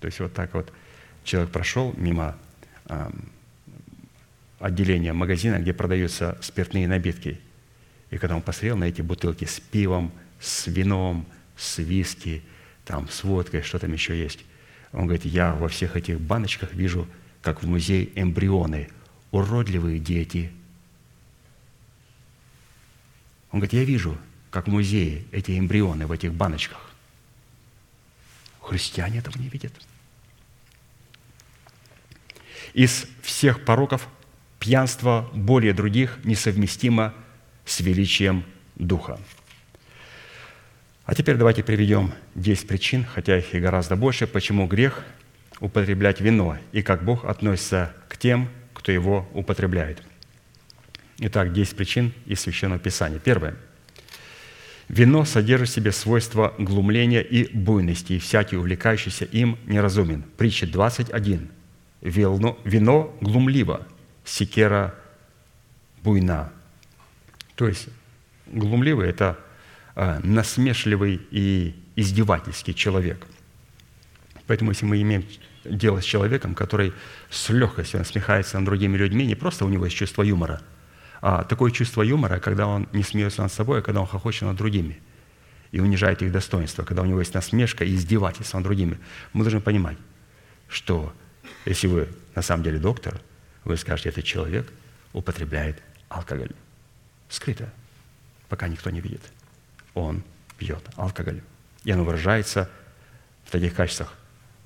То 0.00 0.06
есть 0.06 0.20
вот 0.20 0.32
так 0.32 0.54
вот 0.54 0.72
человек 1.24 1.50
прошел 1.50 1.94
мимо 1.96 2.36
отделения 4.58 5.12
магазина, 5.12 5.58
где 5.58 5.72
продаются 5.72 6.38
спиртные 6.40 6.88
напитки. 6.88 7.40
И 8.10 8.18
когда 8.18 8.36
он 8.36 8.42
посмотрел 8.42 8.76
на 8.76 8.84
эти 8.84 9.02
бутылки 9.02 9.44
с 9.44 9.60
пивом, 9.60 10.12
с 10.40 10.66
вином, 10.66 11.26
с 11.56 11.78
виски, 11.78 12.42
там, 12.84 13.08
с 13.08 13.24
водкой, 13.24 13.62
что 13.62 13.78
там 13.78 13.92
еще 13.92 14.16
есть, 14.16 14.40
он 14.92 15.04
говорит, 15.04 15.24
я 15.24 15.54
во 15.54 15.68
всех 15.68 15.96
этих 15.96 16.20
баночках 16.20 16.72
вижу, 16.72 17.06
как 17.42 17.62
в 17.62 17.66
музее 17.68 18.10
эмбрионы, 18.20 18.88
уродливые 19.30 19.98
дети. 19.98 20.52
Он 23.50 23.60
говорит, 23.60 23.72
я 23.72 23.84
вижу, 23.84 24.18
как 24.50 24.66
в 24.66 24.70
музее 24.70 25.24
эти 25.32 25.58
эмбрионы 25.58 26.06
в 26.06 26.12
этих 26.12 26.32
баночках. 26.32 26.90
Христиане 28.60 29.18
этого 29.18 29.38
не 29.38 29.48
видят. 29.48 29.72
Из 32.74 33.06
всех 33.22 33.64
пороков 33.64 34.08
пьянство 34.58 35.30
более 35.32 35.72
других 35.72 36.18
несовместимо 36.24 37.14
с 37.64 37.80
величием 37.80 38.44
Духа. 38.74 39.18
А 41.06 41.14
теперь 41.14 41.36
давайте 41.36 41.62
приведем 41.62 42.12
10 42.34 42.66
причин, 42.66 43.04
хотя 43.04 43.38
их 43.38 43.54
и 43.54 43.60
гораздо 43.60 43.94
больше, 43.94 44.26
почему 44.26 44.66
грех 44.66 45.04
употреблять 45.60 46.20
вино 46.20 46.58
и 46.72 46.82
как 46.82 47.04
Бог 47.04 47.24
относится 47.24 47.94
к 48.08 48.18
тем, 48.18 48.48
кто 48.74 48.90
его 48.90 49.28
употребляет. 49.32 50.02
Итак, 51.18 51.52
10 51.52 51.76
причин 51.76 52.12
из 52.26 52.40
Священного 52.40 52.80
Писания. 52.80 53.20
Первое. 53.20 53.54
Вино 54.88 55.24
содержит 55.24 55.68
в 55.68 55.72
себе 55.72 55.92
свойства 55.92 56.54
глумления 56.58 57.22
и 57.22 57.56
буйности, 57.56 58.14
и 58.14 58.18
всякий, 58.18 58.56
увлекающийся 58.56 59.26
им, 59.26 59.58
неразумен. 59.64 60.24
Притча 60.36 60.66
21. 60.66 61.48
Вино, 62.00 62.58
вино 62.64 63.16
глумливо, 63.20 63.86
секера 64.24 64.92
буйна. 66.02 66.52
То 67.54 67.68
есть 67.68 67.88
глумливый– 68.46 69.08
это 69.10 69.38
насмешливый 69.96 71.20
и 71.30 71.74
издевательский 71.96 72.74
человек. 72.74 73.26
Поэтому 74.46 74.70
если 74.70 74.84
мы 74.84 75.00
имеем 75.00 75.24
дело 75.64 76.00
с 76.00 76.04
человеком, 76.04 76.54
который 76.54 76.92
с 77.30 77.48
легкостью 77.48 77.98
насмехается 77.98 78.58
над 78.58 78.66
другими 78.66 78.96
людьми, 78.96 79.26
не 79.26 79.34
просто 79.34 79.64
у 79.64 79.68
него 79.68 79.86
есть 79.86 79.96
чувство 79.96 80.22
юмора, 80.22 80.60
а 81.20 81.42
такое 81.44 81.72
чувство 81.72 82.02
юмора, 82.02 82.38
когда 82.38 82.66
он 82.66 82.88
не 82.92 83.02
смеется 83.02 83.42
над 83.42 83.50
собой, 83.50 83.80
а 83.80 83.82
когда 83.82 84.00
он 84.02 84.06
хохочет 84.06 84.42
над 84.42 84.56
другими 84.56 85.00
и 85.72 85.80
унижает 85.80 86.22
их 86.22 86.30
достоинство, 86.30 86.84
когда 86.84 87.02
у 87.02 87.06
него 87.06 87.18
есть 87.18 87.34
насмешка 87.34 87.84
и 87.84 87.94
издевательство 87.94 88.58
над 88.58 88.64
другими. 88.64 88.98
Мы 89.32 89.44
должны 89.44 89.60
понимать, 89.60 89.96
что 90.68 91.12
если 91.64 91.86
вы 91.86 92.08
на 92.34 92.42
самом 92.42 92.62
деле 92.62 92.78
доктор, 92.78 93.20
вы 93.64 93.76
скажете, 93.76 94.10
этот 94.10 94.24
человек 94.24 94.70
употребляет 95.12 95.82
алкоголь. 96.08 96.52
Скрыто, 97.28 97.72
пока 98.48 98.68
никто 98.68 98.90
не 98.90 99.00
видит 99.00 99.22
он 99.96 100.22
пьет 100.58 100.84
алкоголь. 100.96 101.42
И 101.84 101.90
оно 101.90 102.04
выражается 102.04 102.70
в 103.44 103.50
таких 103.50 103.74
качествах 103.74 104.14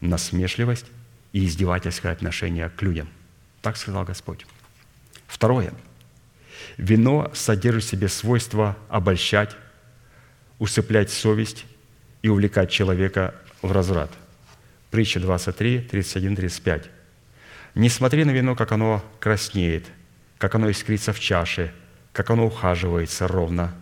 насмешливость 0.00 0.86
и 1.32 1.46
издевательское 1.46 2.12
отношение 2.12 2.68
к 2.68 2.82
людям. 2.82 3.08
Так 3.62 3.76
сказал 3.76 4.04
Господь. 4.04 4.46
Второе. 5.26 5.72
Вино 6.76 7.30
содержит 7.34 7.84
в 7.84 7.88
себе 7.88 8.08
свойство 8.08 8.76
обольщать, 8.88 9.56
усыплять 10.58 11.10
совесть 11.10 11.64
и 12.22 12.28
увлекать 12.28 12.70
человека 12.70 13.34
в 13.62 13.72
разврат. 13.72 14.10
Притча 14.90 15.20
23, 15.20 15.82
31, 15.82 16.36
35. 16.36 16.90
«Не 17.76 17.88
смотри 17.88 18.24
на 18.24 18.32
вино, 18.32 18.56
как 18.56 18.72
оно 18.72 19.04
краснеет, 19.20 19.86
как 20.38 20.56
оно 20.56 20.70
искрится 20.70 21.12
в 21.12 21.20
чаше, 21.20 21.72
как 22.12 22.30
оно 22.30 22.46
ухаживается 22.46 23.28
ровно, 23.28 23.72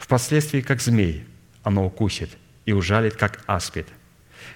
Впоследствии, 0.00 0.62
как 0.62 0.80
змей, 0.80 1.24
оно 1.62 1.84
укусит 1.84 2.30
и 2.64 2.72
ужалит, 2.72 3.16
как 3.16 3.44
аспид. 3.46 3.86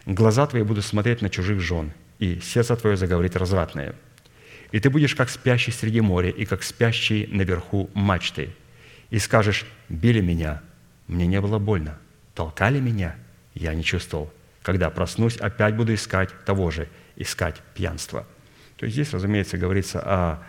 Глаза 0.06 0.46
твои 0.46 0.62
будут 0.62 0.86
смотреть 0.86 1.20
на 1.20 1.28
чужих 1.28 1.60
жен, 1.60 1.92
и 2.18 2.40
сердце 2.40 2.74
твое 2.76 2.96
заговорит 2.96 3.36
развратное. 3.36 3.94
И 4.72 4.80
ты 4.80 4.88
будешь 4.88 5.14
как 5.14 5.28
спящий 5.28 5.70
среди 5.70 6.00
моря, 6.00 6.30
и 6.30 6.46
как 6.46 6.62
спящий 6.62 7.28
наверху 7.30 7.90
мачты. 7.92 8.56
И 9.10 9.18
скажешь, 9.18 9.66
били 9.90 10.22
меня, 10.22 10.62
мне 11.08 11.26
не 11.26 11.40
было 11.42 11.58
больно. 11.58 11.98
Толкали 12.34 12.80
меня, 12.80 13.14
я 13.52 13.74
не 13.74 13.84
чувствовал. 13.84 14.32
Когда 14.62 14.88
проснусь, 14.88 15.36
опять 15.36 15.76
буду 15.76 15.92
искать 15.92 16.30
того 16.46 16.70
же, 16.70 16.88
искать 17.16 17.56
пьянство. 17.74 18.26
То 18.78 18.86
есть 18.86 18.94
здесь, 18.94 19.12
разумеется, 19.12 19.58
говорится 19.58 20.00
о 20.00 20.42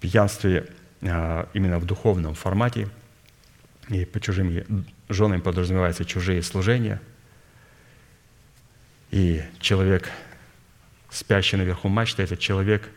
пьянстве 0.00 0.66
а, 1.02 1.46
именно 1.52 1.78
в 1.78 1.84
духовном 1.84 2.34
формате– 2.34 2.88
и 3.92 4.06
по 4.06 4.20
чужим 4.20 4.86
женам 5.08 5.42
подразумевается 5.42 6.04
чужие 6.04 6.42
служения. 6.42 7.00
И 9.10 9.42
человек, 9.60 10.10
спящий 11.10 11.56
наверху 11.56 11.88
мачты, 11.88 12.22
это 12.22 12.36
человек, 12.38 12.88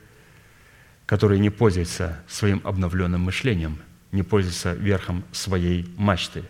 который 1.06 1.40
не 1.40 1.50
пользуется 1.50 2.20
своим 2.28 2.62
обновленным 2.64 3.22
мышлением, 3.22 3.80
не 4.14 4.24
пользуется 4.24 4.74
верхом 4.74 5.26
своей 5.34 5.86
мачты. 5.98 6.44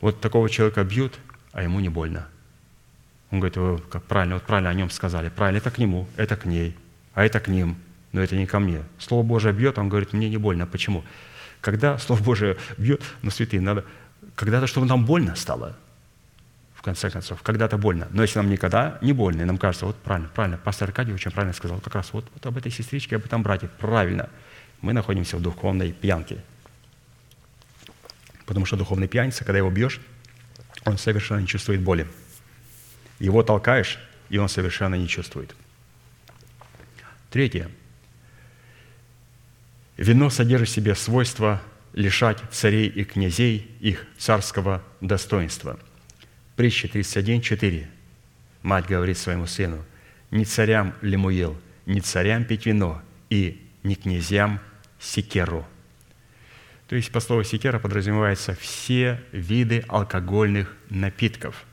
Вот 0.00 0.20
такого 0.20 0.50
человека 0.50 0.82
бьют, 0.82 1.16
а 1.52 1.62
ему 1.62 1.78
не 1.78 1.88
больно. 1.88 2.26
Он 3.30 3.38
говорит, 3.38 3.56
вы 3.56 3.78
как 3.78 4.02
правильно, 4.02 4.34
вот 4.34 4.42
правильно 4.42 4.70
о 4.70 4.74
нем 4.74 4.90
сказали. 4.90 5.28
Правильно, 5.28 5.58
это 5.58 5.70
к 5.70 5.78
нему, 5.78 6.08
это 6.16 6.36
к 6.36 6.46
ней, 6.46 6.76
а 7.14 7.24
это 7.24 7.38
к 7.38 7.46
ним, 7.46 7.76
но 8.10 8.20
это 8.20 8.34
не 8.34 8.46
ко 8.46 8.58
мне. 8.58 8.82
Слово 8.98 9.22
Божие 9.22 9.54
бьет, 9.54 9.78
он 9.78 9.88
говорит, 9.88 10.12
мне 10.12 10.28
не 10.28 10.36
больно. 10.36 10.66
Почему? 10.66 11.04
Когда 11.62 11.96
Слово 11.96 12.22
Божие 12.22 12.58
бьет, 12.76 13.02
ну, 13.22 13.30
святые, 13.30 13.62
надо 13.62 13.84
когда-то, 14.34 14.66
чтобы 14.66 14.86
нам 14.86 15.06
больно 15.06 15.36
стало, 15.36 15.76
в 16.74 16.82
конце 16.82 17.08
концов, 17.08 17.40
когда-то 17.42 17.78
больно. 17.78 18.08
Но 18.10 18.22
если 18.22 18.40
нам 18.40 18.50
никогда 18.50 18.98
не 19.00 19.12
больно, 19.12 19.42
и 19.42 19.44
нам 19.44 19.58
кажется, 19.58 19.86
вот 19.86 19.96
правильно, 19.96 20.28
правильно, 20.34 20.58
пастор 20.58 20.88
Аркадий 20.88 21.12
очень 21.12 21.30
правильно 21.30 21.54
сказал, 21.54 21.78
как 21.78 21.94
раз 21.94 22.12
вот, 22.12 22.28
вот 22.34 22.44
об 22.44 22.58
этой 22.58 22.72
сестричке, 22.72 23.14
об 23.14 23.24
этом 23.24 23.44
брате, 23.44 23.70
правильно. 23.78 24.28
Мы 24.80 24.92
находимся 24.92 25.36
в 25.36 25.40
духовной 25.40 25.92
пьянке. 25.92 26.42
Потому 28.44 28.66
что 28.66 28.76
духовный 28.76 29.06
пьяница, 29.06 29.44
когда 29.44 29.58
его 29.58 29.70
бьешь, 29.70 30.00
он 30.84 30.98
совершенно 30.98 31.38
не 31.38 31.46
чувствует 31.46 31.80
боли. 31.80 32.08
Его 33.20 33.44
толкаешь, 33.44 34.00
и 34.30 34.38
он 34.38 34.48
совершенно 34.48 34.96
не 34.96 35.06
чувствует. 35.06 35.54
Третье– 37.30 37.70
Вино 40.02 40.30
содержит 40.30 40.68
в 40.68 40.72
себе 40.72 40.96
свойство 40.96 41.62
лишать 41.92 42.42
царей 42.50 42.88
и 42.88 43.04
князей 43.04 43.70
их 43.78 44.04
царского 44.18 44.82
достоинства. 45.00 45.78
Притча 46.56 46.88
31.4. 46.88 47.86
Мать 48.62 48.86
говорит 48.88 49.16
своему 49.16 49.46
сыну, 49.46 49.84
«Не 50.32 50.44
царям 50.44 50.92
лимуел, 51.02 51.56
не 51.86 52.00
царям 52.00 52.44
пить 52.44 52.66
вино, 52.66 53.00
и 53.30 53.64
не 53.84 53.94
князьям 53.94 54.58
секеру». 54.98 55.64
То 56.88 56.96
есть 56.96 57.12
по 57.12 57.20
слову 57.20 57.44
секера 57.44 57.78
подразумевается 57.78 58.56
все 58.56 59.22
виды 59.30 59.84
алкогольных 59.86 60.76
напитков. 60.90 61.64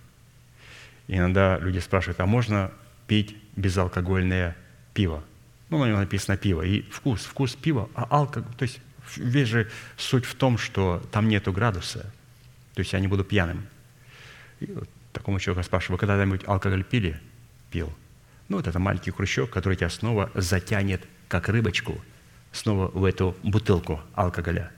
Иногда 1.07 1.57
люди 1.57 1.79
спрашивают, 1.79 2.19
а 2.19 2.27
можно 2.27 2.71
пить 3.07 3.35
безалкогольное 3.55 4.55
пиво? 4.93 5.23
Ну, 5.69 5.77
на 5.77 5.85
нем 5.85 5.97
написано 5.97 6.37
пиво. 6.37 6.63
И 6.63 6.81
вкус, 6.89 7.23
вкус 7.25 7.55
пива, 7.55 7.89
а 7.93 8.05
алкоголь, 8.09 8.53
то 8.55 8.63
есть 8.63 8.79
весь 9.15 9.47
же 9.47 9.69
суть 9.97 10.25
в 10.25 10.35
том, 10.35 10.57
что 10.57 11.03
там 11.11 11.27
нету 11.27 11.53
градуса. 11.53 12.11
То 12.73 12.79
есть 12.79 12.93
я 12.93 12.99
не 12.99 13.07
буду 13.07 13.23
пьяным. 13.23 13.65
И 14.59 14.71
вот 14.71 14.89
такому 15.13 15.39
человеку 15.39 15.65
спрашиваю, 15.65 15.97
вы 15.97 15.99
когда-нибудь 15.99 16.47
алкоголь 16.47 16.83
пили? 16.83 17.19
Пил. 17.71 17.93
Ну, 18.47 18.57
вот 18.57 18.67
это 18.67 18.79
маленький 18.79 19.11
крючок, 19.11 19.51
который 19.51 19.75
тебя 19.75 19.89
снова 19.89 20.31
затянет, 20.33 21.05
как 21.27 21.49
рыбочку, 21.49 22.01
снова 22.51 22.87
в 22.87 23.05
эту 23.05 23.35
бутылку 23.43 24.01
алкоголя. 24.15 24.71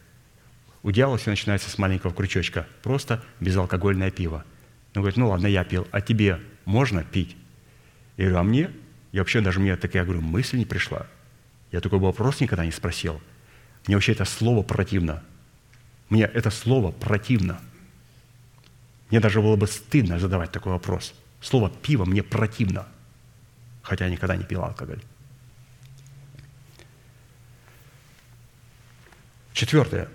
У 0.83 0.91
дьявола 0.91 1.17
все 1.17 1.29
начинается 1.29 1.69
с 1.69 1.77
маленького 1.77 2.13
крючочка, 2.13 2.67
просто 2.83 3.23
безалкогольное 3.39 4.11
пиво. 4.11 4.43
Он 4.93 5.01
говорит, 5.03 5.17
ну 5.17 5.29
ладно, 5.29 5.47
я 5.47 5.63
пил, 5.63 5.87
а 5.91 6.01
тебе 6.01 6.39
можно 6.65 7.03
пить? 7.03 7.37
Я 8.17 8.25
говорю, 8.25 8.39
а 8.39 8.43
мне? 8.43 8.71
Я 9.11 9.21
вообще 9.21 9.41
даже 9.41 9.59
мне 9.59 9.75
такая, 9.75 10.03
говорю, 10.03 10.21
мысль 10.21 10.57
не 10.57 10.65
пришла. 10.65 11.05
Я 11.71 11.81
такой 11.81 11.99
вопрос 11.99 12.39
никогда 12.39 12.65
не 12.65 12.71
спросил. 12.71 13.21
Мне 13.87 13.95
вообще 13.95 14.13
это 14.13 14.25
слово 14.25 14.63
противно. 14.63 15.23
Мне 16.09 16.23
это 16.23 16.49
слово 16.49 16.91
противно. 16.91 17.61
Мне 19.09 19.19
даже 19.19 19.41
было 19.41 19.55
бы 19.55 19.67
стыдно 19.67 20.19
задавать 20.19 20.51
такой 20.51 20.73
вопрос. 20.73 21.13
Слово 21.41 21.69
«пиво» 21.69 22.05
мне 22.05 22.23
противно, 22.23 22.87
хотя 23.81 24.05
я 24.05 24.11
никогда 24.11 24.35
не 24.35 24.43
пил 24.43 24.63
алкоголь. 24.63 25.01
Четвертое. 29.53 30.07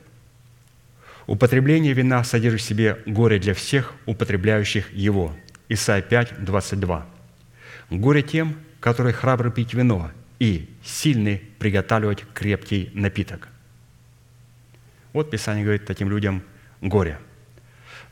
Употребление 1.27 1.93
вина 1.93 2.23
содержит 2.25 2.61
в 2.61 2.65
себе 2.65 3.03
горе 3.05 3.39
для 3.39 3.53
всех, 3.53 3.93
употребляющих 4.07 4.93
его. 4.93 5.35
Исайя 5.69 6.01
5, 6.01 6.45
22. 6.45 7.07
Горе 7.91 8.23
тем, 8.23 8.57
которые 8.87 9.13
храбры 9.13 9.51
пить 9.51 9.75
вино 9.75 10.13
и 10.39 10.71
сильны 10.85 11.43
приготавливать 11.59 12.23
крепкий 12.33 12.89
напиток. 12.95 13.49
Вот 15.13 15.29
Писание 15.29 15.65
говорит 15.65 15.87
таким 15.87 16.09
людям 16.09 16.41
горе. 16.81 17.19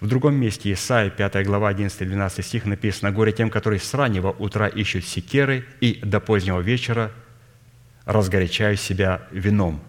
В 0.00 0.08
другом 0.08 0.34
месте 0.34 0.72
Исаия, 0.72 1.10
5 1.10 1.46
глава, 1.46 1.72
11-12 1.72 2.42
стих 2.42 2.64
написано 2.64 3.12
«Горе 3.12 3.30
тем, 3.30 3.50
которые 3.50 3.78
с 3.78 3.94
раннего 3.94 4.30
утра 4.30 4.66
ищут 4.66 5.04
секеры 5.04 5.64
и 5.80 6.00
до 6.02 6.18
позднего 6.18 6.58
вечера 6.58 7.12
разгорячают 8.04 8.80
себя 8.80 9.22
вином, 9.30 9.80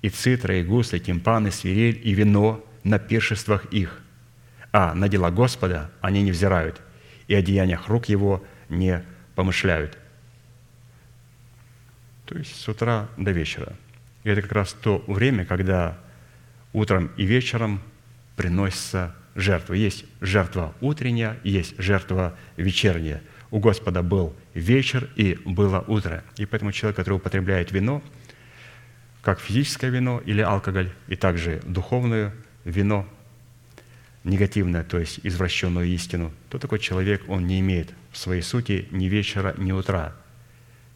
и 0.00 0.10
цитры, 0.10 0.60
и 0.60 0.62
гусли, 0.62 1.00
тимпаны, 1.00 1.50
свирель 1.50 2.00
и 2.04 2.12
вино 2.12 2.64
на 2.84 3.00
пиршествах 3.00 3.64
их, 3.72 4.00
а 4.70 4.94
на 4.94 5.08
дела 5.08 5.32
Господа 5.32 5.90
они 6.00 6.22
не 6.22 6.30
взирают, 6.30 6.80
и 7.26 7.34
о 7.34 7.42
деяниях 7.42 7.88
рук 7.88 8.08
Его 8.08 8.44
не 8.68 9.02
помышляют». 9.38 9.96
То 12.26 12.36
есть 12.36 12.60
с 12.60 12.68
утра 12.68 13.08
до 13.16 13.30
вечера. 13.30 13.72
И 14.24 14.30
это 14.30 14.42
как 14.42 14.50
раз 14.50 14.72
то 14.72 15.04
время, 15.06 15.44
когда 15.44 15.96
утром 16.72 17.12
и 17.16 17.24
вечером 17.24 17.80
приносится 18.34 19.14
жертва. 19.36 19.74
Есть 19.74 20.06
жертва 20.20 20.74
утренняя, 20.80 21.38
есть 21.44 21.74
жертва 21.78 22.36
вечерняя. 22.56 23.22
У 23.52 23.60
Господа 23.60 24.02
был 24.02 24.34
вечер 24.54 25.08
и 25.14 25.38
было 25.44 25.84
утро. 25.86 26.24
И 26.36 26.44
поэтому 26.44 26.72
человек, 26.72 26.96
который 26.96 27.14
употребляет 27.14 27.70
вино, 27.70 28.02
как 29.22 29.38
физическое 29.38 29.90
вино 29.90 30.20
или 30.26 30.40
алкоголь, 30.40 30.90
и 31.06 31.14
также 31.14 31.62
духовное 31.64 32.34
вино, 32.64 33.08
негативное, 34.24 34.82
то 34.82 34.98
есть 34.98 35.20
извращенную 35.22 35.86
истину, 35.86 36.32
то 36.50 36.58
такой 36.58 36.80
человек, 36.80 37.22
он 37.28 37.46
не 37.46 37.60
имеет 37.60 37.94
в 38.10 38.18
своей 38.18 38.42
сути 38.42 38.88
ни 38.90 39.06
вечера, 39.06 39.54
ни 39.58 39.72
утра. 39.72 40.14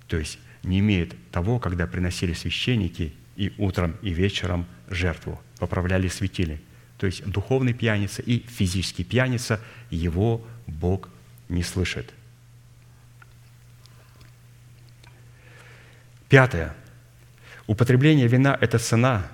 То 0.09 0.17
есть 0.17 0.39
не 0.63 0.79
имеет 0.81 1.15
того, 1.31 1.59
когда 1.59 1.87
приносили 1.87 2.33
священники 2.33 3.15
и 3.37 3.53
утром, 3.59 3.97
и 4.03 4.11
вечером 4.11 4.67
жертву, 4.89 5.41
поправляли 5.59 6.09
светили. 6.09 6.61
То 6.99 7.07
есть 7.07 7.25
духовный 7.27 7.73
пьяница 7.73 8.23
и 8.23 8.41
физический 8.41 9.05
пьяница, 9.05 9.61
его 9.91 10.45
Бог 10.67 11.09
не 11.49 11.63
слышит. 11.63 12.13
Пятое. 16.29 16.75
Употребление 17.67 18.27
вина– 18.27 18.57
это 18.61 18.79
цена, 18.79 19.27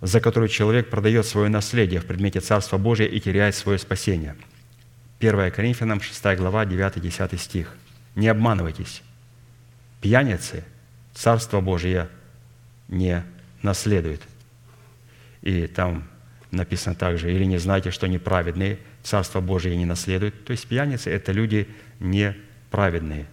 за 0.00 0.20
которую 0.20 0.48
человек 0.48 0.88
продает 0.88 1.26
свое 1.26 1.48
наследие 1.48 2.00
в 2.00 2.06
предмете 2.06 2.40
Царства 2.40 2.78
Божия 2.78 3.06
и 3.06 3.20
теряет 3.20 3.54
свое 3.54 3.78
спасение. 3.78 4.36
1 5.20 5.50
Коринфянам 5.50 6.00
6 6.00 6.36
глава 6.36 6.64
9-10 6.64 7.36
стих. 7.38 7.74
«Не 8.14 8.28
обманывайтесь, 8.28 9.02
пьяницы 10.00 10.64
Царство 11.12 11.60
Божие 11.60 12.08
не 12.86 13.24
наследует». 13.62 14.22
И 15.42 15.66
там 15.66 16.04
написано 16.52 16.94
также, 16.94 17.32
«Или 17.32 17.44
не 17.44 17.58
знаете, 17.58 17.90
что 17.90 18.06
неправедные 18.06 18.78
Царство 19.02 19.40
Божие 19.40 19.76
не 19.76 19.86
наследуют». 19.86 20.44
То 20.44 20.52
есть 20.52 20.68
пьяницы– 20.68 21.10
это 21.12 21.32
люди 21.32 21.68
неправедные. 21.98 23.26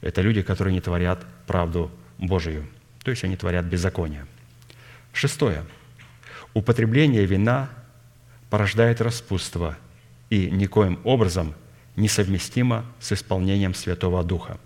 Это 0.00 0.20
люди, 0.20 0.42
которые 0.42 0.74
не 0.74 0.80
творят 0.80 1.24
правду 1.46 1.92
Божию. 2.18 2.68
То 3.04 3.12
есть 3.12 3.22
они 3.22 3.36
творят 3.36 3.66
беззаконие. 3.66 4.26
Шестое. 5.12 5.64
Употребление 6.54 7.24
вина 7.24 7.70
порождает 8.48 9.00
распутство 9.00 9.76
и 10.30 10.50
никоим 10.50 11.00
образом 11.04 11.54
несовместимо 11.96 12.86
с 13.00 13.12
исполнением 13.12 13.74
Святого 13.74 14.24
Духа. 14.24 14.58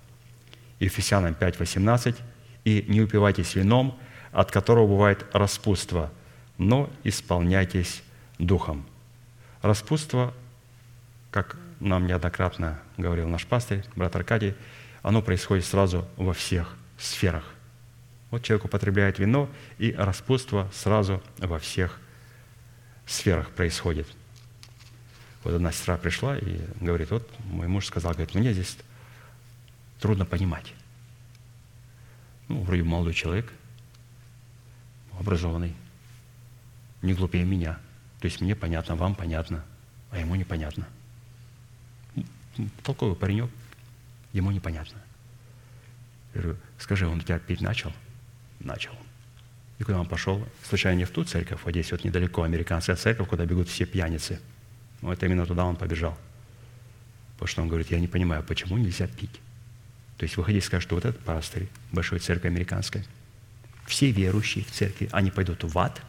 Ефесянам 0.79 1.35
5:18 1.35 2.17
«И 2.65 2.85
не 2.87 3.01
упивайтесь 3.01 3.55
вином, 3.55 3.99
от 4.33 4.51
которого 4.51 4.87
бывает 4.87 5.27
распутство, 5.33 6.13
но 6.59 6.91
исполняйтесь 7.03 8.03
Духом». 8.39 8.87
Распутство, 9.63 10.35
как 11.31 11.57
нам 11.81 12.07
неоднократно 12.07 12.79
говорил 12.97 13.29
наш 13.29 13.47
пастырь, 13.47 13.85
брат 13.97 14.15
Аркадий, 14.15 14.55
оно 15.03 15.23
происходит 15.23 15.65
сразу 15.65 16.07
во 16.17 16.33
всех 16.35 16.77
сферах. 16.99 17.45
Вот 18.31 18.43
человек 18.43 18.67
употребляет 18.67 19.19
вино, 19.19 19.49
и 19.79 19.93
распутство 19.93 20.71
сразу 20.73 21.23
во 21.39 21.59
всех 21.59 21.99
сферах 23.07 23.51
происходит. 23.51 24.07
Вот 25.45 25.53
одна 25.53 25.73
сестра 25.73 25.99
пришла 25.99 26.39
и 26.39 26.59
говорит, 26.81 27.11
вот 27.11 27.31
мой 27.45 27.69
муж 27.69 27.87
сказал, 27.87 28.13
говорит, 28.13 28.35
мне 28.35 28.55
здесь 28.55 28.79
трудно 30.01 30.25
понимать. 30.25 30.73
Ну, 32.49 32.63
вроде 32.63 32.83
молодой 32.83 33.13
человек, 33.13 33.53
образованный, 35.19 35.75
не 37.03 37.13
глупее 37.13 37.45
меня. 37.45 37.79
То 38.21 38.27
есть 38.27 38.41
мне 38.41 38.57
понятно, 38.57 38.97
вам 38.97 39.15
понятно, 39.15 39.63
а 40.11 40.19
ему 40.19 40.35
непонятно. 40.35 40.89
Толковый 42.83 43.17
паренек, 43.17 43.51
ему 44.33 44.51
непонятно. 44.51 44.99
Я 46.35 46.41
говорю, 46.41 46.59
скажи, 46.79 47.07
он 47.07 47.19
у 47.19 47.23
тебя 47.23 47.39
пить 47.39 47.61
начал? 47.61 47.93
Начал. 48.61 48.93
И 49.79 49.85
куда 49.85 50.01
он 50.01 50.07
пошел? 50.07 50.47
Случайно 50.67 50.99
не 50.99 51.05
в 51.05 51.11
ту 51.11 51.25
церковь, 51.25 51.61
вот 51.65 51.71
здесь 51.73 51.91
вот 51.93 52.03
недалеко, 52.03 52.45
американская 52.45 52.97
церковь, 52.97 53.29
куда 53.29 53.45
бегут 53.45 53.69
все 53.69 53.85
пьяницы. 53.85 54.41
Это 55.13 55.27
именно 55.27 55.47
туда 55.47 55.65
он 55.65 55.77
побежал. 55.77 56.17
Потому 57.35 57.49
что 57.49 57.63
он 57.63 57.69
говорит, 57.69 57.91
я 57.91 58.01
не 58.01 58.09
понимаю, 58.09 58.43
почему 58.43 58.79
нельзя 58.79 59.07
пить. 59.07 59.41
То 60.17 60.25
есть 60.25 60.37
выходи 60.37 60.59
и 60.59 60.61
скажешь, 60.61 60.85
что 60.85 60.95
вот 60.95 61.05
этот 61.05 61.21
пастырь 61.23 61.69
большой 61.93 62.21
церкви 62.21 62.49
американской, 62.49 63.05
все 63.87 64.11
верующие 64.11 64.65
в 64.65 64.71
церкви, 64.71 65.09
они 65.13 65.31
пойдут 65.31 65.65
в 65.65 65.79
ад. 65.79 66.01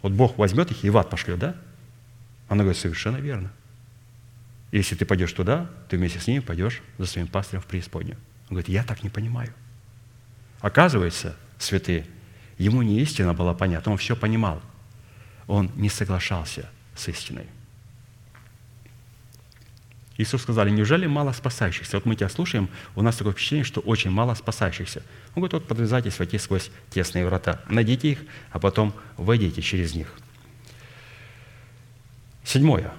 Вот 0.00 0.12
Бог 0.12 0.38
возьмет 0.38 0.70
их 0.70 0.84
и 0.84 0.90
в 0.90 0.96
ад 0.96 1.10
пошлет, 1.10 1.38
да? 1.38 1.56
Она 2.48 2.64
говорит, 2.64 2.80
совершенно 2.80 3.18
верно. 3.18 3.52
Если 4.72 4.96
ты 4.96 5.04
пойдешь 5.04 5.32
туда, 5.32 5.70
ты 5.88 5.98
вместе 5.98 6.18
с 6.18 6.26
ними 6.26 6.40
пойдешь 6.40 6.82
за 6.98 7.06
своим 7.06 7.28
пастырем 7.28 7.60
в 7.60 7.66
преисподнюю. 7.66 8.16
Он 8.48 8.56
говорит, 8.56 8.68
я 8.68 8.82
так 8.82 9.02
не 9.02 9.10
понимаю. 9.10 9.52
Оказывается, 10.60 11.36
святые, 11.58 12.06
ему 12.58 12.82
не 12.82 13.00
истина 13.00 13.34
была 13.34 13.54
понятна, 13.54 13.92
он 13.92 13.98
все 13.98 14.16
понимал. 14.16 14.62
Он 15.46 15.70
не 15.76 15.90
соглашался 15.90 16.68
с 16.94 17.08
истиной. 17.08 17.46
Иисус 20.18 20.42
сказали, 20.42 20.70
неужели 20.70 21.06
мало 21.06 21.32
спасающихся? 21.32 21.96
Вот 21.96 22.06
мы 22.06 22.14
тебя 22.16 22.28
слушаем, 22.28 22.68
у 22.94 23.02
нас 23.02 23.16
такое 23.16 23.32
впечатление, 23.32 23.64
что 23.64 23.80
очень 23.80 24.10
мало 24.10 24.34
спасающихся. 24.34 25.02
Он 25.34 25.42
говорит, 25.42 25.54
вот 25.54 25.66
подвязайтесь 25.66 26.18
войти 26.18 26.38
сквозь 26.38 26.70
тесные 26.90 27.26
врата. 27.26 27.60
Найдите 27.68 28.12
их, 28.12 28.18
а 28.50 28.58
потом 28.58 28.94
войдите 29.16 29.62
через 29.62 29.94
них. 29.94 30.12
Седьмое. 32.44 32.92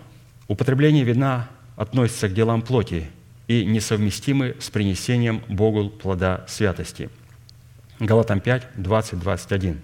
Употребление 0.47 1.03
вина 1.03 1.49
относится 1.75 2.29
к 2.29 2.33
делам 2.33 2.61
плоти 2.61 3.09
и 3.47 3.63
несовместимы 3.63 4.55
с 4.59 4.69
принесением 4.69 5.43
Богу 5.47 5.89
плода 5.89 6.45
святости. 6.47 7.09
Галатам 7.99 8.39
5, 8.39 8.69
20, 8.75 9.19
21. 9.19 9.81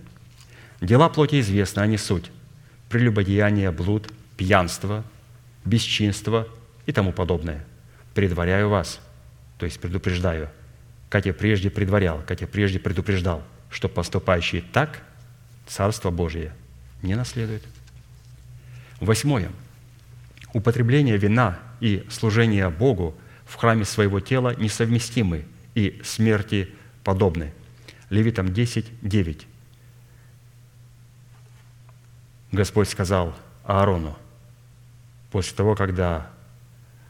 «Дела 0.81 1.09
плоти 1.09 1.39
известны, 1.41 1.81
а 1.81 1.87
не 1.87 1.97
суть. 1.97 2.31
Прелюбодеяние, 2.89 3.71
блуд, 3.71 4.11
пьянство, 4.35 5.03
бесчинство 5.65 6.47
и 6.85 6.91
тому 6.91 7.13
подобное. 7.13 7.65
Предваряю 8.13 8.69
вас, 8.69 8.99
то 9.57 9.65
есть 9.65 9.79
предупреждаю, 9.79 10.49
как 11.09 11.25
я 11.25 11.33
прежде 11.33 11.69
предварял, 11.69 12.21
как 12.25 12.41
я 12.41 12.47
прежде 12.47 12.79
предупреждал, 12.79 13.43
что 13.69 13.87
поступающий 13.87 14.61
так 14.61 15.01
Царство 15.67 16.09
Божие 16.09 16.51
не 17.03 17.15
наследует. 17.15 17.63
Восьмое. 18.99 19.51
Употребление 20.51 21.17
вина 21.17 21.59
и 21.79 22.03
служение 22.09 22.69
Богу 22.69 23.15
в 23.45 23.55
храме 23.55 23.85
своего 23.85 24.19
тела 24.19 24.55
несовместимы 24.57 25.45
и 25.75 26.01
смерти 26.03 26.69
подобны. 27.03 27.53
Левитам 28.09 28.51
10, 28.51 28.85
9. 29.03 29.47
Господь 32.51 32.89
сказал 32.89 33.35
Аарону, 33.63 34.17
после 35.31 35.55
того, 35.55 35.75
когда 35.75 36.29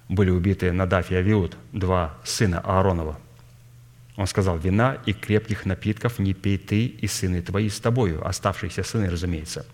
были 0.09 0.29
убиты 0.29 0.71
Надав 0.71 1.11
и 1.11 1.15
Авиуд, 1.15 1.55
два 1.71 2.17
сына 2.23 2.59
Ааронова, 2.59 3.17
он 4.17 4.27
сказал, 4.27 4.57
«Вина 4.57 4.97
и 5.05 5.13
крепких 5.13 5.65
напитков 5.65 6.19
не 6.19 6.33
пей 6.33 6.57
ты 6.57 6.87
и 6.87 7.07
сыны 7.07 7.41
твои 7.41 7.69
с 7.69 7.79
тобою, 7.79 8.27
оставшиеся 8.27 8.83
сыны, 8.83 9.09
разумеется, 9.09 9.65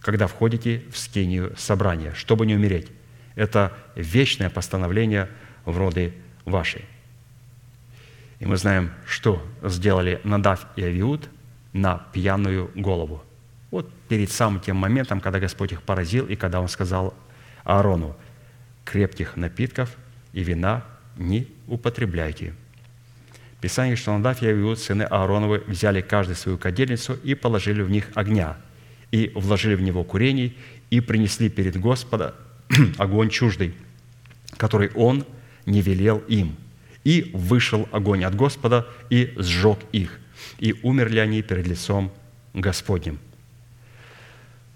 когда 0.00 0.26
входите 0.26 0.82
в 0.92 0.98
скинию 0.98 1.54
собрания, 1.56 2.12
чтобы 2.12 2.44
не 2.44 2.54
умереть. 2.54 2.88
Это 3.34 3.72
вечное 3.96 4.50
постановление 4.50 5.30
в 5.64 5.78
роды 5.78 6.12
вашей». 6.44 6.84
И 8.40 8.44
мы 8.44 8.58
знаем, 8.58 8.90
что 9.06 9.42
сделали 9.62 10.20
Надав 10.22 10.66
и 10.76 10.82
Авиуд 10.82 11.30
на 11.72 12.04
пьяную 12.12 12.70
голову. 12.74 13.24
Вот 13.72 13.90
перед 14.08 14.30
самым 14.30 14.60
тем 14.60 14.76
моментом, 14.76 15.20
когда 15.20 15.40
Господь 15.40 15.72
их 15.72 15.82
поразил, 15.82 16.26
и 16.26 16.36
когда 16.36 16.60
Он 16.60 16.68
сказал 16.68 17.14
Аарону, 17.64 18.14
крепких 18.84 19.36
напитков 19.36 19.96
и 20.34 20.44
вина 20.44 20.84
не 21.16 21.48
употребляйте. 21.66 22.52
Писание, 23.62 23.96
что 23.96 24.14
Надав 24.14 24.42
и 24.42 24.46
Авиуд, 24.46 24.78
сыны 24.78 25.04
Аароновы, 25.04 25.62
взяли 25.66 26.02
каждый 26.02 26.36
свою 26.36 26.58
кадильницу 26.58 27.14
и 27.24 27.34
положили 27.34 27.80
в 27.80 27.88
них 27.88 28.08
огня, 28.14 28.58
и 29.10 29.32
вложили 29.34 29.74
в 29.74 29.80
него 29.80 30.04
курений, 30.04 30.54
и 30.90 31.00
принесли 31.00 31.48
перед 31.48 31.78
Господа 31.80 32.34
огонь 32.98 33.30
чуждый, 33.30 33.74
который 34.58 34.90
Он 34.94 35.24
не 35.64 35.80
велел 35.80 36.18
им. 36.28 36.56
И 37.04 37.30
вышел 37.32 37.88
огонь 37.90 38.22
от 38.24 38.34
Господа 38.34 38.86
и 39.08 39.32
сжег 39.36 39.78
их, 39.92 40.20
и 40.58 40.74
умерли 40.82 41.20
они 41.20 41.40
перед 41.40 41.66
лицом 41.66 42.12
Господним. 42.52 43.18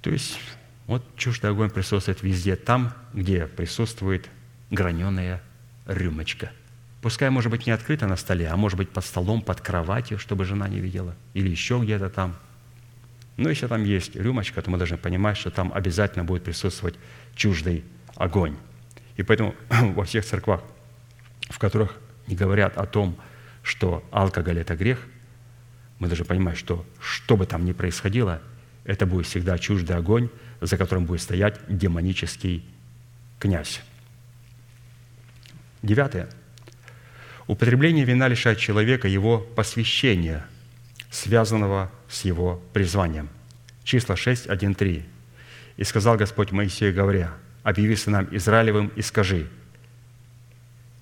То 0.07 0.13
есть 0.13 0.39
вот 0.87 1.03
чуждый 1.17 1.51
огонь 1.51 1.69
присутствует 1.69 2.23
везде 2.23 2.55
там, 2.55 2.95
где 3.13 3.47
присутствует 3.47 4.31
граненая 4.71 5.43
рюмочка– 5.87 6.53
Пускай, 7.07 7.31
может 7.31 7.53
быть, 7.53 7.67
не 7.67 7.73
открыто 7.73 8.09
на 8.09 8.17
столе, 8.17 8.49
а 8.49 8.57
может 8.57 8.77
быть, 8.77 8.91
под 8.91 9.05
столом, 9.05 9.41
под 9.41 9.61
кроватью, 9.61 10.19
чтобы 10.19 10.45
жена 10.45 10.67
не 10.67 10.81
видела, 10.81 11.15
или 11.35 11.49
еще 11.49 11.79
где-то 11.81 12.11
там. 12.11 12.35
Но 13.37 13.49
если 13.49 13.69
там 13.69 13.85
есть 13.85 14.17
рюмочка, 14.17 14.61
то 14.61 14.73
мы 14.73 14.77
должны 14.77 14.97
понимать, 14.97 15.37
что 15.37 15.53
там 15.53 15.73
обязательно 15.73 16.25
будет 16.25 16.43
присутствовать 16.43 16.97
чуждый 17.37 17.85
огонь. 18.17 18.57
И 19.17 19.23
поэтому 19.23 19.55
во 19.71 20.05
всех 20.05 20.25
церквах, 20.25 20.63
в 21.49 21.61
которых 21.61 21.97
не 22.27 22.35
говорят 22.35 22.77
о 22.77 22.87
том, 22.87 23.17
что 23.63 24.03
алкоголь– 24.11 24.59
это 24.61 24.75
грех, 24.75 24.99
мы 26.01 26.09
должны 26.09 26.25
понимать, 26.25 26.59
что 26.59 26.85
что 26.99 27.37
бы 27.37 27.47
там 27.47 27.65
ни 27.65 27.73
происходило, 27.73 28.43
это 28.87 29.07
будет 29.07 29.27
всегда 29.27 29.59
чуждый 29.59 29.97
огонь, 29.97 30.31
за 30.61 30.77
которым 30.77 31.07
будет 31.07 31.21
стоять 31.21 31.59
демонический 31.69 32.65
князь. 33.39 33.81
Девятое– 35.83 36.29
Употребление 37.47 38.05
вина 38.05 38.27
лишает 38.27 38.59
человека 38.59 39.07
его 39.07 39.39
посвящения, 39.39 40.45
связанного 41.11 41.93
с 42.09 42.25
его 42.25 42.63
призванием. 42.73 43.29
Числа 43.85 44.17
6, 44.17 44.49
1, 44.49 44.75
3. 44.75 45.05
«И 45.77 45.85
сказал 45.85 46.17
Господь 46.17 46.51
Моисею, 46.51 46.93
говоря, 46.93 47.33
объяви 47.63 47.95
сынам 47.95 48.27
Израилевым 48.33 48.89
и 48.97 49.03
скажи 49.03 49.47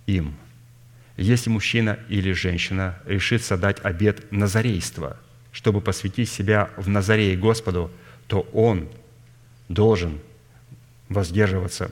им, 0.07 0.35
если 1.17 1.49
мужчина 1.49 1.99
или 2.09 2.33
женщина 2.33 2.99
решится 3.07 3.57
дать 3.57 3.83
обет 3.83 4.31
назарейства, 4.31 5.17
чтобы 5.55 5.81
посвятить 5.81 6.29
себя 6.29 6.69
в 6.77 6.87
Назарее 6.91 7.39
Господу, 7.39 7.91
то 8.27 8.41
он 8.53 8.91
должен 9.71 10.21
воздерживаться 11.09 11.91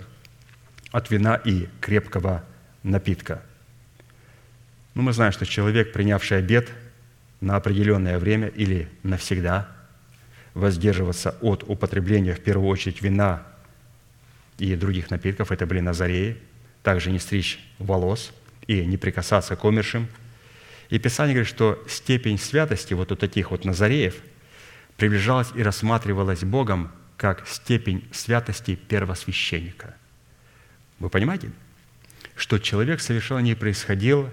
от 0.90 1.10
вина 1.10 1.36
и 1.36 1.68
крепкого 1.80 2.44
напитка– 2.82 3.42
ну, 4.94 5.02
мы 5.02 5.12
знаем, 5.14 5.32
что 5.32 5.46
человек, 5.46 5.92
принявший 5.92 6.38
обед 6.38 6.68
на 7.40 7.56
определенное 7.56 8.18
время 8.18 8.48
или 8.48 8.88
навсегда, 9.02 9.68
воздерживаться 10.52 11.34
от 11.40 11.64
употребления, 11.66 12.34
в 12.34 12.40
первую 12.40 12.68
очередь, 12.68 13.00
вина 13.00 13.42
и 14.58 14.76
других 14.76 15.10
напитков, 15.10 15.50
это 15.50 15.66
были 15.66 15.80
назареи, 15.80 16.36
также 16.82 17.10
не 17.10 17.18
стричь 17.18 17.58
волос 17.78 18.32
и 18.66 18.84
не 18.84 18.98
прикасаться 18.98 19.56
к 19.56 19.64
умершим. 19.64 20.08
И 20.92 20.98
Писание 20.98 21.32
говорит, 21.32 21.48
что 21.48 21.82
степень 21.88 22.38
святости 22.38 22.92
вот 22.92 23.10
у 23.12 23.16
таких 23.16 23.50
вот 23.50 23.64
назареев 23.64 24.14
приближалась 24.98 25.48
и 25.54 25.62
рассматривалась 25.62 26.44
Богом 26.44 26.92
как 27.16 27.48
степень 27.48 28.06
святости 28.12 28.74
первосвященника. 28.74 29.94
Вы 30.98 31.08
понимаете, 31.08 31.50
что 32.36 32.58
человек 32.58 33.00
совершенно 33.00 33.38
не 33.38 33.54
происходил 33.54 34.28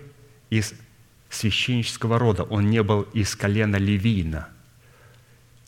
из 0.49 0.73
священнического 1.30 2.19
рода, 2.19 2.44
он 2.44 2.69
не 2.69 2.84
был 2.84 3.03
из 3.14 3.38
колена 3.38 3.77
Левиина. 3.77 4.49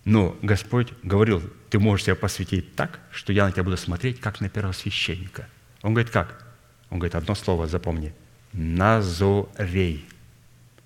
Но 0.04 0.38
Господь 0.42 0.90
говорил, 1.04 1.42
ты 1.70 1.80
можешь 1.80 2.08
себя 2.08 2.18
посвятить 2.18 2.76
так, 2.76 3.00
что 3.14 3.32
я 3.32 3.46
на 3.46 3.54
тебя 3.54 3.64
буду 3.64 3.78
смотреть, 3.78 4.20
как 4.20 4.42
на 4.42 4.50
первосвященника. 4.50 5.48
Он 5.84 5.94
говорит, 5.94 6.12
как? 6.12 6.46
Он 6.90 7.00
говорит, 7.00 7.16
одно 7.16 7.34
слово 7.34 7.68
запомни. 7.68 8.14
Назорей. 8.52 10.06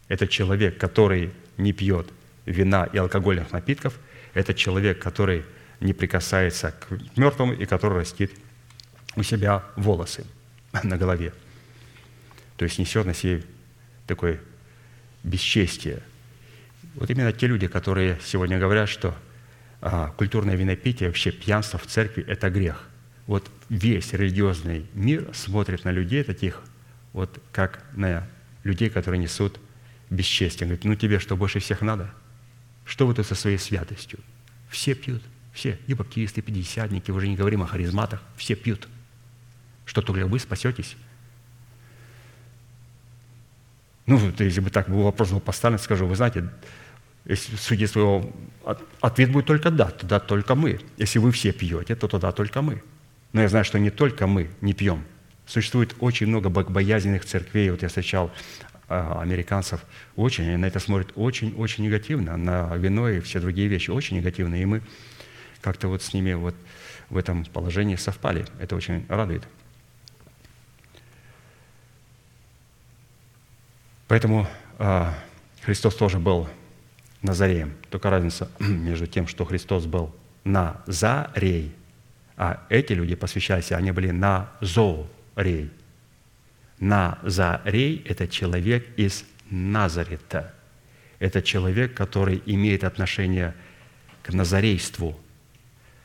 Это 0.07 0.27
человек, 0.27 0.77
который 0.77 1.31
не 1.57 1.73
пьет 1.73 2.07
вина 2.45 2.85
и 2.91 2.97
алкогольных 2.97 3.51
напитков. 3.51 3.99
Это 4.33 4.53
человек, 4.53 4.99
который 4.99 5.43
не 5.79 5.93
прикасается 5.93 6.71
к 6.71 7.17
мертвому 7.17 7.53
и 7.53 7.65
который 7.65 7.99
растит 7.99 8.31
у 9.15 9.23
себя 9.23 9.63
волосы 9.75 10.25
на 10.83 10.97
голове. 10.97 11.33
То 12.57 12.65
есть 12.65 12.79
несет 12.79 13.05
на 13.05 13.13
себе 13.13 13.43
такое 14.07 14.39
бесчестие. 15.23 16.01
Вот 16.95 17.09
именно 17.09 17.33
те 17.33 17.47
люди, 17.47 17.67
которые 17.67 18.19
сегодня 18.23 18.59
говорят, 18.59 18.87
что 18.87 19.15
а, 19.81 20.13
культурное 20.17 20.55
винопитие, 20.55 21.09
вообще 21.09 21.31
пьянство 21.31 21.77
в 21.77 21.87
церкви– 21.87 22.23
это 22.27 22.49
грех. 22.49 22.87
Вот 23.27 23.49
весь 23.69 24.13
религиозный 24.13 24.85
мир 24.93 25.29
смотрит 25.33 25.83
на 25.83 25.91
людей 25.91 26.23
таких, 26.23 26.61
вот 27.11 27.41
как 27.51 27.83
на 27.93 28.27
людей, 28.63 28.89
которые 28.89 29.19
несут 29.19 29.59
бесчестие. 30.09 30.67
Говорит, 30.67 30.85
ну 30.85 30.95
тебе 30.95 31.19
что, 31.19 31.35
больше 31.35 31.59
всех 31.59 31.81
надо? 31.81 32.13
Что 32.85 33.07
вы 33.07 33.13
тут 33.13 33.25
со 33.25 33.35
своей 33.35 33.57
святостью? 33.57 34.19
Все 34.69 34.93
пьют, 34.93 35.23
все, 35.53 35.79
и 35.87 35.93
баптисты, 35.93 36.41
и 36.41 36.43
пятидесятники, 36.43 37.11
уже 37.11 37.27
не 37.27 37.35
говорим 37.35 37.63
о 37.63 37.67
харизматах, 37.67 38.21
все 38.35 38.55
пьют. 38.55 38.87
Что 39.85 40.01
только 40.01 40.25
вы 40.27 40.39
спасетесь? 40.39 40.95
Ну, 44.05 44.19
если 44.37 44.59
бы 44.59 44.69
так 44.69 44.89
был 44.89 45.03
вопрос 45.03 45.31
был 45.31 45.39
поставлен, 45.39 45.79
скажу, 45.79 46.05
вы 46.05 46.15
знаете, 46.15 46.49
если 47.25 47.55
судить 47.55 47.89
своего, 47.89 48.31
ответ 49.01 49.31
будет 49.31 49.45
только 49.45 49.71
«да», 49.71 49.89
тогда 49.89 50.19
только 50.19 50.53
мы. 50.53 50.79
Если 50.97 51.17
вы 51.17 51.31
все 51.31 51.51
пьете, 51.51 51.95
то 51.95 52.07
тогда 52.07 52.31
только 52.31 52.61
мы. 52.61 52.83
Но 53.33 53.41
я 53.41 53.49
знаю, 53.49 53.65
что 53.65 53.79
не 53.79 53.89
только 53.89 54.27
мы 54.27 54.51
не 54.61 54.73
пьем. 54.73 55.03
Существует 55.47 55.95
очень 55.99 56.27
много 56.27 56.49
богобоязненных 56.49 57.25
церквей. 57.25 57.71
Вот 57.71 57.81
я 57.81 57.87
встречал 57.87 58.31
американцев, 58.87 59.83
очень, 60.15 60.45
они 60.47 60.57
на 60.57 60.65
это 60.65 60.79
смотрят 60.79 61.11
очень-очень 61.15 61.85
негативно, 61.85 62.37
на 62.37 62.75
вино 62.75 63.09
и 63.09 63.19
все 63.19 63.39
другие 63.39 63.67
вещи, 63.67 63.89
очень 63.89 64.17
негативно. 64.17 64.55
И 64.55 64.65
мы 64.65 64.81
как-то 65.61 65.87
вот 65.87 66.03
с 66.03 66.13
ними 66.13 66.33
вот 66.33 66.55
в 67.09 67.17
этом 67.17 67.45
положении 67.45 67.95
совпали. 67.95 68.45
Это 68.59 68.75
очень 68.75 69.05
радует. 69.09 69.47
Поэтому 74.07 74.47
а, 74.77 75.13
Христос 75.61 75.95
тоже 75.95 76.19
был 76.19 76.47
Назареем. 77.21 77.73
Только 77.89 78.09
разница 78.09 78.49
между 78.59 79.07
тем, 79.07 79.27
что 79.27 79.45
Христос 79.45 79.85
был 79.85 80.15
Назарей, 80.43 81.73
а 82.37 82.65
эти 82.69 82.93
люди, 82.93 83.15
посвящаясь, 83.15 83.71
они 83.71 83.91
были 83.91 84.11
Назорей. 84.11 85.71
Назарей– 86.79 88.03
это 88.05 88.27
человек 88.27 88.87
из 88.97 89.25
Назарета. 89.49 90.53
Это 91.19 91.41
человек, 91.41 91.93
который 91.93 92.41
имеет 92.45 92.83
отношение 92.83 93.53
к 94.23 94.33
назарейству. 94.33 95.17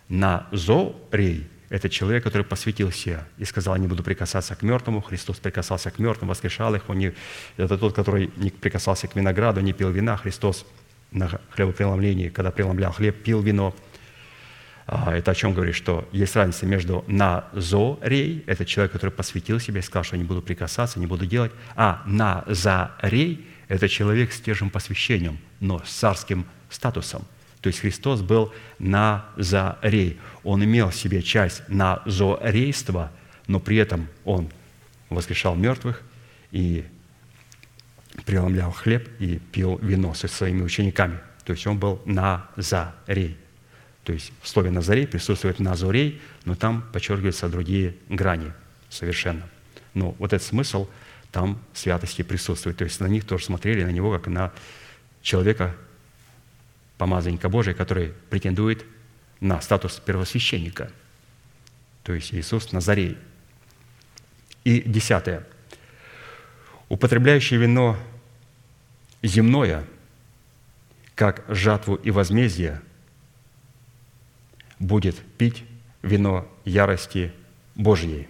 Назорей 0.08 1.48
это 1.70 1.88
человек, 1.88 2.24
который 2.24 2.42
посвятил 2.42 2.90
себя 2.90 3.24
и 3.38 3.44
сказал, 3.44 3.76
не 3.76 3.86
буду 3.86 4.02
прикасаться 4.02 4.56
к 4.56 4.62
мертвому. 4.62 5.00
Христос 5.00 5.38
прикасался 5.38 5.92
к 5.92 6.00
мертвым, 6.00 6.28
воскрешал 6.28 6.74
их. 6.74 6.88
Он 6.90 6.98
не, 6.98 7.14
это 7.56 7.78
тот, 7.78 7.94
который 7.94 8.30
не 8.36 8.50
прикасался 8.50 9.06
к 9.06 9.14
винограду, 9.14 9.60
не 9.60 9.72
пил 9.72 9.90
вина. 9.90 10.16
Христос 10.16 10.66
на 11.12 11.28
хлебопреломлении, 11.50 12.28
когда 12.28 12.50
преломлял 12.50 12.92
хлеб, 12.92 13.22
пил 13.22 13.40
вино. 13.40 13.74
Это 14.90 15.30
о 15.30 15.34
чем 15.36 15.54
говорит, 15.54 15.76
что 15.76 16.08
есть 16.10 16.34
разница 16.34 16.66
между 16.66 17.04
назорей, 17.06 18.42
это 18.48 18.64
человек, 18.64 18.90
который 18.90 19.10
посвятил 19.10 19.60
себя 19.60 19.78
и 19.78 19.82
сказал, 19.82 20.02
что 20.02 20.16
не 20.16 20.24
буду 20.24 20.42
прикасаться, 20.42 20.98
не 20.98 21.06
буду 21.06 21.26
делать, 21.26 21.52
а 21.76 22.02
назарей– 22.06 23.46
это 23.68 23.88
человек 23.88 24.32
с 24.32 24.40
тем 24.40 24.68
посвящением, 24.68 25.38
но 25.60 25.80
с 25.84 25.90
царским 25.90 26.44
статусом. 26.68 27.24
То 27.60 27.68
есть 27.68 27.78
Христос 27.78 28.20
был 28.20 28.52
назарей. 28.80 30.18
Он 30.42 30.64
имел 30.64 30.90
в 30.90 30.96
себе 30.96 31.22
часть 31.22 31.62
назорейства, 31.68 33.12
но 33.46 33.60
при 33.60 33.76
этом 33.76 34.08
он 34.24 34.48
воскрешал 35.08 35.54
мертвых 35.54 36.02
и 36.50 36.84
преломлял 38.24 38.72
хлеб 38.72 39.08
и 39.20 39.38
пил 39.52 39.78
вино 39.80 40.14
со 40.14 40.26
своими 40.26 40.62
учениками. 40.62 41.20
То 41.44 41.52
есть 41.52 41.64
он 41.66 41.78
был 41.78 42.02
назарей. 42.04 43.36
То 44.10 44.14
есть 44.14 44.32
в 44.42 44.48
слове 44.48 44.72
«назарей» 44.72 45.06
присутствует 45.06 45.60
«назорей», 45.60 46.20
но 46.44 46.56
там 46.56 46.82
подчеркиваются 46.92 47.48
другие 47.48 47.94
грани 48.08 48.52
совершенно. 48.88 49.48
Но 49.94 50.16
вот 50.18 50.32
этот 50.32 50.44
смысл 50.44 50.88
там 51.30 51.62
святости 51.74 52.22
присутствует. 52.22 52.76
То 52.76 52.82
есть 52.82 52.98
на 52.98 53.06
них 53.06 53.24
тоже 53.24 53.44
смотрели, 53.44 53.84
на 53.84 53.90
него, 53.90 54.10
как 54.10 54.26
на 54.26 54.52
человека, 55.22 55.76
помазанника 56.98 57.48
Божия, 57.48 57.72
который 57.72 58.12
претендует 58.30 58.84
на 59.38 59.60
статус 59.60 60.02
первосвященника. 60.04 60.90
То 62.02 62.12
есть 62.12 62.34
Иисус 62.34 62.72
Назарей. 62.72 63.16
И 64.64 64.80
десятое. 64.80 65.46
Употребляющий 66.88 67.58
вино 67.58 67.96
земное, 69.22 69.84
как 71.14 71.44
жатву 71.46 71.94
и 71.94 72.10
возмездие, 72.10 72.82
будет 74.80 75.16
пить 75.38 75.62
вино 76.02 76.48
ярости 76.64 77.32
Божьей. 77.76 78.28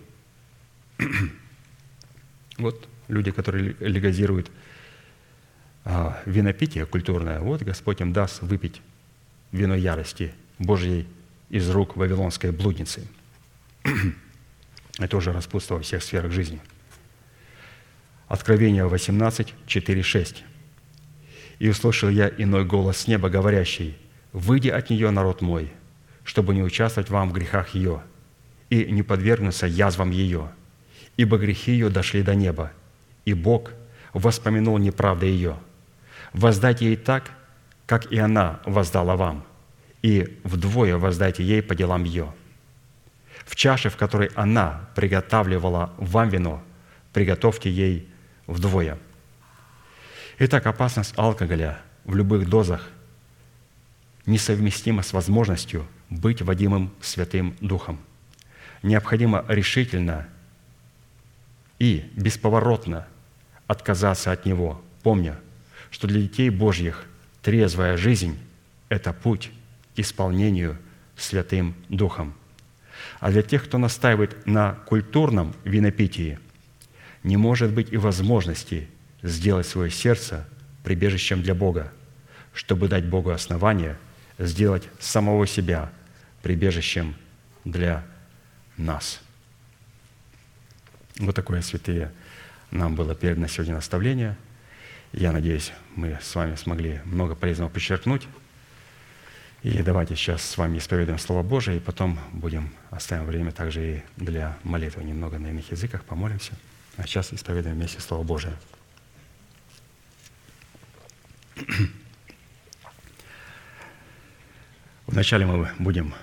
Вот 2.58 2.86
люди, 3.08 3.30
которые 3.30 3.74
легализируют 3.80 4.50
а, 5.82 6.20
винопитие 6.26 6.84
культурное, 6.84 7.40
вот 7.40 7.62
Господь 7.62 8.02
им 8.02 8.12
даст 8.12 8.42
выпить 8.42 8.82
вино 9.50 9.74
ярости 9.74 10.34
Божьей 10.58 11.06
из 11.48 11.70
рук 11.70 11.96
вавилонской 11.96 12.50
блудницы. 12.50 13.08
Это 14.98 15.16
уже 15.16 15.32
распутство 15.32 15.76
во 15.76 15.80
всех 15.80 16.02
сферах 16.02 16.32
жизни. 16.32 16.60
Откровение 18.28 18.86
18, 18.86 19.54
4, 19.66 20.02
6. 20.02 20.44
«И 21.60 21.68
услышал 21.68 22.10
я 22.10 22.28
иной 22.28 22.66
голос 22.66 22.98
с 22.98 23.06
неба, 23.06 23.30
говорящий, 23.30 23.96
«Выйди 24.32 24.68
от 24.68 24.90
нее, 24.90 25.10
народ 25.10 25.40
мой, 25.40 25.72
чтобы 26.24 26.54
не 26.54 26.62
участвовать 26.62 27.10
вам 27.10 27.30
в 27.30 27.32
грехах 27.32 27.74
ее 27.74 28.02
и 28.68 28.84
не 28.90 29.02
подвергнуться 29.02 29.66
язвам 29.66 30.10
ее, 30.10 30.50
ибо 31.16 31.38
грехи 31.38 31.72
ее 31.72 31.88
дошли 31.88 32.22
до 32.22 32.34
неба, 32.34 32.72
и 33.24 33.34
Бог 33.34 33.72
воспомянул 34.12 34.78
неправды 34.78 35.26
ее. 35.26 35.56
Воздайте 36.32 36.86
ей 36.86 36.96
так, 36.96 37.30
как 37.86 38.10
и 38.12 38.18
она 38.18 38.60
воздала 38.64 39.16
вам, 39.16 39.44
и 40.02 40.40
вдвое 40.44 40.96
воздайте 40.96 41.42
ей 41.42 41.62
по 41.62 41.74
делам 41.74 42.04
ее. 42.04 42.32
В 43.44 43.56
чаше, 43.56 43.90
в 43.90 43.96
которой 43.96 44.30
она 44.34 44.88
приготавливала 44.94 45.92
вам 45.96 46.28
вино, 46.28 46.62
приготовьте 47.12 47.70
ей 47.70 48.08
вдвое. 48.46 48.98
Итак, 50.38 50.66
опасность 50.66 51.14
алкоголя 51.16 51.80
в 52.04 52.14
любых 52.14 52.48
дозах 52.48 52.88
несовместима 54.26 55.02
с 55.02 55.12
возможностью 55.12 55.86
быть 56.10 56.42
водимым 56.42 56.92
Святым 57.00 57.56
Духом. 57.60 57.98
Необходимо 58.82 59.44
решительно 59.48 60.28
и 61.78 62.10
бесповоротно 62.14 63.06
отказаться 63.66 64.32
от 64.32 64.44
него, 64.44 64.82
помня, 65.02 65.38
что 65.90 66.06
для 66.08 66.20
детей 66.20 66.50
Божьих 66.50 67.06
трезвая 67.42 67.96
жизнь– 67.96 68.38
это 68.88 69.12
путь 69.12 69.50
к 69.94 69.98
исполнению 69.98 70.76
Святым 71.16 71.74
Духом. 71.88 72.34
А 73.20 73.30
для 73.30 73.42
тех, 73.42 73.64
кто 73.64 73.78
настаивает 73.78 74.46
на 74.46 74.72
культурном 74.86 75.54
винопитии, 75.64 76.38
не 77.22 77.36
может 77.36 77.72
быть 77.72 77.92
и 77.92 77.96
возможности 77.96 78.88
сделать 79.22 79.66
свое 79.66 79.90
сердце 79.90 80.46
прибежищем 80.82 81.42
для 81.42 81.54
Бога, 81.54 81.92
чтобы 82.52 82.88
дать 82.88 83.06
Богу 83.06 83.30
основание 83.30 83.98
сделать 84.38 84.88
самого 84.98 85.46
себя 85.46 85.90
прибежищем 86.42 87.14
для 87.64 88.04
нас. 88.76 89.20
Вот 91.18 91.34
такое 91.34 91.60
святые 91.62 92.12
нам 92.70 92.94
было 92.94 93.14
передано 93.14 93.48
сегодня 93.48 93.74
наставление. 93.74 94.36
Я 95.12 95.32
надеюсь, 95.32 95.72
мы 95.96 96.18
с 96.22 96.34
вами 96.34 96.54
смогли 96.54 97.00
много 97.04 97.34
полезного 97.34 97.68
подчеркнуть. 97.68 98.28
И 99.62 99.82
давайте 99.82 100.16
сейчас 100.16 100.42
с 100.42 100.56
вами 100.56 100.78
исповедуем 100.78 101.18
Слово 101.18 101.42
Божие, 101.42 101.76
и 101.76 101.80
потом 101.80 102.18
будем 102.32 102.72
оставим 102.90 103.26
время 103.26 103.52
также 103.52 103.96
и 103.96 104.02
для 104.16 104.56
молитвы. 104.62 105.04
Немного 105.04 105.38
на 105.38 105.48
иных 105.48 105.70
языках 105.70 106.04
помолимся. 106.04 106.52
А 106.96 107.02
сейчас 107.02 107.32
исповедуем 107.32 107.76
вместе 107.76 108.00
Слово 108.00 108.22
Божие. 108.22 108.54
Вначале 115.06 115.44
мы 115.44 115.68
будем 115.78 116.14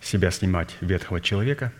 себя 0.00 0.30
снимать 0.30 0.76
ветхого 0.80 1.20
человека, 1.20 1.72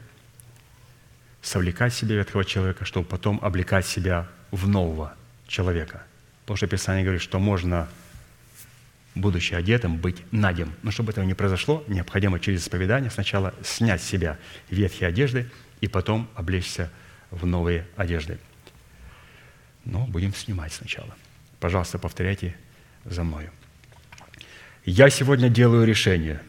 совлекать 1.42 1.94
себе 1.94 2.16
ветхого 2.16 2.44
человека, 2.44 2.84
чтобы 2.84 3.06
потом 3.06 3.38
облекать 3.42 3.86
себя 3.86 4.28
в 4.50 4.68
нового 4.68 5.14
человека. 5.46 6.02
Потому 6.42 6.56
что 6.56 6.66
Писание 6.66 7.04
говорит, 7.04 7.22
что 7.22 7.38
можно, 7.38 7.88
будучи 9.14 9.54
одетым, 9.54 9.98
быть 9.98 10.22
надем. 10.32 10.72
Но 10.82 10.90
чтобы 10.90 11.12
этого 11.12 11.24
не 11.24 11.34
произошло, 11.34 11.84
необходимо 11.88 12.40
через 12.40 12.62
исповедание 12.62 13.10
сначала 13.10 13.54
снять 13.62 14.02
с 14.02 14.06
себя 14.06 14.38
ветхие 14.70 15.08
одежды 15.08 15.50
и 15.80 15.88
потом 15.88 16.28
облечься 16.34 16.90
в 17.30 17.46
новые 17.46 17.86
одежды. 17.96 18.38
Но 19.84 20.06
будем 20.06 20.34
снимать 20.34 20.72
сначала. 20.72 21.14
Пожалуйста, 21.60 21.98
повторяйте 21.98 22.56
за 23.04 23.24
мною. 23.24 23.50
Я 24.84 25.10
сегодня 25.10 25.48
делаю 25.48 25.86
решение 25.86 26.40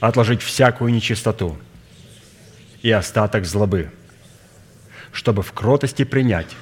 отложить 0.00 0.42
всякую 0.42 0.92
нечистоту 0.92 1.58
и 2.82 2.90
остаток 2.90 3.44
злобы, 3.44 3.90
чтобы 5.12 5.42
в 5.42 5.52
кротости 5.52 6.04
принять 6.04 6.54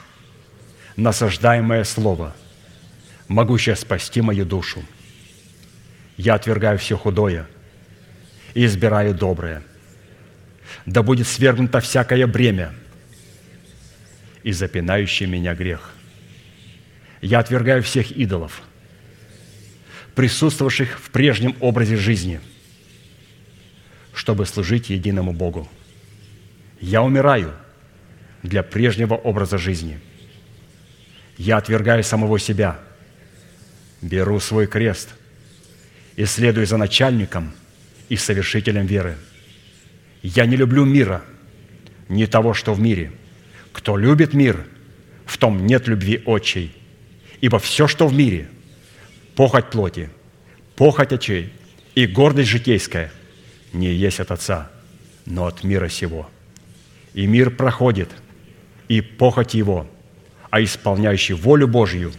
насаждаемое 0.96 1.84
слово, 1.84 2.34
могущее 3.28 3.76
спасти 3.76 4.20
мою 4.20 4.44
душу. 4.44 4.82
Я 6.16 6.34
отвергаю 6.34 6.78
все 6.78 6.96
худое 6.96 7.46
и 8.54 8.64
избираю 8.64 9.14
доброе. 9.14 9.62
Да 10.86 11.02
будет 11.02 11.26
свергнуто 11.26 11.80
всякое 11.80 12.26
бремя 12.26 12.72
и 14.42 14.52
запинающий 14.52 15.26
меня 15.26 15.54
грех. 15.54 15.92
Я 17.20 17.40
отвергаю 17.40 17.82
всех 17.82 18.12
идолов– 18.12 18.62
присутствовавших 20.14 20.98
в 21.00 21.10
прежнем 21.10 21.56
образе 21.60 21.96
жизни, 21.96 22.40
чтобы 24.14 24.46
служить 24.46 24.90
единому 24.90 25.32
Богу. 25.32 25.68
Я 26.80 27.02
умираю 27.02 27.52
для 28.42 28.62
прежнего 28.62 29.14
образа 29.14 29.58
жизни. 29.58 29.98
Я 31.36 31.56
отвергаю 31.56 32.04
самого 32.04 32.38
себя, 32.38 32.78
беру 34.00 34.38
свой 34.38 34.66
крест 34.66 35.14
и 36.16 36.24
следую 36.24 36.66
за 36.66 36.76
начальником 36.76 37.52
и 38.08 38.16
совершителем 38.16 38.86
веры. 38.86 39.16
Я 40.22 40.46
не 40.46 40.56
люблю 40.56 40.84
мира, 40.84 41.22
не 42.08 42.26
того, 42.26 42.54
что 42.54 42.72
в 42.72 42.80
мире. 42.80 43.12
Кто 43.72 43.96
любит 43.96 44.32
мир, 44.32 44.64
в 45.26 45.36
том 45.38 45.66
нет 45.66 45.88
любви 45.88 46.22
отчей. 46.24 46.72
Ибо 47.40 47.58
все, 47.58 47.88
что 47.88 48.06
в 48.06 48.14
мире– 48.14 48.48
похоть 49.34 49.70
плоти, 49.70 50.10
похоть 50.76 51.12
очей 51.12 51.52
и 51.94 52.06
гордость 52.06 52.48
житейская 52.48 53.10
не 53.74 53.92
есть 53.92 54.20
от 54.20 54.30
Отца, 54.30 54.70
но 55.26 55.46
от 55.46 55.64
мира 55.64 55.88
сего. 55.88 56.28
И 57.12 57.26
мир 57.26 57.50
проходит, 57.50 58.08
и 58.88 59.00
похоть 59.00 59.54
его, 59.54 59.86
а 60.50 60.62
исполняющий 60.62 61.34
волю 61.34 61.68
Божью 61.68 62.12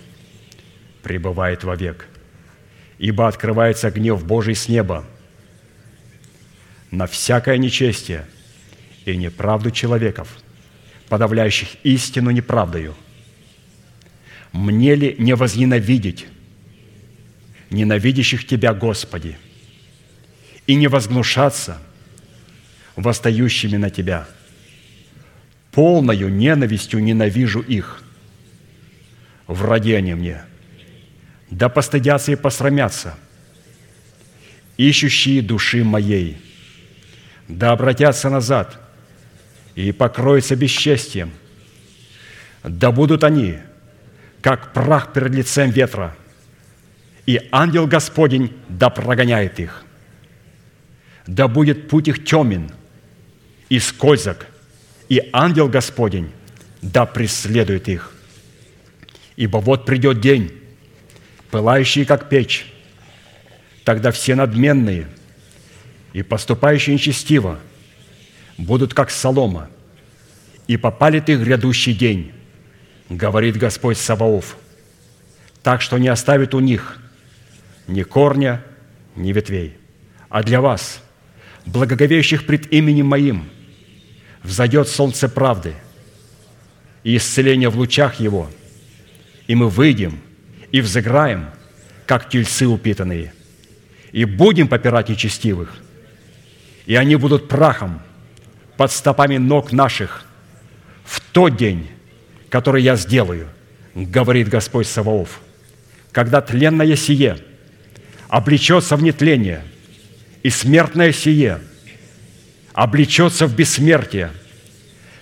пребывает 1.04 1.64
вовек. 1.64 2.08
Ибо 2.98 3.28
открывается 3.28 3.92
гнев 3.92 4.26
Божий 4.26 4.56
с 4.56 4.68
неба 4.68 5.06
на 6.92 7.08
всякое 7.08 7.58
нечестие 7.58 8.26
и 9.06 9.16
неправду 9.16 9.72
человеков, 9.72 10.38
подавляющих 11.10 11.70
истину 11.84 12.32
неправдою. 12.32 12.96
Мне 14.52 14.96
ли 14.96 15.16
не 15.20 15.36
возненавидеть 15.36 16.28
ненавидящих 17.70 18.48
Тебя, 18.48 18.74
Господи, 18.74 19.38
и 20.68 20.76
не 20.76 20.88
возгнушаться 20.88 21.82
восстающими 22.96 23.78
на 23.78 23.90
Тебя? 23.90 24.28
Полною 25.72 26.30
ненавистью 26.30 27.04
ненавижу 27.04 27.60
их. 27.60 28.02
Враги 29.48 29.94
они 29.94 30.14
мне. 30.14 30.42
Да 31.52 31.70
постыдятся 31.70 32.32
и 32.32 32.36
посрамятся, 32.36 33.16
ищущие 34.78 35.42
души 35.42 35.84
моей. 35.84 36.38
Да 37.48 37.72
обратятся 37.72 38.30
назад 38.30 38.80
и 39.76 39.92
покроются 39.92 40.56
бесчестием. 40.56 41.32
Да 42.64 42.92
будут 42.92 43.24
они, 43.24 43.60
как 44.42 44.74
прах 44.74 45.14
перед 45.14 45.32
лицем 45.32 45.70
ветра, 45.70 46.16
и 47.26 47.42
ангел 47.52 47.86
Господень 47.86 48.54
да 48.68 48.90
прогоняет 48.90 49.60
их. 49.60 49.85
Да 51.28 51.48
будет 51.48 51.88
путь 51.88 52.08
их 52.08 52.24
темен 52.24 52.72
и 53.70 53.80
скользок, 53.80 54.48
и 55.10 55.22
ангел 55.34 55.68
Господень 55.68 56.32
да 56.82 57.06
преследует 57.06 57.88
их. 57.88 58.14
Ибо 59.36 59.58
вот 59.58 59.86
придет 59.86 60.22
день, 60.22 60.52
пылающий, 61.52 62.06
как 62.06 62.30
печь, 62.30 62.72
тогда 63.84 64.12
все 64.12 64.36
надменные 64.36 65.08
и 66.14 66.22
поступающие 66.22 66.94
нечестиво 66.94 67.60
будут, 68.58 68.94
как 68.94 69.10
солома, 69.10 69.70
и 70.68 70.78
попалит 70.78 71.30
их 71.30 71.42
грядущий 71.42 71.94
день, 71.94 72.32
говорит 73.10 73.58
Господь 73.58 73.98
Саваоф, 73.98 74.58
так 75.62 75.82
что 75.82 75.98
не 75.98 76.08
оставит 76.08 76.54
у 76.54 76.60
них 76.60 77.00
ни 77.88 78.04
корня, 78.04 78.64
ни 79.16 79.32
ветвей. 79.32 79.76
А 80.30 80.44
для 80.44 80.62
вас, 80.62 81.02
благоговеющих 81.66 82.46
пред 82.46 82.72
именем 82.72 83.08
Моим, 83.08 83.50
взойдет 84.44 84.88
солнце 84.88 85.28
правды 85.28 85.74
и 87.04 87.18
исцеление 87.18 87.70
в 87.70 87.78
лучах 87.78 88.20
Его, 88.20 88.50
и 89.48 89.56
мы 89.56 89.70
выйдем 89.70 90.20
и 90.72 90.82
взыграем, 90.82 91.50
как 92.06 92.30
тельцы 92.30 92.68
упитанные, 92.68 93.34
и 94.12 94.26
будем 94.26 94.68
попирать 94.68 95.10
нечестивых, 95.10 95.76
и 96.86 96.96
они 96.96 97.16
будут 97.16 97.48
прахом 97.48 98.02
под 98.78 98.92
стопами 98.92 99.38
ног 99.38 99.72
наших 99.72 100.26
в 101.04 101.22
тот 101.32 101.56
день, 101.56 101.88
который 102.50 102.84
я 102.84 102.96
сделаю, 102.96 103.48
говорит 103.96 104.50
Господь 104.50 104.88
Саваоф, 104.88 105.42
когда 106.12 106.42
тленное 106.42 106.96
сие 106.96 107.38
облечется 108.28 108.96
в 108.96 109.04
нетление, 109.04 109.64
и 110.46 110.52
смертное 110.52 111.12
сие 111.12 111.60
облечется 112.72 113.48
в 113.48 113.56
бессмертие, 113.56 114.30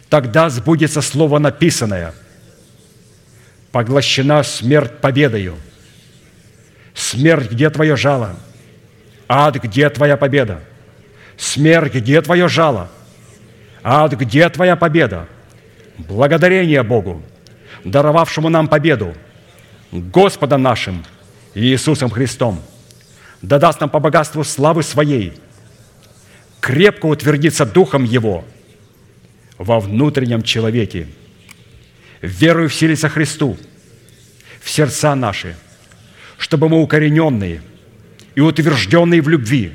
тогда 0.10 0.50
сбудется 0.50 1.02
слово 1.02 1.40
написанное– 1.40 2.14
поглощена 3.72 4.44
смерть 4.44 5.00
победою. 5.00 5.56
Смерть, 6.94 7.50
где 7.50 7.70
твое 7.70 7.96
жало? 7.96 8.36
Ад, 9.30 9.56
где 9.56 9.90
твоя 9.90 10.18
победа? 10.18 10.60
Смерть, 11.38 11.94
где 11.94 12.22
твое 12.22 12.50
жало? 12.50 12.92
Ад, 13.82 14.12
где 14.12 14.50
твоя 14.50 14.76
победа? 14.76 15.30
Благодарение 15.98 16.84
Богу, 16.84 17.24
даровавшему 17.86 18.50
нам 18.50 18.68
победу, 18.68 19.16
Господом 19.94 20.64
нашим 20.64 21.06
Иисусом 21.56 22.10
Христом, 22.10 22.62
да 23.44 23.60
даст 23.60 23.80
нам 23.80 23.92
по 23.92 24.00
богатству 24.00 24.44
славы 24.44 24.82
Своей. 24.82 25.34
Крепко 26.60 27.06
утвердиться 27.06 27.66
Духом 27.68 28.04
Его 28.04 28.44
во 29.60 29.80
внутреннем 29.80 30.42
человеке– 30.42 31.08
верою 32.24 32.70
вселиться 32.70 33.10
Христу 33.10 33.58
в 34.62 34.70
сердца 34.70 35.14
наши, 35.14 35.56
чтобы 36.38 36.70
мы 36.70 36.82
укорененные 36.82 37.62
и 38.34 38.42
утвержденные 38.42 39.22
в 39.22 39.28
любви 39.28 39.74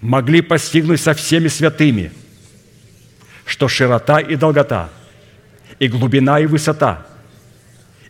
могли 0.00 0.40
постигнуть 0.40 1.00
со 1.00 1.12
всеми 1.12 1.48
святыми, 1.48 2.10
что 3.44 3.68
широта 3.68 4.18
и 4.18 4.34
долгота, 4.34 4.88
и 5.78 5.88
глубина 5.88 6.40
и 6.40 6.46
высота, 6.46 7.06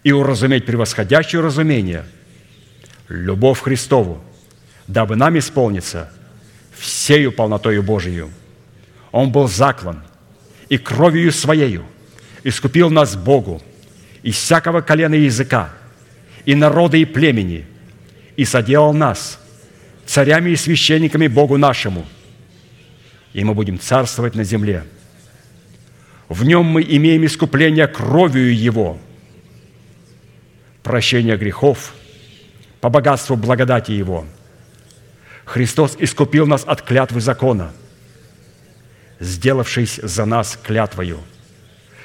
и 0.05 0.12
уразуметь 0.12 0.64
превосходящее 0.64 1.43
разумение, 1.43 2.05
любовь 3.09 3.60
Христову, 3.60 4.22
дабы 4.86 5.16
нам 5.16 5.38
исполниться 5.38 6.10
всею 6.72 7.32
полнотою 7.32 7.82
Божию. 7.82 8.30
Он 9.10 9.30
был 9.30 9.48
заклан 9.48 10.02
и 10.68 10.78
кровью 10.78 11.32
Своею 11.32 11.84
искупил 12.44 12.90
нас 12.90 13.16
Богу 13.16 13.62
из 14.22 14.36
всякого 14.36 14.80
колена 14.80 15.14
и 15.14 15.24
языка, 15.24 15.70
и 16.44 16.54
народа, 16.54 16.96
и 16.96 17.04
племени, 17.04 17.66
и 18.36 18.44
соделал 18.44 18.92
нас 18.92 19.38
царями 20.06 20.50
и 20.50 20.56
священниками 20.56 21.26
Богу 21.26 21.56
нашему, 21.56 22.06
и 23.32 23.44
мы 23.44 23.54
будем 23.54 23.78
царствовать 23.78 24.34
на 24.34 24.44
земле. 24.44 24.84
В 26.28 26.44
нем 26.44 26.64
мы 26.64 26.82
имеем 26.82 27.26
искупление 27.26 27.86
кровью 27.86 28.56
Его, 28.56 28.98
прощение 30.82 31.36
грехов 31.36 31.94
по 32.80 32.88
богатству 32.88 33.36
благодати 33.36 33.92
Его. 33.92 34.26
Христос 35.53 35.97
искупил 35.99 36.47
нас 36.47 36.65
от 36.65 36.83
клятвы 36.83 37.20
закона, 37.20 37.73
сделавшись 39.20 40.01
за 40.03 40.24
нас 40.24 40.59
клятвою– 40.62 41.20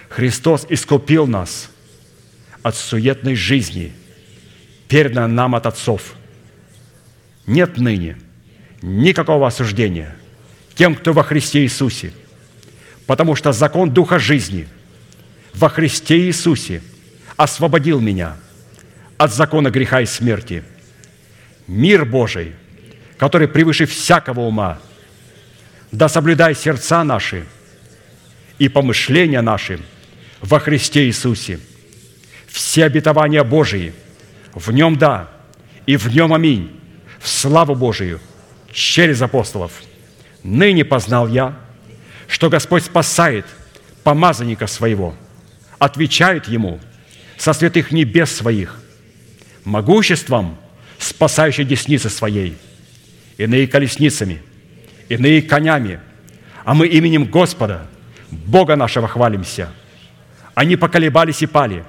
Христос 0.09 0.65
искупил 0.69 1.27
нас 1.27 1.69
от 2.63 2.75
суетной 2.75 3.35
жизни, 3.35 3.93
передан 4.87 5.35
нам 5.35 5.55
от 5.55 5.65
отцов. 5.65 6.15
Нет 7.45 7.77
ныне 7.77 8.17
никакого 8.81 9.47
осуждения 9.47 10.15
тем, 10.75 10.95
кто 10.95 11.13
во 11.13 11.23
Христе 11.23 11.63
Иисусе, 11.63 12.13
потому 13.05 13.35
что 13.35 13.51
закон 13.51 13.91
Духа 13.91 14.19
жизни 14.19 14.67
во 15.53 15.69
Христе 15.69 16.19
Иисусе 16.19 16.81
освободил 17.35 17.99
меня 17.99 18.37
от 19.17 19.33
закона 19.33 19.69
греха 19.71 20.01
и 20.01 20.05
смерти. 20.05 20.63
Мир 21.67 22.05
Божий, 22.05 22.53
который 23.17 23.47
превыше 23.47 23.85
всякого 23.85 24.41
ума, 24.41 24.79
да 25.91 26.09
соблюдай 26.09 26.55
сердца 26.55 27.03
наши 27.03 27.45
и 28.59 28.69
помышления 28.69 29.41
наши– 29.41 29.79
во 30.41 30.59
Христе 30.59 31.05
Иисусе. 31.05 31.59
Все 32.47 32.85
обетования 32.85 33.43
Божии 33.43 33.93
в 34.53 34.71
Нем 34.71 34.97
да, 34.97 35.29
и 35.85 35.97
в 35.97 36.07
Нем 36.13 36.33
аминь, 36.33 36.71
в 37.19 37.27
славу 37.27 37.75
Божию, 37.75 38.19
через 38.71 39.21
апостолов. 39.21 39.71
Ныне 40.43 40.85
познал 40.85 41.27
я, 41.27 41.57
что 42.27 42.49
Господь 42.49 42.83
спасает 42.83 43.45
помазанника 44.03 44.67
своего, 44.67 45.15
отвечает 45.79 46.47
ему 46.47 46.79
со 47.37 47.53
святых 47.53 47.91
небес 47.91 48.31
своих, 48.31 48.79
могуществом 49.63 50.57
спасающей 50.97 51.63
десницы 51.63 52.09
своей, 52.09 52.57
иные 53.37 53.67
колесницами, 53.67 54.41
иные 55.09 55.41
конями, 55.41 55.99
а 56.63 56.73
мы 56.73 56.87
именем 56.87 57.25
Господа, 57.25 57.87
Бога 58.29 58.75
нашего 58.75 59.07
хвалимся– 59.07 59.69
они 60.57 60.75
поколебались 60.75 61.43
и 61.43 61.45
пали, 61.45 61.83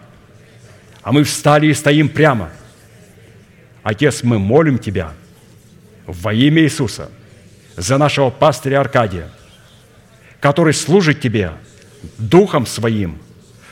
а 1.02 1.10
мы 1.10 1.24
встали 1.24 1.68
и 1.68 1.72
стоим 1.72 2.10
прямо. 2.10 2.50
Отец, 3.82 4.22
мы 4.22 4.38
молим 4.38 4.78
Тебя 4.78 5.14
во 6.06 6.34
имя 6.34 6.60
Иисуса 6.64 7.10
за 7.78 7.96
нашего 7.96 8.28
пастыря 8.28 8.80
Аркадия, 8.80 9.30
который 10.38 10.74
служит 10.74 11.22
Тебе 11.22 11.52
Духом 12.18 12.66
Своим 12.66 13.16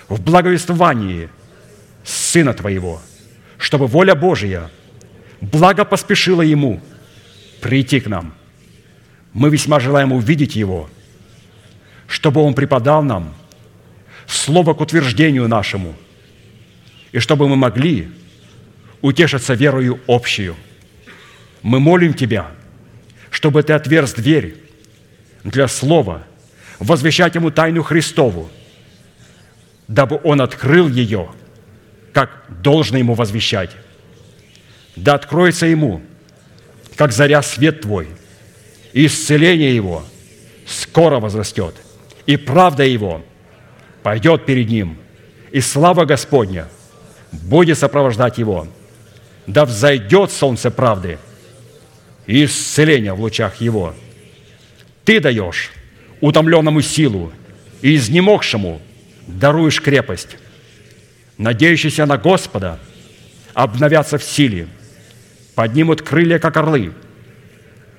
в 0.09 0.19
благовествовании 0.23 1.29
Сына 2.03 2.55
Твоего, 2.55 3.03
чтобы 3.59 3.89
воля 3.89 4.15
Божия 4.15 4.71
благо 5.43 5.85
поспешила 5.85 6.41
Ему 6.41 6.81
прийти 7.67 8.01
к 8.01 8.07
нам. 8.07 8.33
Мы 9.33 9.51
весьма 9.51 9.81
желаем 9.81 10.13
увидеть 10.13 10.57
Его, 10.57 10.89
чтобы 12.07 12.41
Он 12.41 12.55
преподал 12.55 13.03
нам– 13.03 13.35
слово 14.27 14.75
к 14.75 14.81
утверждению 14.81 15.49
нашему, 15.49 15.95
и 17.13 17.19
чтобы 17.19 17.49
мы 17.49 17.57
могли 17.57 18.09
утешиться 19.01 19.55
верою 19.55 20.01
общую. 20.07 20.57
Мы 21.63 21.81
молим 21.81 22.15
Тебя, 22.15 22.51
чтобы 23.31 23.63
Ты 23.63 23.73
отверз 23.73 24.15
дверь 24.15 24.57
для 25.45 25.69
слова, 25.69 26.23
возвещать 26.79 27.35
ему 27.35 27.51
тайну 27.51 27.83
Христову, 27.83 28.49
дабы 29.89 30.21
он 30.23 30.41
открыл 30.41 30.89
ее, 30.89 31.31
как 32.13 32.45
должно 32.49 32.99
ему 32.99 33.15
возвещать. 33.15 33.71
Да 34.97 35.15
откроется 35.15 35.67
ему, 35.67 36.03
как 36.97 37.13
заря 37.13 37.43
свет 37.43 37.83
твой, 37.83 38.09
и 38.93 39.07
исцеление 39.07 39.75
его 39.75 40.05
скоро 40.67 41.21
возрастет, 41.21 41.75
и 42.25 42.37
правда 42.37 42.85
его 42.85 43.23
пойдет 44.03 44.47
перед 44.47 44.69
ним, 44.69 44.99
и 45.53 45.61
слава 45.61 46.05
Господня 46.05 46.69
будет 47.33 47.79
сопровождать 47.79 48.39
его. 48.39 48.67
Да 49.47 49.65
взойдет 49.65 50.33
солнце 50.33 50.71
правды 50.71 51.19
и 52.27 52.45
исцеление 52.45 53.13
в 53.13 53.21
лучах 53.21 53.61
его. 53.61 53.95
Ты 55.05 55.21
даешь 55.21 55.71
утомленному 56.21 56.81
силу 56.81 57.33
и 57.81 57.95
изнемогшему 57.95 58.81
даруешь 59.29 59.81
крепость. 59.81 60.37
Надеющиеся 61.39 62.07
на 62.07 62.17
Господа 62.17 62.81
обновятся 63.55 64.19
в 64.19 64.25
силе, 64.25 64.67
поднимут 65.57 66.03
крылья, 66.03 66.39
как 66.39 66.57
орлы, 66.57 66.93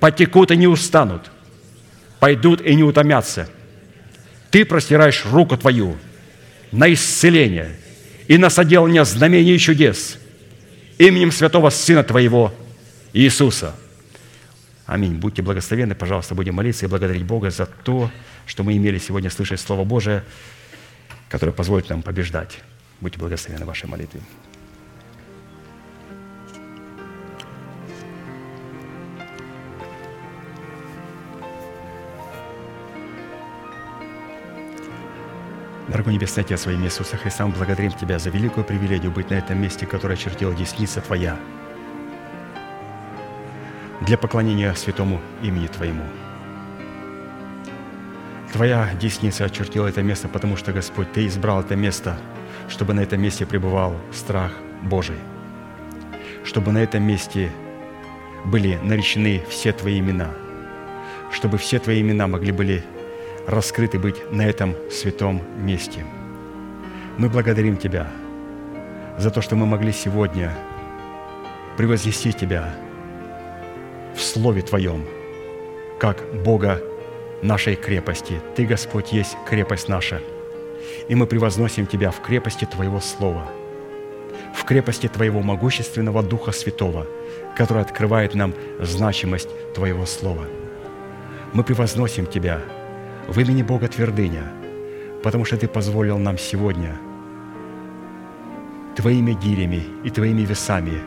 потекут 0.00 0.50
и 0.50 0.56
не 0.56 0.66
устанут, 0.66 1.30
пойдут 2.20 2.62
и 2.62 2.74
не 2.74 2.84
утомятся. 2.84 3.50
Ты 4.50 4.64
простираешь 4.64 5.26
руку 5.26 5.58
Твою 5.58 5.98
на 6.72 6.90
исцеление 6.90 7.76
и 8.28 8.38
на 8.38 8.48
соделание 8.48 9.04
знамений 9.04 9.54
и 9.54 9.58
чудес 9.58 10.18
именем 10.96 11.32
Святого 11.32 11.68
Сына 11.68 12.04
Твоего 12.04 12.54
Иисуса. 13.12 13.74
Аминь. 14.86 15.16
Будьте 15.16 15.42
благословенны, 15.42 15.94
пожалуйста, 15.94 16.34
будем 16.34 16.54
молиться 16.54 16.86
и 16.86 16.88
благодарить 16.88 17.24
Бога 17.24 17.50
за 17.50 17.66
то, 17.66 18.10
что 18.46 18.62
мы 18.62 18.76
имели 18.76 18.98
сегодня 18.98 19.30
слышать 19.30 19.60
Слово 19.60 19.84
Божие, 19.84 20.24
которое 21.28 21.52
позволит 21.52 21.90
нам 21.90 22.02
побеждать. 22.02 22.60
Будьте 23.00 23.18
благословенны 23.18 23.66
вашей 23.66 23.86
молитве. 23.86 24.20
Дорогой 35.88 36.12
Небесный 36.12 36.42
Отец, 36.42 36.66
во 36.66 36.72
имя 36.72 36.84
Иисуса 36.84 37.16
Христа, 37.16 37.46
мы 37.46 37.54
благодарим 37.54 37.92
Тебя 37.92 38.18
за 38.18 38.28
великую 38.28 38.62
привилегию 38.62 39.10
быть 39.10 39.30
на 39.30 39.34
этом 39.36 39.58
месте, 39.58 39.86
которое 39.86 40.18
чертила 40.18 40.54
десница 40.54 41.00
Твоя, 41.00 41.38
для 44.02 44.18
поклонения 44.18 44.74
святому 44.74 45.18
имени 45.42 45.66
Твоему. 45.66 46.02
Твоя 48.52 48.90
десница 49.00 49.46
очертила 49.46 49.86
это 49.86 50.02
место, 50.02 50.28
потому 50.28 50.58
что, 50.58 50.72
Господь, 50.72 51.10
Ты 51.12 51.26
избрал 51.26 51.62
это 51.62 51.74
место, 51.74 52.18
чтобы 52.68 52.92
на 52.92 53.00
этом 53.00 53.22
месте 53.22 53.46
пребывал 53.46 53.96
страх 54.12 54.52
Божий, 54.82 55.16
чтобы 56.44 56.70
на 56.70 56.82
этом 56.82 57.02
месте 57.02 57.50
были 58.44 58.78
наречены 58.82 59.42
все 59.48 59.72
Твои 59.72 60.00
имена, 60.00 60.34
чтобы 61.32 61.56
все 61.56 61.78
Твои 61.78 62.02
имена 62.02 62.26
могли 62.26 62.52
были 62.52 62.84
раскрыты 63.48 63.98
быть 63.98 64.30
на 64.30 64.42
этом 64.42 64.76
святом 64.90 65.42
месте. 65.56 66.04
Мы 67.16 67.30
благодарим 67.30 67.78
Тебя 67.78 68.06
за 69.16 69.30
то, 69.30 69.40
что 69.40 69.56
мы 69.56 69.64
могли 69.64 69.90
сегодня 69.90 70.54
превознести 71.78 72.32
Тебя 72.32 72.74
в 74.14 74.20
Слове 74.20 74.60
Твоем, 74.60 75.06
как 75.98 76.22
Бога 76.44 76.82
нашей 77.40 77.74
крепости. 77.74 78.38
Ты, 78.54 78.66
Господь, 78.66 79.12
есть 79.12 79.36
крепость 79.48 79.88
наша. 79.88 80.20
И 81.08 81.14
мы 81.14 81.26
превозносим 81.26 81.86
Тебя 81.86 82.10
в 82.10 82.20
крепости 82.20 82.66
Твоего 82.66 83.00
Слова, 83.00 83.48
в 84.54 84.62
крепости 84.64 85.08
Твоего 85.08 85.40
могущественного 85.40 86.22
Духа 86.22 86.52
Святого, 86.52 87.06
который 87.56 87.80
открывает 87.80 88.34
нам 88.34 88.52
значимость 88.78 89.48
Твоего 89.74 90.04
Слова. 90.04 90.44
Мы 91.54 91.64
превозносим 91.64 92.26
Тебя– 92.26 92.60
в 93.28 93.38
имени 93.38 93.62
Бога 93.62 93.88
Твердыня, 93.88 94.50
потому 95.22 95.44
что 95.44 95.58
Ты 95.58 95.68
позволил 95.68 96.18
нам 96.18 96.38
сегодня 96.38 96.98
Твоими 98.96 99.32
гирями 99.32 99.84
и 100.02 100.10
Твоими 100.10 100.42
весами, 100.42 100.98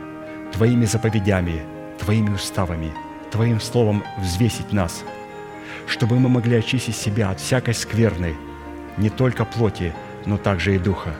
Твоими 0.52 0.84
заповедями, 0.84 1.62
Твоими 1.98 2.30
уставами, 2.30 2.92
Твоим 3.32 3.60
словом 3.60 4.04
взвесить 4.18 4.72
нас, 4.72 5.02
чтобы 5.88 6.18
мы 6.20 6.28
могли 6.28 6.56
очистить 6.56 6.96
себя 6.96 7.30
от 7.30 7.40
всякой 7.40 7.74
скверны, 7.74 8.36
не 8.98 9.10
только 9.10 9.44
плоти, 9.44 9.92
но 10.24 10.38
также 10.38 10.76
и 10.76 10.78
духа. 10.78 11.14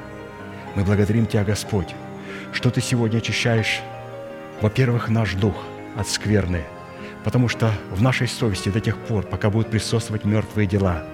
Мы 0.76 0.84
благодарим 0.84 1.26
Тебя, 1.26 1.42
Господь, 1.42 1.94
что 2.52 2.70
Ты 2.70 2.80
сегодня 2.80 3.18
очищаешь, 3.18 3.80
во-первых, 4.60 5.08
наш 5.08 5.34
дух 5.34 5.56
от 5.96 6.06
скверны– 6.06 6.62
Потому 7.24 7.48
что 7.48 7.72
в 7.90 8.02
нашей 8.02 8.28
совести 8.28 8.68
до 8.68 8.80
тех 8.80 8.96
пор, 8.98 9.24
пока 9.24 9.50
будут 9.50 9.70
присутствовать 9.70 10.24
мертвые 10.24 10.66
дела, 10.66 11.04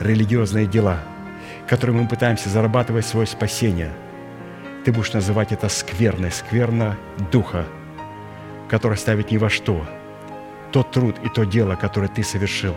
религиозные 0.00 0.66
дела, 0.66 1.00
которыми 1.66 2.00
мы 2.00 2.08
пытаемся 2.08 2.48
зарабатывать 2.48 3.06
свое 3.06 3.26
спасение, 3.26 3.92
ты 4.84 4.92
будешь 4.92 5.12
называть 5.12 5.52
это 5.52 5.68
скверной, 5.68 6.30
скверно 6.30 6.96
духа, 7.30 7.66
который 8.68 8.96
ставит 8.96 9.30
ни 9.30 9.36
во 9.36 9.50
что 9.50 9.86
тот 10.72 10.90
труд 10.92 11.16
и 11.24 11.28
то 11.28 11.44
дело, 11.44 11.76
которое 11.76 12.08
ты 12.08 12.22
совершил. 12.22 12.74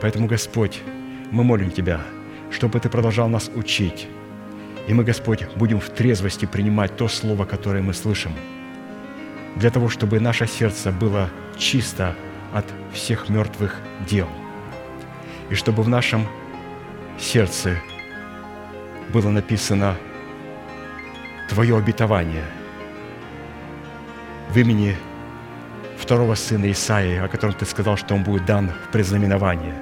Поэтому, 0.00 0.26
Господь, 0.26 0.80
мы 1.30 1.44
молим 1.44 1.70
Тебя, 1.70 2.00
чтобы 2.50 2.80
Ты 2.80 2.88
продолжал 2.88 3.28
нас 3.28 3.50
учить. 3.54 4.08
И 4.88 4.94
мы, 4.94 5.04
Господь, 5.04 5.46
будем 5.56 5.80
в 5.80 5.88
трезвости 5.90 6.46
принимать 6.46 6.96
то 6.96 7.08
Слово, 7.08 7.44
которое 7.44 7.82
мы 7.82 7.94
слышим, 7.94 8.32
для 9.56 9.70
того, 9.70 9.88
чтобы 9.88 10.20
наше 10.20 10.46
сердце 10.46 10.90
было 10.90 11.30
чисто 11.60 12.16
от 12.52 12.64
всех 12.92 13.28
мертвых 13.28 13.76
дел. 14.08 14.26
И 15.50 15.54
чтобы 15.54 15.82
в 15.82 15.88
нашем 15.88 16.26
сердце 17.18 17.76
было 19.12 19.28
написано 19.28 19.96
Твое 21.48 21.76
обетование 21.76 22.44
в 24.50 24.56
имени 24.56 24.96
второго 25.98 26.34
сына 26.34 26.70
Исаии, 26.70 27.18
о 27.18 27.28
котором 27.28 27.54
Ты 27.54 27.66
сказал, 27.66 27.96
что 27.96 28.14
он 28.14 28.22
будет 28.22 28.46
дан 28.46 28.70
в 28.70 28.92
предзнаменование. 28.92 29.74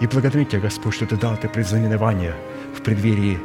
И 0.00 0.06
благодарю 0.06 0.44
Тебя, 0.44 0.60
Господь, 0.60 0.94
что 0.94 1.06
Ты 1.06 1.16
дал 1.16 1.34
это 1.34 1.48
предзнаменование 1.48 2.34
в 2.76 2.82
преддверии 2.82 3.38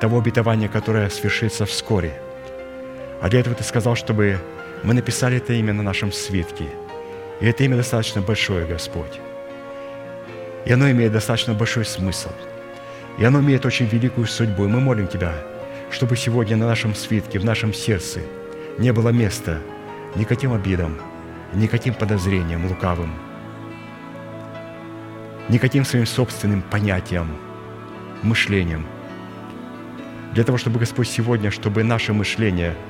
того 0.00 0.18
обетования, 0.18 0.68
которое 0.68 1.10
свершится 1.10 1.66
вскоре. 1.66 2.14
А 3.20 3.28
для 3.28 3.40
этого 3.40 3.54
Ты 3.54 3.64
сказал, 3.64 3.96
чтобы 3.96 4.38
мы 4.84 4.92
написали 4.92 5.38
это 5.38 5.54
имя 5.54 5.72
на 5.72 5.82
нашем 5.82 6.12
свитке. 6.12 6.66
И 7.40 7.46
это 7.46 7.64
имя 7.64 7.76
достаточно 7.76 8.20
большое, 8.20 8.66
Господь. 8.66 9.18
И 10.66 10.72
оно 10.72 10.90
имеет 10.90 11.12
достаточно 11.12 11.54
большой 11.54 11.86
смысл. 11.86 12.30
И 13.18 13.24
оно 13.24 13.40
имеет 13.40 13.64
очень 13.64 13.86
великую 13.86 14.26
судьбу. 14.26 14.64
И 14.64 14.68
мы 14.68 14.80
молим 14.80 15.08
Тебя, 15.08 15.32
чтобы 15.90 16.16
сегодня 16.16 16.56
на 16.56 16.66
нашем 16.66 16.94
свитке, 16.94 17.38
в 17.38 17.44
нашем 17.44 17.72
сердце 17.72 18.20
не 18.78 18.92
было 18.92 19.08
места 19.08 19.58
никаким 20.16 20.52
обидам, 20.52 20.98
никаким 21.54 21.94
подозрениям 21.94 22.66
лукавым, 22.66 23.12
никаким 25.48 25.84
своим 25.84 26.06
собственным 26.06 26.60
понятиям, 26.60 27.28
мышлением. 28.22 28.86
Для 30.34 30.44
того, 30.44 30.58
чтобы 30.58 30.78
Господь 30.78 31.08
сегодня, 31.08 31.50
чтобы 31.50 31.84
наше 31.84 32.12
мышление– 32.12 32.74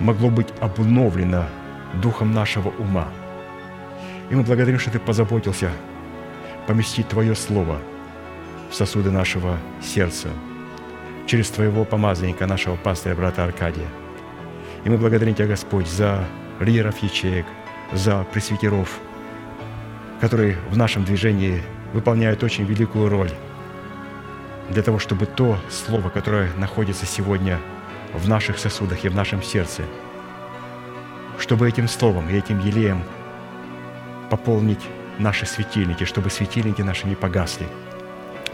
могло 0.00 0.30
быть 0.30 0.48
обновлено 0.60 1.46
духом 1.94 2.32
нашего 2.32 2.70
ума. 2.78 3.08
И 4.30 4.34
мы 4.34 4.42
благодарим, 4.42 4.78
что 4.78 4.90
Ты 4.90 4.98
позаботился 4.98 5.70
поместить 6.66 7.08
Твое 7.08 7.34
Слово 7.34 7.78
в 8.70 8.74
сосуды 8.74 9.10
нашего 9.10 9.58
сердца 9.82 10.28
через 11.26 11.50
Твоего 11.50 11.84
помазанника, 11.84 12.46
нашего 12.46 12.76
пастыря, 12.76 13.14
брата 13.14 13.44
Аркадия. 13.44 13.86
И 14.84 14.90
мы 14.90 14.96
благодарим 14.96 15.34
Тебя, 15.34 15.48
Господь, 15.48 15.88
за 15.88 16.24
лидеров 16.60 16.98
ячеек, 17.02 17.46
за 17.92 18.24
пресвитеров, 18.32 18.98
которые 20.20 20.56
в 20.70 20.76
нашем 20.76 21.04
движении 21.04 21.62
выполняют 21.92 22.42
очень 22.42 22.64
великую 22.64 23.08
роль 23.08 23.30
для 24.70 24.82
того, 24.82 24.98
чтобы 24.98 25.26
то 25.26 25.58
Слово, 25.68 26.08
которое 26.08 26.50
находится 26.56 27.06
сегодня 27.06 27.58
в 28.12 28.28
наших 28.28 28.58
сосудах 28.58 29.04
и 29.04 29.08
в 29.08 29.14
нашем 29.14 29.42
сердце, 29.42 29.82
чтобы 31.38 31.68
этим 31.68 31.88
словом 31.88 32.28
и 32.28 32.34
этим 32.34 32.58
елеем 32.60 33.02
пополнить 34.30 34.80
наши 35.18 35.46
светильники, 35.46 36.04
чтобы 36.04 36.30
светильники 36.30 36.82
наши 36.82 37.06
не 37.06 37.14
погасли. 37.14 37.66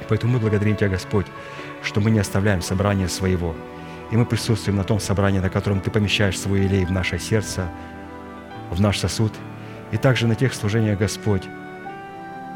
Поэтому 0.08 0.34
мы 0.34 0.38
благодарим 0.38 0.76
Тебя, 0.76 0.88
Господь, 0.88 1.26
что 1.82 2.00
мы 2.00 2.10
не 2.10 2.18
оставляем 2.18 2.62
собрание 2.62 3.08
своего, 3.08 3.54
и 4.10 4.16
мы 4.16 4.24
присутствуем 4.24 4.76
на 4.76 4.84
том 4.84 5.00
собрании, 5.00 5.38
на 5.38 5.50
котором 5.50 5.80
Ты 5.80 5.90
помещаешь 5.90 6.38
свой 6.38 6.62
елей 6.62 6.84
в 6.84 6.90
наше 6.90 7.18
сердце, 7.18 7.68
в 8.70 8.80
наш 8.80 8.98
сосуд, 8.98 9.32
и 9.92 9.96
также 9.96 10.26
на 10.26 10.34
тех 10.34 10.54
служениях, 10.54 10.98
Господь, 10.98 11.44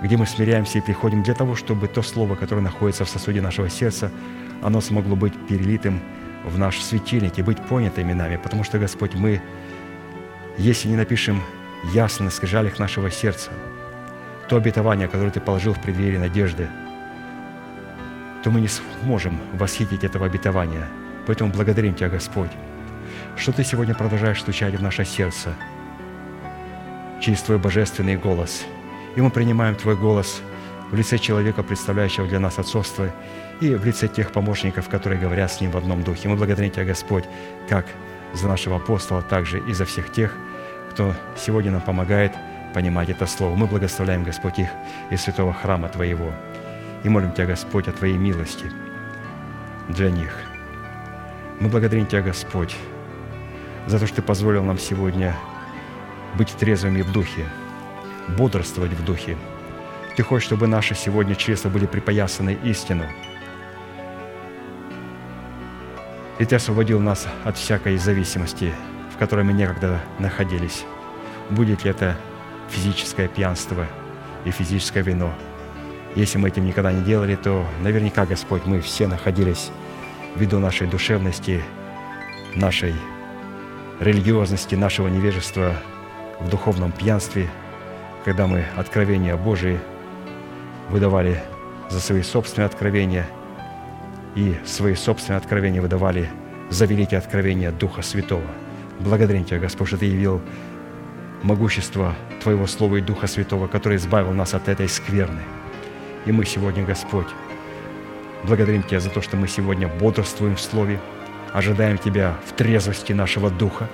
где 0.03 0.17
мы 0.17 0.27
смиряемся 0.27 0.79
и 0.79 0.83
приходим 0.83 1.23
для 1.23 1.35
того, 1.35 1.55
чтобы 1.55 1.89
то 1.89 2.03
слово, 2.03 2.35
которое 2.35 2.61
находится 2.61 3.05
в 3.05 3.09
сосуде 3.09 3.41
нашего 3.41 3.69
сердца, 3.69 4.11
оно 4.63 4.81
смогло 4.81 5.15
быть 5.15 5.35
перелитым 5.47 6.01
в 6.45 6.59
наш 6.59 6.81
светильник 6.81 7.39
и 7.39 7.43
быть 7.43 7.59
понятыми 7.67 8.13
нами, 8.13 8.37
потому 8.37 8.65
что, 8.65 8.79
Господь, 8.79 9.15
мы, 9.15 9.41
если 10.59 10.89
не 10.89 10.97
напишем 10.97 11.43
ясно 11.93 12.27
на 12.27 12.31
скрижалях 12.31 12.79
нашего 12.79 13.11
сердца 13.11 13.51
то 14.49 14.57
обетование, 14.57 15.09
которое 15.09 15.31
Ты 15.31 15.41
положил 15.41 15.73
в 15.73 15.81
преддверии 15.81 16.19
надежды, 16.19 16.69
то 18.43 18.51
мы 18.51 18.61
не 18.61 18.69
сможем 18.69 19.41
восхитить 19.55 20.05
этого 20.05 20.27
обетования. 20.27 20.89
Поэтому 21.27 21.51
благодарим 21.51 21.95
Тебя, 21.95 22.11
Господь, 22.11 22.51
что 23.37 23.53
Ты 23.53 23.65
сегодня 23.65 23.95
продолжаешь 23.95 24.41
стучать 24.41 24.75
в 24.75 24.83
наше 24.83 25.07
сердце 25.07 25.55
через 27.21 27.41
Твой 27.41 27.59
божественный 27.59 28.17
голос. 28.17 28.65
И 29.17 29.23
мы 29.23 29.31
принимаем 29.31 29.75
Твой 29.75 29.97
голос 29.97 30.43
в 30.93 30.95
лице 30.95 31.19
человека, 31.19 31.63
представляющего 31.63 32.29
для 32.29 32.39
нас 32.39 32.59
отцовство, 32.59 33.11
и 33.61 33.75
в 33.75 33.85
лице 33.85 34.09
тех 34.09 34.31
помощников, 34.31 34.89
которые 34.89 35.21
говорят 35.21 35.51
с 35.51 35.61
Ним 35.61 35.71
в 35.71 35.77
одном 35.77 36.05
духе. 36.05 36.29
Мы 36.29 36.37
благодарим 36.37 36.71
Тебя, 36.71 36.85
Господь, 36.85 37.25
как 37.69 37.87
за 38.35 38.47
нашего 38.47 38.77
апостола, 38.77 39.23
так 39.23 39.47
же 39.47 39.59
и 39.67 39.73
за 39.73 39.87
всех 39.87 40.13
тех, 40.13 40.35
кто 40.91 41.15
сегодня 41.37 41.71
нам 41.71 41.81
помогает 41.81 42.33
понимать 42.75 43.09
это 43.09 43.27
Слово. 43.27 43.57
Мы 43.57 43.67
благословляем, 43.67 44.23
Господь, 44.23 44.59
их 44.59 44.69
из 45.11 45.23
святого 45.23 45.55
храма 45.55 45.89
Твоего. 45.89 46.31
И 47.05 47.09
молим 47.09 47.33
Тебя, 47.33 47.47
Господь, 47.47 47.89
о 47.89 47.93
Твоей 47.93 48.19
милости 48.19 48.67
для 49.89 50.11
них. 50.11 50.37
Мы 51.59 51.69
благодарим 51.69 52.07
Тебя, 52.07 52.21
Господь, 52.21 52.77
за 53.87 53.99
то, 53.99 54.07
что 54.07 54.17
Ты 54.17 54.23
позволил 54.23 54.63
нам 54.63 54.79
сегодня 54.79 55.35
быть 56.35 56.49
трезвыми 56.49 57.01
в 57.01 57.13
духе, 57.13 57.47
бодрствовать 58.37 58.93
в 58.93 59.05
духе. 59.05 59.39
Ты 60.17 60.23
хочешь, 60.23 60.47
чтобы 60.47 60.67
наши 60.67 60.95
сегодня 60.95 61.35
чресла 61.35 61.71
были 61.71 61.87
припоясаны 61.87 62.59
истину. 62.65 63.05
И 66.39 66.45
Ты 66.45 66.57
освободил 66.57 67.01
нас 67.01 67.27
от 67.45 67.57
всякой 67.57 67.97
зависимости, 67.97 68.75
в 69.15 69.19
которой 69.19 69.45
мы 69.45 69.53
некогда 69.55 70.01
находились. 70.19 70.85
Будет 71.49 71.85
ли 71.85 71.91
это 71.91 72.17
физическое 72.69 73.29
пьянство 73.29 73.87
и 74.45 74.51
физическое 74.51 75.03
вино. 75.03 75.33
Если 76.15 76.37
мы 76.37 76.49
этим 76.49 76.67
никогда 76.67 76.93
не 76.93 77.03
делали, 77.03 77.37
то 77.37 77.65
наверняка, 77.81 78.27
Господь, 78.27 78.67
мы 78.67 78.81
все 78.81 79.07
находились 79.07 79.71
ввиду 80.37 80.59
нашей 80.59 80.87
душевности, 80.87 81.63
нашей 82.55 82.95
религиозности, 84.01 84.75
нашего 84.75 85.09
невежества 85.09 85.75
в 86.41 86.51
духовном 86.51 86.93
пьянстве, 86.93 87.49
когда 88.25 88.47
мы 88.47 88.65
откровения 88.77 89.37
Божии 89.37 89.81
выдавали 90.93 91.43
за 91.89 92.01
свои 92.01 92.23
собственные 92.23 92.67
откровения 92.67 93.27
и 94.35 94.57
свои 94.65 94.95
собственные 94.95 95.39
откровения 95.39 95.81
выдавали 95.81 96.29
за 96.71 96.85
великие 96.85 97.19
откровения 97.19 97.73
Духа 97.73 98.03
Святого. 98.03 98.45
Благодарим 99.01 99.45
Тебя, 99.45 99.59
Господь, 99.59 99.89
что 99.89 99.97
Ты 99.97 100.07
явил 100.07 100.41
могущество 101.43 102.15
Твоего 102.43 102.67
Слова 102.67 102.97
и 102.97 103.01
Духа 103.01 103.27
Святого, 103.27 103.67
который 103.69 103.97
избавил 103.97 104.33
нас 104.33 104.55
от 104.55 104.69
этой 104.69 104.89
скверны. 104.89 105.41
И 106.27 106.33
мы 106.33 106.45
сегодня, 106.45 106.85
Господь, 106.85 107.27
благодарим 108.45 108.83
Тебя 108.83 109.01
за 109.01 109.09
то, 109.09 109.23
что 109.23 109.37
мы 109.37 109.49
сегодня 109.49 109.89
бодрствуем 109.89 110.57
в 110.57 110.61
Слове, 110.61 111.01
ожидаем 111.55 111.97
Тебя 111.97 112.37
в 112.47 112.53
трезвости 112.53 113.15
нашего 113.15 113.51
Духа. 113.51 113.89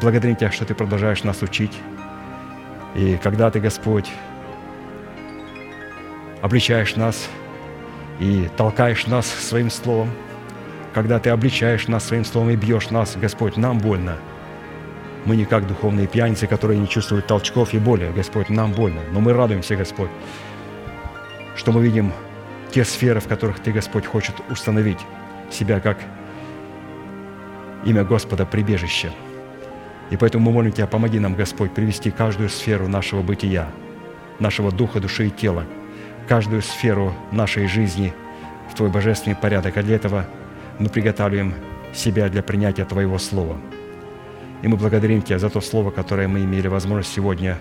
Благодарим 0.00 0.36
Тебя, 0.36 0.50
что 0.50 0.64
Ты 0.64 0.74
продолжаешь 0.74 1.22
нас 1.22 1.42
учить. 1.42 1.78
И 2.94 3.18
когда 3.22 3.50
Ты, 3.50 3.60
Господь, 3.60 4.10
обличаешь 6.44 6.94
нас 6.94 7.28
и 8.20 8.48
толкаешь 8.56 9.08
нас 9.08 9.26
своим 9.26 9.70
словом, 9.70 10.10
когда 10.92 11.18
Ты 11.18 11.30
обличаешь 11.30 11.88
нас 11.88 12.04
своим 12.04 12.24
словом 12.24 12.50
и 12.50 12.56
бьешь 12.56 12.90
нас, 12.90 13.16
Господь, 13.16 13.56
нам 13.56 13.78
больно– 13.78 14.18
мы 15.24 15.36
не 15.36 15.44
как 15.44 15.66
духовные 15.66 16.06
пьяницы, 16.06 16.46
которые 16.46 16.78
не 16.78 16.88
чувствуют 16.88 17.26
толчков 17.26 17.72
и 17.72 17.78
боли. 17.78 18.12
Господь, 18.14 18.50
нам 18.50 18.72
больно. 18.72 19.00
Но 19.12 19.20
мы 19.20 19.32
радуемся, 19.32 19.76
Господь, 19.76 20.10
что 21.56 21.72
мы 21.72 21.82
видим 21.82 22.12
те 22.70 22.84
сферы, 22.84 23.20
в 23.20 23.28
которых 23.28 23.60
Ты, 23.60 23.72
Господь, 23.72 24.06
хочет 24.06 24.34
установить 24.50 24.98
себя 25.50 25.80
как 25.80 25.98
имя 27.84 28.04
Господа 28.04 28.44
прибежище. 28.44 29.12
И 30.10 30.16
поэтому 30.16 30.44
мы 30.44 30.52
молим 30.52 30.72
Тебя, 30.72 30.86
помоги 30.86 31.18
нам, 31.18 31.34
Господь, 31.34 31.72
привести 31.72 32.10
каждую 32.10 32.50
сферу 32.50 32.88
нашего 32.88 33.22
бытия, 33.22 33.70
нашего 34.40 34.70
духа, 34.70 35.00
души 35.00 35.28
и 35.28 35.30
тела, 35.30 35.64
каждую 36.28 36.62
сферу 36.62 37.14
нашей 37.32 37.66
жизни 37.66 38.12
в 38.70 38.74
Твой 38.74 38.90
божественный 38.90 39.36
порядок. 39.36 39.76
А 39.76 39.82
для 39.82 39.96
этого 39.96 40.26
мы 40.78 40.88
приготавливаем 40.88 41.54
себя 41.92 42.28
для 42.28 42.42
принятия 42.42 42.84
Твоего 42.84 43.18
Слова– 43.18 43.56
и 44.64 44.68
мы 44.68 44.78
благодарим 44.78 45.20
Тебя 45.20 45.38
за 45.38 45.50
то 45.50 45.60
слово, 45.60 45.90
которое 45.90 46.26
мы 46.26 46.42
имели 46.42 46.68
возможность 46.68 47.12
сегодня 47.12 47.58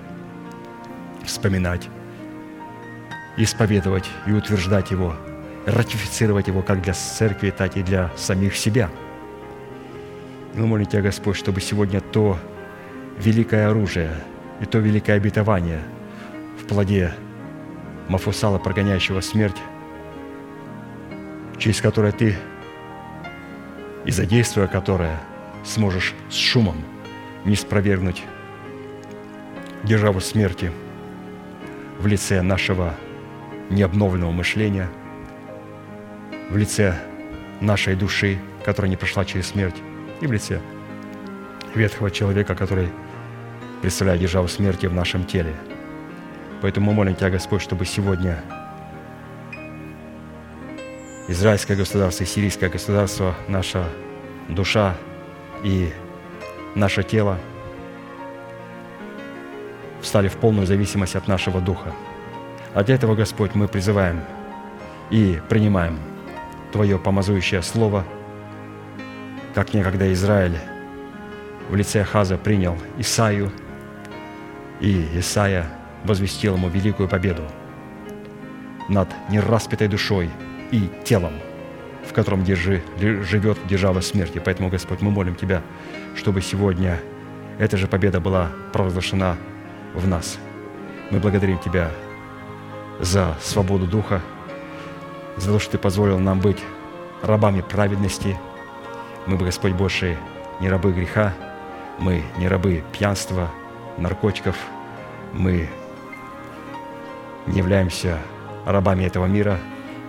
вспоминать, 1.25 1.89
исповедовать 3.35 4.09
и 4.25 4.31
утверждать 4.31 4.91
его, 4.91 5.13
ратифицировать 5.65 6.47
его 6.47 6.61
как 6.61 6.81
для 6.81 6.93
церкви, 6.93 7.49
так 7.49 7.75
и 7.75 7.83
для 7.83 8.09
самих 8.15 8.55
себя. 8.55 8.89
И 10.55 10.59
мы 10.59 10.65
молим 10.65 10.85
Тебя, 10.85 11.01
Господь, 11.01 11.35
чтобы 11.35 11.59
сегодня 11.59 11.99
то 11.99 12.39
великое 13.19 13.69
оружие 13.69 14.11
и 14.61 14.65
то 14.65 14.77
великое 14.77 15.17
обетование 15.17 15.81
в 16.57 16.67
плоде 16.67 17.11
Мафусала, 18.09 18.59
прогоняющего 18.59 19.21
смерть, 19.21 19.57
через 21.57 21.81
которое 21.81 22.11
Ты 22.11 22.37
и 24.05 24.11
задействуя 24.11 24.67
которое 24.67 25.19
сможешь 25.63 26.13
с 26.29 26.35
шумом– 26.35 26.77
не 27.45 27.55
спровергнуть 27.55 28.23
державу 29.83 30.21
смерти 30.21 30.71
в 31.99 32.07
лице 32.07 32.41
нашего 32.41 32.95
необновленного 33.69 34.31
мышления, 34.31 34.89
в 36.49 36.57
лице 36.57 36.95
нашей 37.59 37.95
души, 37.95 38.39
которая 38.65 38.89
не 38.89 38.97
прошла 38.97 39.25
через 39.25 39.47
смерть, 39.47 39.75
и 40.21 40.27
в 40.27 40.31
лице 40.31 40.61
ветхого 41.75 42.11
человека, 42.11 42.55
который 42.55 42.89
представляет 43.81 44.21
державу 44.21 44.47
смерти 44.47 44.85
в 44.85 44.93
нашем 44.93 45.25
теле. 45.25 45.53
Поэтому 46.63 46.91
мы 46.91 46.93
молим 46.93 47.13
Тебя, 47.13 47.29
Господь, 47.29 47.61
чтобы 47.61 47.85
сегодня 47.85 48.41
израильское 51.27 51.75
государство 51.75 52.23
и 52.23 52.25
сирийское 52.25 52.69
государство, 52.69 53.35
наша 53.49 53.89
душа 54.47 54.95
и 55.61 55.91
наше 56.73 57.03
тело 57.03 57.37
встали 59.99 60.29
в 60.29 60.37
полную 60.37 60.65
зависимость 60.65 61.17
от 61.17 61.27
нашего 61.27 61.59
духа. 61.59 61.93
А 62.73 62.81
для 62.85 62.95
этого, 62.95 63.13
Господь, 63.13 63.55
мы 63.55 63.67
призываем 63.67 64.21
и 65.09 65.41
принимаем 65.49 65.99
Твое 66.71 66.97
помазующее 66.97 67.61
Слово, 67.61 68.05
как 69.53 69.73
некогда 69.73 70.13
Израиль 70.13 70.57
в 71.69 71.75
лице 71.75 72.05
Хаза 72.05 72.37
принял 72.37 72.77
Исаию, 72.97 73.51
и 74.79 75.09
Исаия 75.15 75.69
возвестил 76.03 76.55
ему 76.55 76.69
великую 76.69 77.07
победу 77.07 77.43
над 78.89 79.09
нераспятой 79.29 79.87
душой 79.87 80.29
и 80.71 80.89
телом, 81.03 81.33
в 82.05 82.13
котором 82.13 82.43
держи, 82.43 82.81
живет 82.97 83.57
держава 83.67 84.01
смерти. 84.01 84.41
Поэтому, 84.43 84.69
Господь, 84.69 85.01
мы 85.01 85.11
молим 85.11 85.35
Тебя, 85.35 85.61
чтобы 86.15 86.41
сегодня 86.41 86.99
эта 87.59 87.77
же 87.77 87.87
победа 87.87 88.19
была 88.19 88.49
провозглашена 88.73 89.37
в 89.93 90.07
нас. 90.07 90.37
Мы 91.11 91.19
благодарим 91.19 91.59
Тебя 91.59 91.91
за 92.99 93.35
свободу 93.41 93.87
Духа, 93.87 94.21
за 95.37 95.51
то, 95.53 95.59
что 95.59 95.71
Ты 95.73 95.77
позволил 95.77 96.19
нам 96.19 96.39
быть 96.39 96.59
рабами 97.21 97.61
праведности. 97.61 98.37
Мы, 99.25 99.37
Господь, 99.37 99.71
больше 99.73 100.17
не 100.59 100.69
рабы 100.69 100.91
греха, 100.91 101.33
мы 101.99 102.23
не 102.37 102.47
рабы 102.47 102.83
пьянства, 102.91 103.49
наркотиков, 103.97 104.57
мы 105.31 105.69
являемся 107.47 108.19
рабами 108.65 109.03
этого 109.03 109.25
мира. 109.25 109.59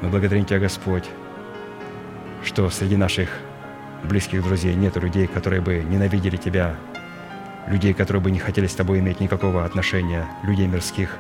Мы 0.00 0.08
благодарим 0.08 0.44
Тебя, 0.44 0.60
Господь, 0.60 1.04
что 2.42 2.68
среди 2.70 2.96
наших 2.96 3.28
близких 4.04 4.42
друзей, 4.42 4.74
нет 4.74 4.96
людей, 4.96 5.26
которые 5.26 5.60
бы 5.60 5.82
ненавидели 5.82 6.36
тебя, 6.36 6.76
людей, 7.66 7.94
которые 7.94 8.22
бы 8.22 8.30
не 8.30 8.38
хотели 8.38 8.66
с 8.66 8.74
тобой 8.74 8.98
иметь 8.98 9.20
никакого 9.20 9.64
отношения, 9.64 10.28
людей 10.42 10.66
мирских. 10.66 11.16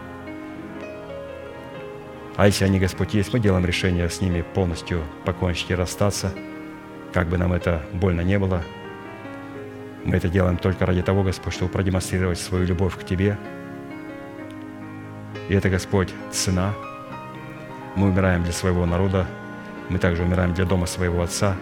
А 2.36 2.46
если 2.46 2.64
они, 2.64 2.78
Господь, 2.78 3.14
есть, 3.14 3.32
мы 3.32 3.40
делаем 3.40 3.64
решение 3.64 4.08
с 4.08 4.20
ними 4.20 4.42
полностью 4.42 5.02
покончить 5.24 5.70
и 5.70 5.74
расстаться, 5.74 6.32
как 7.12 7.28
бы 7.28 7.38
нам 7.38 7.52
это 7.52 7.82
больно 7.92 8.22
не 8.22 8.38
было. 8.38 8.62
Мы 10.04 10.16
это 10.16 10.28
делаем 10.28 10.58
только 10.58 10.84
ради 10.84 11.02
того, 11.02 11.22
Господь, 11.22 11.54
чтобы 11.54 11.70
продемонстрировать 11.70 12.38
свою 12.38 12.66
любовь 12.66 12.98
к 12.98 13.04
Тебе 13.04 13.38
И 15.48 15.54
это, 15.54 15.68
Господь, 15.68 16.08
цена. 16.30 16.72
Мы 17.96 18.08
умираем 18.08 18.42
для 18.42 18.52
своего 18.52 18.86
народа, 18.86 19.26
мы 19.88 19.98
также 19.98 20.22
умираем 20.22 20.54
для 20.54 20.64
дома 20.64 20.86
своего 20.86 21.22
Отца, 21.22 21.56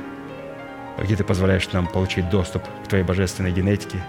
где 0.98 1.16
Ты 1.16 1.24
позволяешь 1.24 1.70
нам 1.72 1.86
получить 1.86 2.30
доступ 2.30 2.62
к 2.84 2.88
Твоей 2.88 3.04
божественной 3.04 3.50
генетике. 3.50 4.02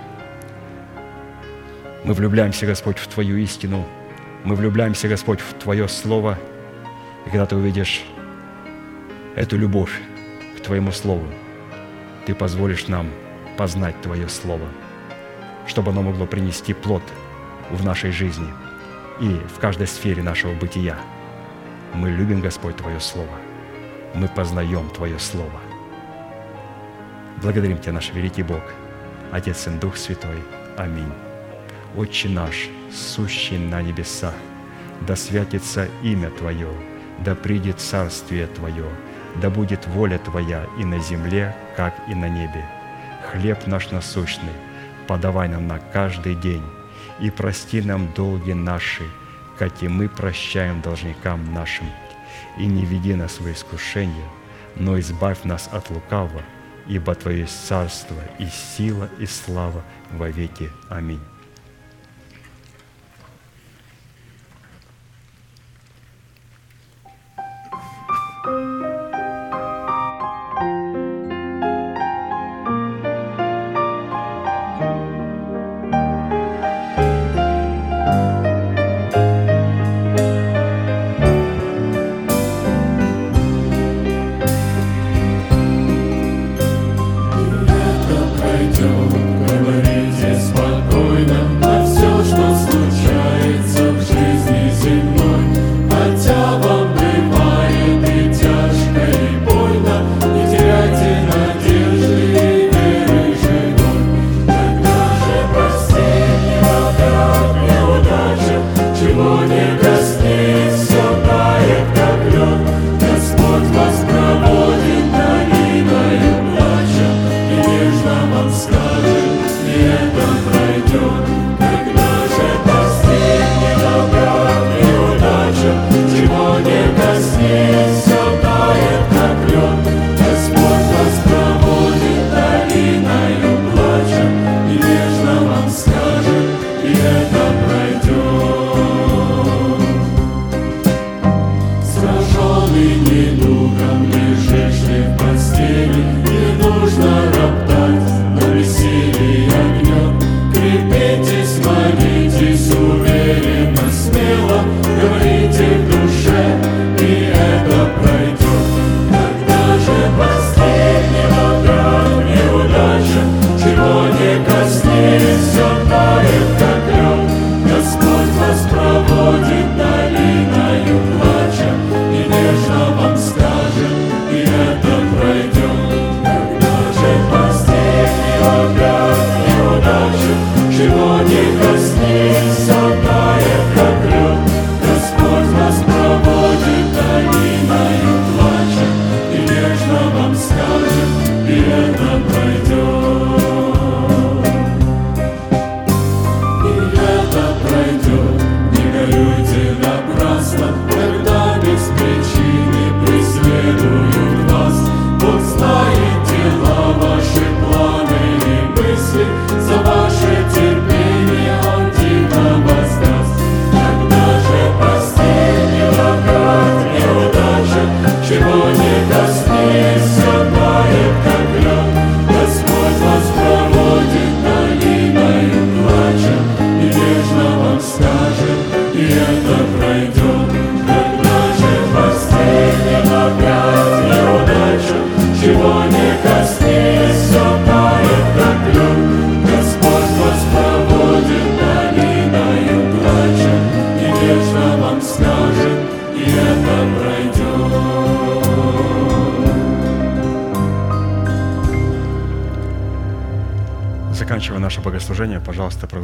Мы 2.03 2.13
влюбляемся, 2.13 2.65
Господь, 2.65 2.97
в 2.97 3.07
Твою 3.07 3.37
истину. 3.37 3.85
Мы 4.43 4.55
влюбляемся, 4.55 5.07
Господь, 5.07 5.39
в 5.39 5.53
Твое 5.53 5.87
Слово. 5.87 6.37
И 7.25 7.29
когда 7.29 7.45
Ты 7.45 7.55
увидишь 7.55 8.03
эту 9.35 9.57
любовь 9.57 10.01
к 10.57 10.61
Твоему 10.61 10.91
Слову, 10.91 11.27
Ты 12.25 12.35
позволишь 12.35 12.87
нам 12.87 13.09
познать 13.57 13.99
Твое 14.01 14.29
Слово, 14.29 14.67
чтобы 15.65 15.91
оно 15.91 16.03
могло 16.03 16.25
принести 16.27 16.73
плод 16.73 17.03
в 17.71 17.83
нашей 17.83 18.11
жизни 18.11 18.47
и 19.23 19.39
в 19.47 19.57
каждой 19.57 19.87
сфере 19.87 20.21
нашего 20.21 20.53
бытия. 20.53 20.97
Мы 21.93 22.09
любим, 22.09 22.41
Господь, 22.41 22.75
Твое 22.75 22.99
Слово. 22.99 23.37
Мы 24.13 24.27
познаем 24.27 24.89
Твое 24.89 25.17
Слово. 25.17 25.61
Благодарим 27.41 27.77
Тебя, 27.77 27.93
наш 27.93 28.11
великий 28.11 28.43
Бог, 28.43 28.61
Отец 29.31 29.65
и 29.67 29.69
Дух 29.69 29.95
Святой. 29.95 30.43
Аминь. 30.77 31.13
Отче 31.95 32.27
наш, 32.27 32.67
сущий 32.91 33.57
на 33.57 33.81
небесах, 33.81 34.33
да 35.07 35.15
святится 35.15 35.87
имя 36.01 36.29
Твое, 36.29 36.67
да 37.19 37.33
придет 37.33 37.79
царствие 37.79 38.47
Твое, 38.47 38.89
да 39.41 39.49
будет 39.49 39.87
воля 39.87 40.17
Твоя 40.17 40.65
и 40.77 40.83
на 40.83 40.99
земле, 40.99 41.55
как 41.77 41.93
и 42.09 42.15
на 42.15 42.27
небе. 42.27 42.65
Хлеб 43.31 43.67
наш 43.67 43.89
насущный, 43.91 44.51
подавай 45.07 45.47
нам 45.47 45.67
на 45.67 45.79
каждый 45.79 46.35
день, 46.35 46.63
и 47.23 47.29
прости 47.29 47.81
нам 47.81 48.11
долги 48.13 48.53
наши, 48.53 49.03
как 49.57 49.81
и 49.81 49.87
мы 49.87 50.09
прощаем 50.09 50.81
должникам 50.81 51.53
нашим. 51.53 51.87
И 52.57 52.65
не 52.65 52.85
веди 52.85 53.15
нас 53.15 53.39
в 53.39 53.49
искушение, 53.49 54.29
но 54.75 54.99
избавь 54.99 55.45
нас 55.45 55.69
от 55.71 55.89
лукавого, 55.89 56.41
ибо 56.85 57.15
Твое 57.15 57.39
есть 57.41 57.65
царство 57.65 58.21
и 58.39 58.47
сила 58.47 59.09
и 59.19 59.25
слава 59.25 59.83
во 60.11 60.29
веки. 60.29 60.69
Аминь. 60.89 61.32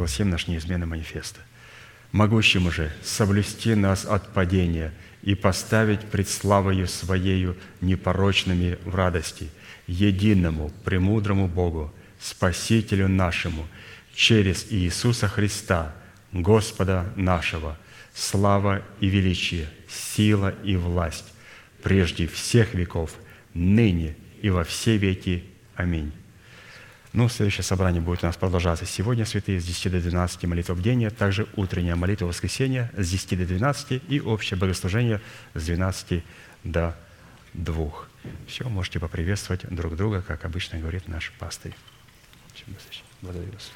прогласим 0.00 0.30
наш 0.30 0.46
неизменный 0.46 0.86
манифест. 0.86 1.36
«Могущему 2.12 2.70
же 2.70 2.90
соблюсти 3.02 3.74
нас 3.74 4.06
от 4.06 4.32
падения 4.32 4.92
и 5.22 5.34
поставить 5.34 6.00
пред 6.10 6.28
славою 6.28 6.88
Своею 6.88 7.54
непорочными 7.80 8.78
в 8.84 8.94
радости, 8.94 9.48
единому, 9.86 10.70
премудрому 10.84 11.48
Богу, 11.48 11.92
Спасителю 12.18 13.08
нашему, 13.08 13.66
через 14.14 14.66
Иисуса 14.70 15.28
Христа, 15.28 15.94
Господа 16.32 17.12
нашего, 17.16 17.76
слава 18.14 18.82
и 19.00 19.08
величие, 19.08 19.68
сила 19.88 20.54
и 20.64 20.76
власть, 20.76 21.32
прежде 21.82 22.26
всех 22.26 22.74
веков, 22.74 23.12
ныне 23.54 24.16
и 24.42 24.50
во 24.50 24.64
все 24.64 24.96
веки. 24.96 25.44
Аминь. 25.76 26.12
Ну, 27.12 27.28
следующее 27.28 27.64
собрание 27.64 28.00
будет 28.00 28.22
у 28.22 28.26
нас 28.26 28.36
продолжаться 28.36 28.86
сегодня, 28.86 29.24
святые, 29.26 29.60
с 29.60 29.64
10 29.64 29.90
до 29.90 30.00
12 30.00 30.44
молитва 30.44 30.74
бдения, 30.74 31.10
также 31.10 31.48
утренняя 31.56 31.96
молитва 31.96 32.26
воскресенья 32.26 32.92
с 32.96 33.10
10 33.10 33.36
до 33.38 33.46
12 33.46 34.02
и 34.08 34.20
общее 34.20 34.56
богослужение 34.56 35.20
с 35.54 35.64
12 35.64 36.22
до 36.62 36.96
2. 37.54 37.92
Все, 38.46 38.68
можете 38.68 39.00
поприветствовать 39.00 39.62
друг 39.68 39.96
друга, 39.96 40.22
как 40.22 40.44
обычно 40.44 40.78
говорит 40.78 41.08
наш 41.08 41.32
пастырь. 41.38 41.74
Благодарю 43.22 43.52
вас. 43.52 43.72